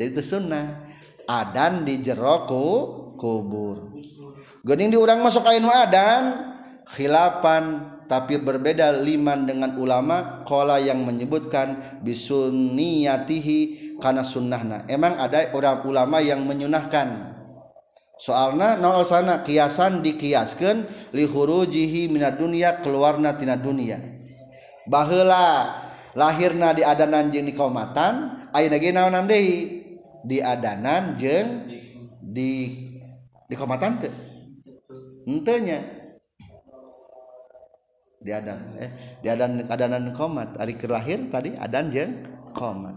Jadi 0.00 0.16
itu 0.16 0.22
sunnah. 0.24 0.80
Adan 1.28 1.84
di 1.84 2.00
jeroku 2.00 2.64
kubur. 3.20 3.92
Gening 4.64 4.96
diurang 4.96 5.20
masuk 5.20 5.44
kain 5.44 5.64
adan 5.64 6.56
khilapan 6.88 7.93
tapi 8.06 8.40
berbeda 8.40 9.00
liman 9.00 9.48
dengan 9.48 9.76
ulama 9.80 10.44
kola 10.44 10.76
yang 10.80 11.02
menyebutkan 11.04 11.80
bisuniyatihi 12.04 13.58
karena 13.98 14.22
sunnahna. 14.22 14.84
Emang 14.86 15.16
ada 15.16 15.50
orang 15.56 15.84
ulama 15.88 16.20
yang 16.20 16.44
menyunahkan? 16.44 17.34
Soalna 18.14 18.78
nol 18.78 19.02
sana 19.02 19.42
kiasan 19.42 20.00
dikiaskan 20.00 20.86
lihurujihi 21.12 22.06
minat 22.08 22.38
dunia 22.38 22.78
keluarna 22.78 23.34
tina 23.34 23.58
dunia. 23.58 23.98
Bahela 24.86 25.74
lahirna 26.14 26.70
di 26.72 26.86
adanan 26.86 27.28
jeng 27.34 27.50
di 27.50 27.54
kaumatan 27.56 28.46
ayeuna 28.54 28.78
ge 28.78 28.90
naonan 28.94 29.26
di 30.24 30.38
adanan 30.38 31.18
jeng 31.18 31.66
di 32.22 32.50
di 33.44 33.54
kaumatan 33.58 33.98
teu 33.98 34.12
henteu 35.26 35.58
di 38.24 38.32
adan 38.32 38.80
eh 38.80 38.90
di 39.20 39.28
adan 39.28 39.68
adanan 39.68 40.16
komat. 40.16 40.56
Hari 40.56 40.80
kelahir 40.80 41.28
tadi 41.28 41.52
adan 41.60 41.92
jeng 41.92 42.24
komat. 42.56 42.96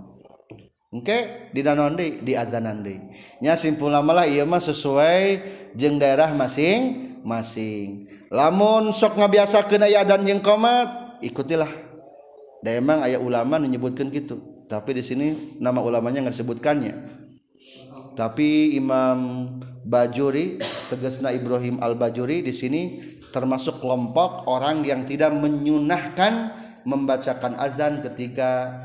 Oke 0.88 1.51
di 1.51 1.59
danon 1.59 1.99
di 1.99 2.23
di 2.23 2.32
azanan 2.32 2.80
di 2.80 2.95
nya 3.43 3.59
simpul 3.59 3.91
malah 3.91 4.23
iya 4.23 4.47
mah 4.47 4.63
sesuai 4.63 5.43
jeng 5.75 5.99
daerah 5.99 6.32
masing 6.32 7.19
masing. 7.28 8.07
Lamun 8.32 8.95
sok 8.95 9.19
ngabiasa 9.19 9.67
kena 9.67 9.91
ya 9.91 10.07
adan 10.07 10.23
jeng 10.23 10.39
komat 10.39 11.19
ikutilah. 11.19 11.69
Dan 12.63 12.82
emang 12.82 13.05
ayat 13.05 13.21
ulama 13.21 13.61
menyebutkan 13.61 14.09
gitu 14.09 14.57
tapi 14.67 14.99
di 14.99 15.03
sini 15.03 15.57
nama 15.63 15.80
ulamanya 15.80 16.28
nggak 16.28 16.36
disebutkannya. 16.36 16.93
Tapi 18.19 18.75
Imam 18.75 19.47
Bajuri 19.88 20.59
tegesna 20.91 21.32
Ibrahim 21.32 21.80
al-Bajuri 21.80 22.43
di 22.43 22.51
sini 22.51 22.99
termasuk 23.38 23.77
kelompok 23.85 24.49
orang 24.49 24.81
yang 24.81 25.05
tidak 25.05 25.29
menyunahkan 25.29 26.57
membacakan 26.89 27.53
azan 27.61 28.01
ketika 28.01 28.81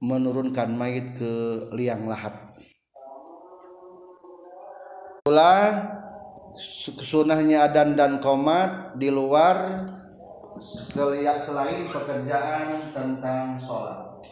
menurunkan 0.00 0.72
mayit 0.72 1.12
ke 1.12 1.68
liang 1.76 2.08
lahat. 2.08 2.32
Pula 5.20 5.52
sunahnya 7.04 7.68
adan 7.68 7.92
dan 7.92 8.16
komat 8.24 8.96
di 8.96 9.12
luar 9.12 9.84
selain 10.56 11.84
pekerjaan 11.92 12.72
tentang 12.96 13.60
sholat. 13.60 14.24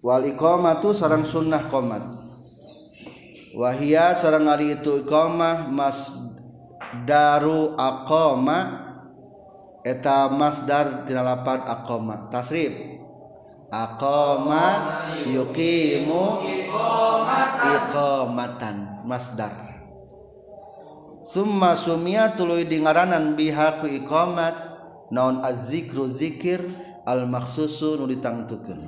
Wal 0.00 0.24
iqamatu 0.24 0.96
sarang 0.96 1.28
sunnah 1.28 1.68
komat 1.68 2.18
wahia 3.58 4.14
sarang 4.14 4.46
ari 4.46 4.78
itu 4.78 5.02
iqamah 5.02 5.66
mas 5.66 6.27
daru 7.04 7.74
aqama 7.76 8.88
eta 9.84 10.28
masdar 10.32 11.04
tina 11.08 11.24
lapan 11.24 11.64
aqama 11.64 12.28
tasrif. 12.32 12.72
Aqama 13.68 14.64
yuqimu 15.28 16.40
iqamatan 17.76 19.04
masdar. 19.04 19.52
Summa 21.28 21.76
sumia 21.76 22.32
tuluy 22.32 22.64
dingaranan 22.64 23.36
biha 23.36 23.84
ku 23.84 23.86
iqamat 23.88 24.56
naon 25.12 25.44
azzikru 25.44 26.08
zikir 26.08 26.64
al 27.04 27.28
maksusu 27.28 28.00
nu 28.00 28.08
ditangtukeun. 28.08 28.80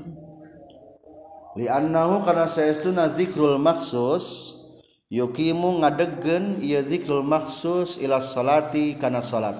Li 1.60 1.68
annahu 1.68 2.24
kana 2.24 2.48
saestuna 2.48 3.12
zikrul 3.12 3.60
makhsus 3.60 4.56
yukimu 5.10 5.82
ngadegen 5.82 6.62
ieu 6.62 6.80
zikrul 6.86 7.26
maksus 7.26 7.98
ila 7.98 8.22
salati 8.22 8.94
kana 8.94 9.20
salat. 9.20 9.58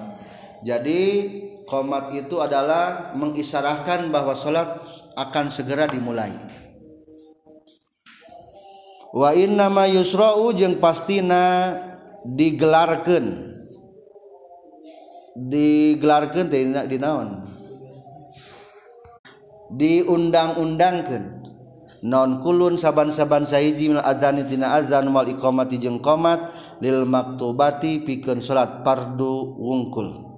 Jadi 0.63 1.27
qomat 1.67 2.15
itu 2.15 2.39
adalah 2.39 3.11
mengisarahkan 3.19 4.07
bahwa 4.09 4.33
salat 4.33 4.79
akan 5.19 5.51
segera 5.51 5.91
dimulai. 5.91 6.31
Wa 9.11 9.35
inna 9.35 9.67
ma 9.67 9.91
yusra'u 9.91 10.55
jeung 10.55 10.79
pastina 10.79 11.75
digelarkeun. 12.23 13.51
Digelarkeun 15.31 16.47
teh 16.47 16.63
di 16.87 16.97
naon 16.99 17.47
diundang-undangkeun 19.71 21.40
non 22.01 22.41
kulun 22.41 22.81
saban-saban 22.81 23.45
sahiji 23.45 23.93
minal 23.93 24.05
adzani 24.05 24.45
tina 24.49 24.73
azan 24.73 25.05
wal 25.13 25.29
iqamati 25.29 25.77
jeung 25.77 26.01
qomat 26.01 26.49
lil 26.81 27.05
maktubati 27.05 28.01
pikeun 28.01 28.41
salat 28.41 28.81
fardu 28.81 29.57
wungkul. 29.61 30.33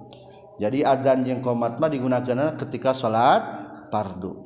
Jadi 0.60 0.84
adzan 0.84 1.24
jeung 1.24 1.40
qomat 1.40 1.80
mah 1.80 1.88
digunakeun 1.88 2.60
ketika 2.60 2.92
salat 2.92 3.42
fardu. 3.88 4.44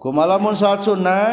Kumalamun 0.00 0.56
salat 0.56 0.80
sunnah 0.80 1.24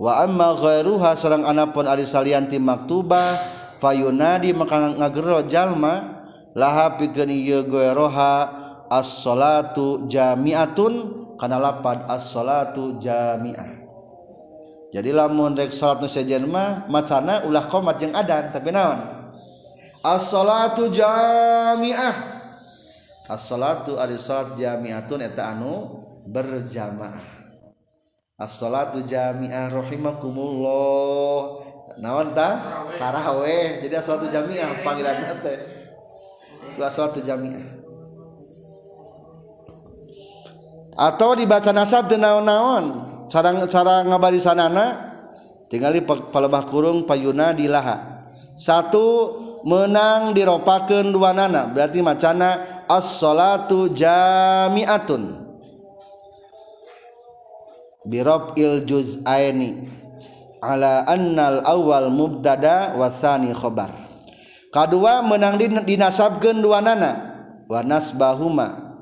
wa 0.00 0.24
amma 0.24 0.56
ghairuha 0.56 1.16
sareng 1.16 1.44
anapun 1.44 1.84
ari 1.88 2.04
salianti 2.04 2.56
maktubah 2.56 3.36
fayunadi 3.80 4.52
maka 4.56 4.92
ngagero 4.96 5.44
jalma 5.44 6.24
laha 6.56 6.96
pikeun 6.96 7.32
ieu 7.32 7.64
as-salatu 8.86 10.06
jami'atun 10.06 10.92
kana 11.36 11.58
lapad 11.58 12.06
as-salatu 12.06 12.96
jami'ah 13.02 13.75
jadi 14.94 15.10
lamun 15.10 15.58
rek 15.58 15.74
salat 15.74 15.98
nu 15.98 16.08
sejen 16.08 16.46
mah 16.46 16.86
macana 16.86 17.42
ulah 17.42 17.66
qomat 17.66 17.98
jeung 17.98 18.14
adan 18.14 18.54
tapi 18.54 18.70
naon? 18.70 19.02
As-salatu 20.06 20.86
jami'ah. 20.94 22.14
As-salatu 23.26 23.98
ari 23.98 24.14
salat 24.14 24.54
jami'atun 24.54 25.26
eta 25.26 25.50
anu 25.50 26.06
berjamaah. 26.30 27.18
As-salatu 28.38 29.02
jami'ah 29.02 29.74
rahimakumullah. 29.74 31.66
Naon 31.98 32.30
ta? 32.38 32.50
Tarawih 32.94 33.82
jadi 33.82 33.98
as-salatu 33.98 34.30
jami'ah 34.30 34.86
panggilanna 34.86 35.34
teh. 35.42 35.58
As-salatu 36.78 37.26
jami'ah. 37.26 37.74
Atau 40.96 41.36
dibaca 41.36 41.74
nasab 41.76 42.08
teu 42.08 42.16
naon-naon? 42.16 43.15
cara-cara 43.26 44.06
ngabari 44.06 44.38
sanana 44.38 45.14
tinggali 45.66 46.02
palebah 46.06 46.64
kurung 46.66 47.04
payuna 47.04 47.50
dilaha 47.50 48.16
satu 48.56 49.36
menang 49.68 50.32
diropakeun 50.32 51.12
dua 51.12 51.36
nana 51.36 51.68
berarti 51.68 52.00
macana 52.00 52.64
as-salatu 52.88 53.92
jami'atun. 53.92 55.44
Birob 58.06 58.54
il 58.54 58.86
juz'aini 58.86 59.90
ala 60.62 61.04
annal 61.04 61.60
awal 61.66 62.08
mubtada 62.08 62.94
wasani 62.94 63.50
khobar. 63.52 63.90
Kedua 64.72 65.20
menang 65.20 65.58
dinasabkeun 65.60 66.62
dua 66.62 66.80
nana 66.80 67.44
wanas 67.66 68.14
bahuma 68.14 68.96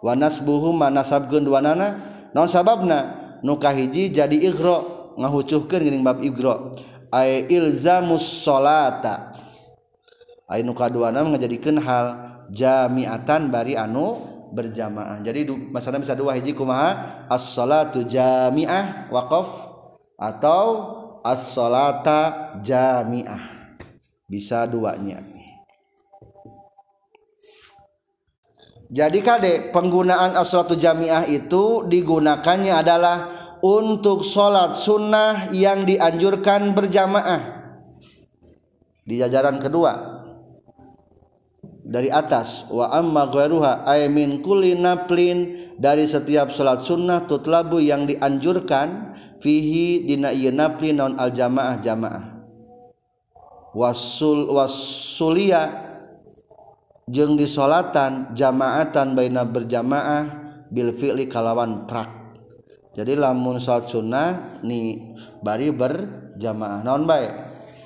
wanas 0.00 0.40
buhuma 0.40 0.88
nasabkeun 0.88 1.44
dua 1.44 1.60
nana. 1.60 2.00
Non 2.32 2.48
sababna 2.48 3.15
nuka 3.42 3.72
hiji 3.72 4.12
jadi 4.12 4.36
igro 4.36 5.12
ngahucuhkan 5.16 5.80
gening 5.80 6.04
bab 6.04 6.20
igro 6.20 6.76
ay 7.10 7.48
ilzamus 7.48 8.44
solata 8.44 9.32
ay 10.46 10.62
nuka 10.62 10.86
dua 10.86 11.10
ngajadikeun 11.10 11.32
ngajadikan 11.34 11.76
hal 11.82 12.06
jamiatan 12.50 13.50
bari 13.50 13.74
anu 13.74 14.36
berjamaah. 14.54 15.18
Jadi 15.22 15.50
masalah 15.70 15.98
bisa 15.98 16.14
dua 16.14 16.38
hiji 16.38 16.54
kumaha? 16.54 17.26
As-salatu 17.26 18.06
jamiah 18.06 19.10
waqaf 19.10 19.48
atau 20.16 20.64
as-salata 21.26 22.54
jamiah. 22.62 23.42
Bisa 24.26 24.66
duanya. 24.66 25.35
Jadi 28.96 29.20
kade 29.20 29.76
penggunaan 29.76 30.32
as-salatu 30.40 30.72
jamiah 30.72 31.28
itu 31.28 31.84
digunakannya 31.84 32.72
adalah 32.72 33.28
untuk 33.60 34.24
sholat 34.24 34.80
sunnah 34.80 35.52
yang 35.52 35.84
dianjurkan 35.84 36.72
berjamaah. 36.72 37.40
Di 39.04 39.20
jajaran 39.20 39.60
kedua. 39.60 40.16
Dari 41.86 42.10
atas 42.10 42.72
wa 42.72 42.90
amma 42.90 43.28
ghairuha 43.28 43.84
ay 43.86 44.10
min 44.10 44.42
kulli 44.42 44.74
naplin 44.74 45.54
dari 45.78 46.02
setiap 46.08 46.50
salat 46.50 46.82
sunnah 46.82 47.28
tutlabu 47.30 47.78
yang 47.78 48.10
dianjurkan 48.10 49.14
fihi 49.38 50.02
dina 50.02 50.34
ieu 50.34 50.50
naplin 50.50 50.98
non 50.98 51.14
al 51.14 51.30
jamaah. 51.30 51.78
Jamaah 51.78 52.36
wasul 53.76 54.48
wasulia 54.48 55.85
jeng 57.06 57.38
disolatan 57.38 58.34
jamaatan 58.34 59.14
baina 59.14 59.46
berjamaah 59.46 60.24
bil 60.70 60.90
fi'li 60.90 61.30
kalawan 61.30 61.86
prak. 61.86 62.10
Jadi 62.96 63.12
lamun 63.14 63.60
salat 63.60 63.86
sunnah 63.92 64.58
ni 64.64 65.12
bari 65.44 65.70
berjamaah. 65.70 66.82
Naon 66.82 67.04
bae? 67.04 67.28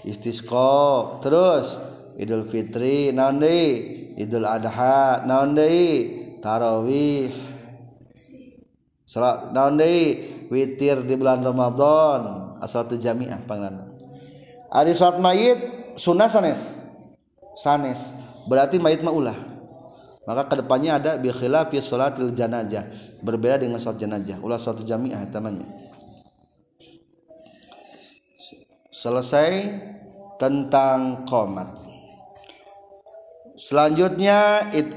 Istisqa. 0.06 1.18
Terus 1.20 1.76
idul 2.16 2.46
fitri 2.48 3.10
naon 3.10 3.42
deui 3.42 4.14
idul 4.16 4.46
adha 4.46 5.26
naon 5.26 5.52
deui 5.52 5.92
tarawih. 6.40 7.28
Salat 9.04 9.50
naon 9.50 9.76
deui 9.76 10.16
witir 10.48 11.02
di 11.04 11.18
bulan 11.18 11.42
Ramadan. 11.42 12.56
Asal 12.62 12.86
tu 12.86 12.96
jamiah 12.96 13.40
pangranna 13.44 13.90
ari 14.70 14.94
salat 14.94 15.18
mayit 15.18 15.58
sunnah 15.98 16.30
sanes. 16.30 16.78
Sanes 17.58 18.14
berarti 18.50 18.82
mayit 18.82 19.06
mah 19.06 19.14
ulah. 19.14 19.38
Maka 20.26 20.50
ke 20.50 20.58
depannya 20.58 20.98
ada 20.98 21.14
bi 21.16 21.30
khilafi 21.30 21.78
salatil 21.78 22.34
janajah 22.34 22.84
berbeda 23.22 23.62
dengan 23.62 23.78
salat 23.78 24.02
jenazah 24.02 24.36
ulah 24.44 24.60
salat 24.60 24.84
jamiah 24.84 25.22
tamanya 25.26 25.64
selesai 29.00 29.80
tentang 30.36 31.24
qomat. 31.24 31.72
Selanjutnya 33.56 34.68
it, 34.76 34.88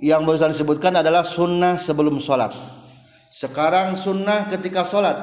yang 0.00 0.24
barusan 0.24 0.52
disebutkan 0.52 0.96
adalah 0.96 1.20
sunnah 1.20 1.76
sebelum 1.76 2.16
sholat. 2.16 2.52
Sekarang 3.28 3.96
sunnah 3.96 4.48
ketika 4.48 4.84
sholat. 4.84 5.16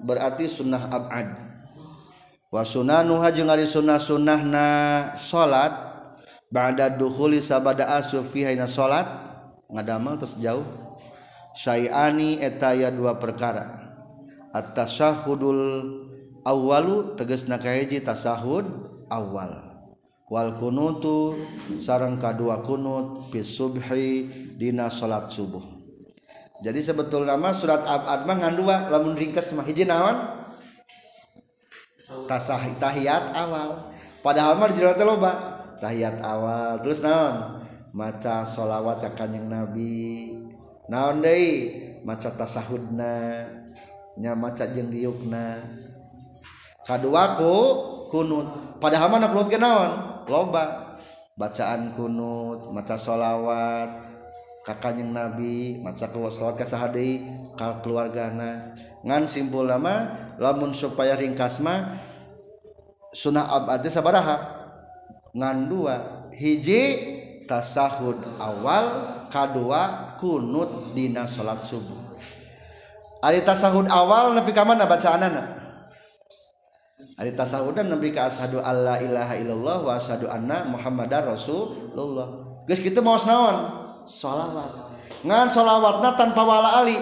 Berarti 0.00 0.48
sunnah 0.48 0.88
abad. 0.88 1.28
Wa 2.52 2.64
sunanuha 2.64 3.32
jeung 3.32 3.48
ari 3.48 3.64
sunnah 3.64 3.96
sunnahna 3.96 4.68
sholat 5.16 5.91
ba'da 6.52 6.92
dukhuli 6.92 7.40
sabada 7.40 7.96
asuf 7.96 8.28
fi 8.28 8.44
haina 8.44 8.68
salat 8.68 9.08
ngadamel 9.72 10.20
terus 10.20 10.36
jauh. 10.36 10.64
Syai'ani 11.52 12.40
etaya 12.40 12.92
dua 12.92 13.16
perkara. 13.16 13.72
At-tasyahudul 14.52 15.60
awalu 16.44 17.16
teges 17.16 17.48
nakaji 17.48 18.04
tasahud 18.04 18.68
awal. 19.08 19.72
Wal 20.32 20.56
kunutu 20.56 21.36
sarang 21.76 22.16
kadua 22.16 22.64
kunut 22.64 23.28
fi 23.28 23.44
subhi 23.44 24.32
dina 24.56 24.88
salat 24.88 25.28
subuh. 25.28 25.60
Jadi 26.64 26.80
sebetul 26.80 27.28
nama 27.28 27.52
surat 27.52 27.84
abad 27.84 28.24
mah 28.24 28.36
ngan 28.40 28.54
dua 28.56 28.76
lamun 28.88 29.12
ringkas 29.12 29.52
mah. 29.52 29.68
Hiji 29.68 29.84
naon? 29.84 30.40
Tasah 32.24 32.64
tahiyat 32.80 33.36
awal. 33.36 33.92
Padahal 34.24 34.56
mah 34.56 34.72
di 34.72 34.80
loba 34.80 35.51
tahiyat 35.82 36.22
awal. 36.22 36.78
Terus 36.86 37.02
naon? 37.02 37.66
Maca 37.90 38.46
sholawat 38.46 39.02
ya 39.02 39.10
kanjeng 39.18 39.50
nabi. 39.50 40.30
Naon 40.86 41.18
deh 41.18 41.42
maca 42.06 42.30
tasahudna. 42.30 43.42
Nya 44.22 44.38
maca 44.38 44.70
jeng 44.70 44.94
diukna. 44.94 45.58
Kedua 46.86 47.34
ku 47.34 47.54
kunut. 48.14 48.78
Padahal 48.78 49.10
mana 49.10 49.34
kunut 49.34 49.50
kenaon 49.50 50.22
loba. 50.30 50.94
Bacaan 51.34 51.98
kunut 51.98 52.70
maca 52.70 52.94
sholawat 52.94 53.90
kakanyeng 54.62 55.10
nabi 55.10 55.82
maca 55.82 56.06
solawat 56.06 56.54
ka 56.54 56.64
sahadei 56.64 57.26
ka 57.58 57.82
keluargana. 57.82 58.70
Ngan 59.02 59.26
simpul 59.26 59.66
nama 59.66 60.14
lamun 60.38 60.70
supaya 60.70 61.18
ringkas 61.18 61.58
mah 61.58 61.98
sunah 63.10 63.50
abad 63.50 63.82
sabaraha. 63.90 64.61
ngan 65.32 65.68
dua 65.68 66.28
hiji 66.32 66.82
tasahud 67.48 68.20
awal 68.36 68.84
kedua 69.32 70.14
kunut 70.20 70.92
dina 70.92 71.24
salat 71.24 71.64
subuh. 71.64 71.98
Ari 73.22 73.40
tasahud 73.46 73.86
awal 73.88 74.34
nepi 74.36 74.50
ka 74.52 74.66
mana 74.66 74.84
bacaanana? 74.84 75.62
Ari 77.16 77.32
tasahudan 77.38 77.86
nepi 77.86 78.10
ka 78.10 78.26
asyhadu 78.26 78.58
alla 78.58 78.98
ilaha 78.98 79.34
illallah 79.38 79.76
wa 79.84 79.92
asyhadu 79.94 80.26
anna 80.26 80.66
muhammadar 80.66 81.30
rasulullah. 81.30 82.60
Geus 82.66 82.82
kitu 82.82 82.98
maos 82.98 83.26
naon? 83.26 83.86
Sholawat. 84.10 84.90
Ngan 85.22 85.46
sholawatna 85.46 86.18
tanpa 86.18 86.42
wala 86.42 86.82
ali. 86.82 86.98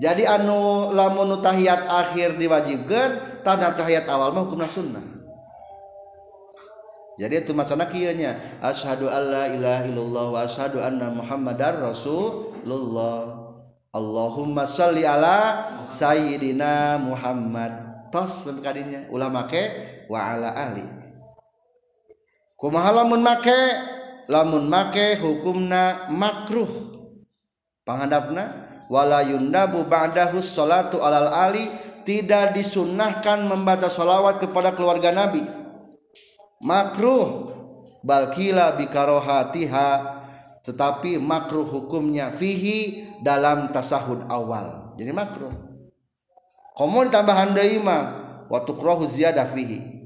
Jadi 0.00 0.24
anu 0.24 0.94
lamun 0.96 1.42
tahiyat 1.42 1.90
akhir 1.90 2.40
diwajibkeun 2.40 3.42
tanda 3.44 3.74
tahiyat 3.76 4.08
awal 4.08 4.32
mah 4.32 4.46
hukumna 4.46 4.64
sunnah. 4.64 5.09
Jadi 7.20 7.44
itu 7.44 7.52
macana 7.52 7.84
kieu 7.84 8.16
nya 8.16 8.32
asyhadu 8.64 9.04
alla 9.12 9.44
ilaha 9.52 9.84
illallah 9.84 10.26
wa 10.32 10.40
asyhadu 10.40 10.80
anna 10.80 11.12
muhammadar 11.12 11.76
rasulullah. 11.76 13.36
Allahumma 13.92 14.64
sholli 14.64 15.04
ala 15.04 15.68
sayyidina 15.84 16.96
Muhammad. 16.96 17.92
Tos 18.08 18.48
kadinya 18.64 19.04
ulah 19.12 19.28
make 19.28 19.60
wa 20.08 20.32
ala 20.32 20.56
ali 20.56 20.82
kumaha 22.56 23.04
lamun 23.04 23.20
make? 23.20 23.60
Lamun 24.30 24.64
make 24.72 25.20
hukumna 25.20 26.08
makruh. 26.08 26.70
Panghandapna 27.84 28.64
wala 28.88 29.20
yundabu 29.26 29.84
ba'dahu 29.84 30.40
sholatu 30.40 31.04
alal 31.04 31.28
ali. 31.28 31.68
Tidak 32.00 32.56
disunnahkan 32.56 33.44
membaca 33.44 33.92
sholawat 33.92 34.40
kepada 34.40 34.72
keluarga 34.72 35.12
Nabi 35.12 35.59
makruh. 36.64 37.52
Balkila 38.00 38.76
bikarohatiha. 38.80 39.88
Tetapi 40.60 41.16
makruh 41.16 41.64
hukumnya 41.64 42.30
fihi 42.32 43.08
dalam 43.24 43.72
tasahud 43.72 44.28
awal. 44.28 44.94
Jadi 45.00 45.12
makruh. 45.12 45.52
Komo 46.76 47.04
ditambah 47.04 47.32
handai 47.32 47.80
mah 47.80 48.02
waktu 48.52 48.72
krohu 48.76 49.08
ziyadah 49.08 49.48
fihi. 49.48 50.00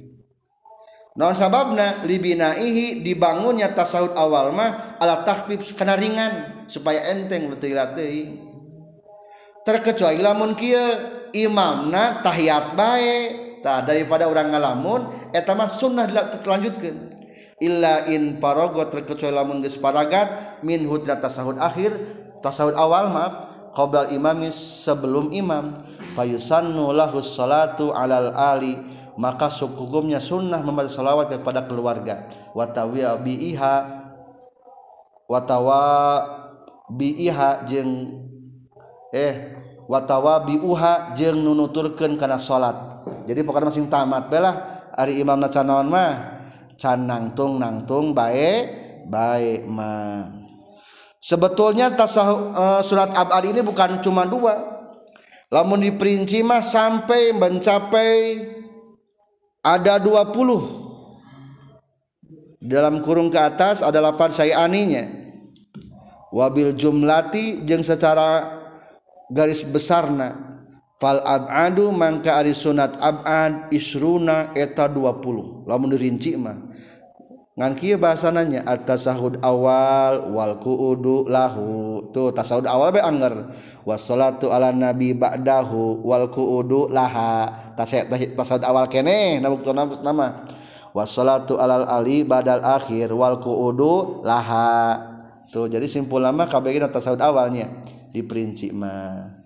Non 1.15 1.31
sababna 1.31 2.03
libinaihi 2.03 3.07
dibangunnya 3.07 3.71
tasahud 3.71 4.19
awal 4.19 4.51
mah 4.51 4.99
ala 4.99 5.23
takhfif 5.23 5.63
kana 5.79 5.95
ringan 5.95 6.67
supaya 6.67 7.15
enteng 7.15 7.55
letih 7.55 7.71
latih 7.71 8.35
terkecuali 9.65 10.21
lamun 10.21 10.53
kia 10.55 10.85
imamna 11.33 12.21
tahiyat 12.21 12.77
baik 12.77 13.29
tak 13.65 13.89
daripada 13.89 14.29
orang 14.29 14.53
ngalamun 14.53 15.09
eta 15.33 15.57
mah 15.57 15.73
sunnah 15.73 16.05
dilanjutkeun. 16.05 17.17
illa 17.65 18.05
in 18.13 18.37
paragot 18.43 18.93
terkecuali 18.93 19.33
lamun 19.33 19.65
geus 19.65 19.81
paragat 19.81 20.61
min 20.61 20.85
hudrat 20.85 21.23
tasahud 21.23 21.57
akhir 21.57 21.97
tasahud 22.45 22.77
awal 22.77 23.09
maaf 23.09 23.49
qabla 23.73 24.13
imami 24.13 24.53
sebelum 24.53 25.33
imam 25.33 25.81
fayusannu 26.13 26.93
lahu 26.93 27.25
salatu 27.25 27.95
alal 27.97 28.37
ali 28.37 28.77
maka 29.17 29.47
hukumnya 29.49 30.19
sunnah 30.19 30.61
membaca 30.61 30.91
salawat 30.91 31.31
kepada 31.31 31.65
keluarga 31.65 32.27
watawa 32.53 33.17
biiha 33.23 33.75
watawa 35.31 35.83
biiha 36.91 37.65
jeng 37.65 38.11
eh 39.15 39.57
watawa 39.87 40.43
biuha 40.43 41.15
jeng 41.15 41.41
nunuturkeun 41.41 42.19
kana 42.19 42.37
salat 42.37 42.94
jadi 43.25 43.41
pokoknya 43.45 43.69
masing 43.73 43.89
tamat. 43.89 44.29
Belah 44.29 44.57
ari 44.95 45.21
imam 45.21 45.41
canaon 45.49 45.89
mah 45.89 46.41
can 46.77 47.09
nangtung 47.09 47.57
nangtung 47.57 48.13
baik 48.13 48.63
baik 49.09 49.65
mah. 49.69 50.45
Sebetulnya 51.25 51.89
tasah 51.97 52.29
uh, 52.29 52.81
surat 52.85 53.09
abad 53.17 53.45
ini 53.49 53.65
bukan 53.65 54.05
cuma 54.05 54.29
dua. 54.29 54.73
Lamun 55.49 55.81
diperinci 55.81 56.45
mah 56.45 56.61
sampai 56.61 57.33
mencapai 57.33 58.43
ada 59.65 59.97
20 59.97 60.85
dalam 62.65 63.01
kurung 63.01 63.33
ke 63.33 63.41
atas 63.41 63.81
ada 63.81 64.01
lapan 64.01 64.33
saya 64.33 64.61
aninya 64.65 65.05
wabil 66.33 66.73
jumlati 66.77 67.65
jeng 67.65 67.85
secara 67.85 68.61
garis 69.33 69.65
besarna 69.65 70.54
fal 70.99 71.21
abadu 71.23 71.91
mangka 71.91 72.39
ari 72.39 72.55
sunat 72.55 72.99
abad 73.03 73.69
isruna 73.75 74.55
eta 74.55 74.87
20 74.87 75.67
lamun 75.67 75.89
dirinci 75.95 76.39
mah. 76.39 76.59
Ngan 77.55 77.79
kieu 77.79 77.95
bahasananya 78.03 78.67
at-tasahud 78.67 79.39
awal 79.39 80.35
wal 80.35 80.59
qu'udu 80.59 81.31
lahu. 81.31 82.03
Tuh 82.11 82.35
tasahud 82.35 82.67
awal 82.67 82.91
be 82.91 82.99
anger. 82.99 83.47
Wassalatu 83.87 84.51
ala 84.51 84.75
nabi 84.75 85.15
ba'dahu 85.15 86.03
wal 86.03 86.27
qu'udu 86.35 86.91
laha. 86.91 87.47
Tasahud 87.79 88.67
awal 88.67 88.91
kene 88.91 89.39
na 89.39 89.55
nama 90.03 90.43
wassalatu 90.91 91.55
alal 91.55 91.87
ali 91.87 92.27
badal 92.27 92.59
akhir 92.59 93.15
wal 93.15 93.39
qu'udu 93.39 94.27
laha. 94.27 94.99
Tuh 95.55 95.71
jadi 95.71 95.87
simpul 95.87 96.27
lama 96.27 96.51
kabeh 96.51 96.83
tasahud 96.91 97.23
awalnya. 97.23 97.71
Diperinci 98.11 98.75
mah 98.75 99.44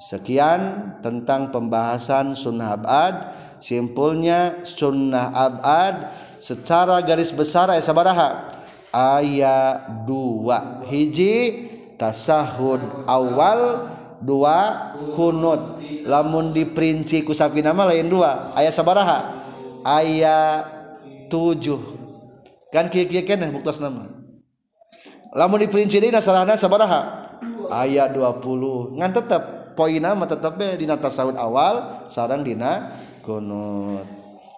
Sekian 0.00 0.96
tentang 1.04 1.52
pembahasan 1.52 2.32
sunnah 2.32 2.72
abad. 2.72 3.36
Simpulnya 3.60 4.64
sunnah 4.64 5.28
abad 5.36 6.08
secara 6.40 7.04
garis 7.04 7.28
besar 7.28 7.68
ayat 7.68 7.84
sabaraha 7.84 8.28
ayat 8.88 10.08
dua. 10.08 10.80
Hiji 10.88 11.68
tasahud 12.00 13.04
awal 13.04 13.92
dua 14.24 14.96
kunut. 15.12 15.76
Lamun 16.08 16.56
diperinci 16.56 17.20
kusapi 17.20 17.60
nama 17.60 17.84
lain 17.92 18.08
dua. 18.08 18.56
Ayat 18.56 18.72
sabaraha 18.72 19.44
ayat 19.84 20.64
tujuh. 21.28 22.00
Kan 22.72 22.88
kia-kia 22.88 23.28
kena 23.28 23.52
buktas 23.52 23.76
nama. 23.76 24.08
Lamun 25.36 25.60
diperinci 25.60 26.00
ini 26.00 26.08
nasarana 26.08 26.56
sabaraha 26.56 27.28
ayat 27.68 28.16
dua 28.16 28.40
puluh. 28.40 28.96
Ngan 28.96 29.12
tetap 29.12 29.59
poina 29.76 30.16
mah 30.16 30.28
tetep 30.28 30.54
be 30.56 30.78
dina 30.80 30.96
tasawuf 30.96 31.36
awal 31.36 32.04
sareng 32.10 32.42
dina 32.42 32.90
kunut. 33.22 34.06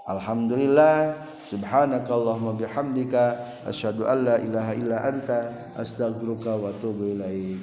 Alhamdulillah 0.02 1.14
subhanakallahumma 1.46 2.58
bihamdika 2.58 3.38
asyhadu 3.70 4.02
an 4.10 4.26
la 4.26 4.36
ilaha 4.42 4.72
illa 4.74 4.98
anta 5.06 5.70
astaghfiruka 5.78 6.58
wa 6.58 6.74
atubu 6.74 7.14
ilaik. 7.14 7.62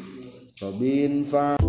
Robin 0.64 1.28
fa 1.28 1.60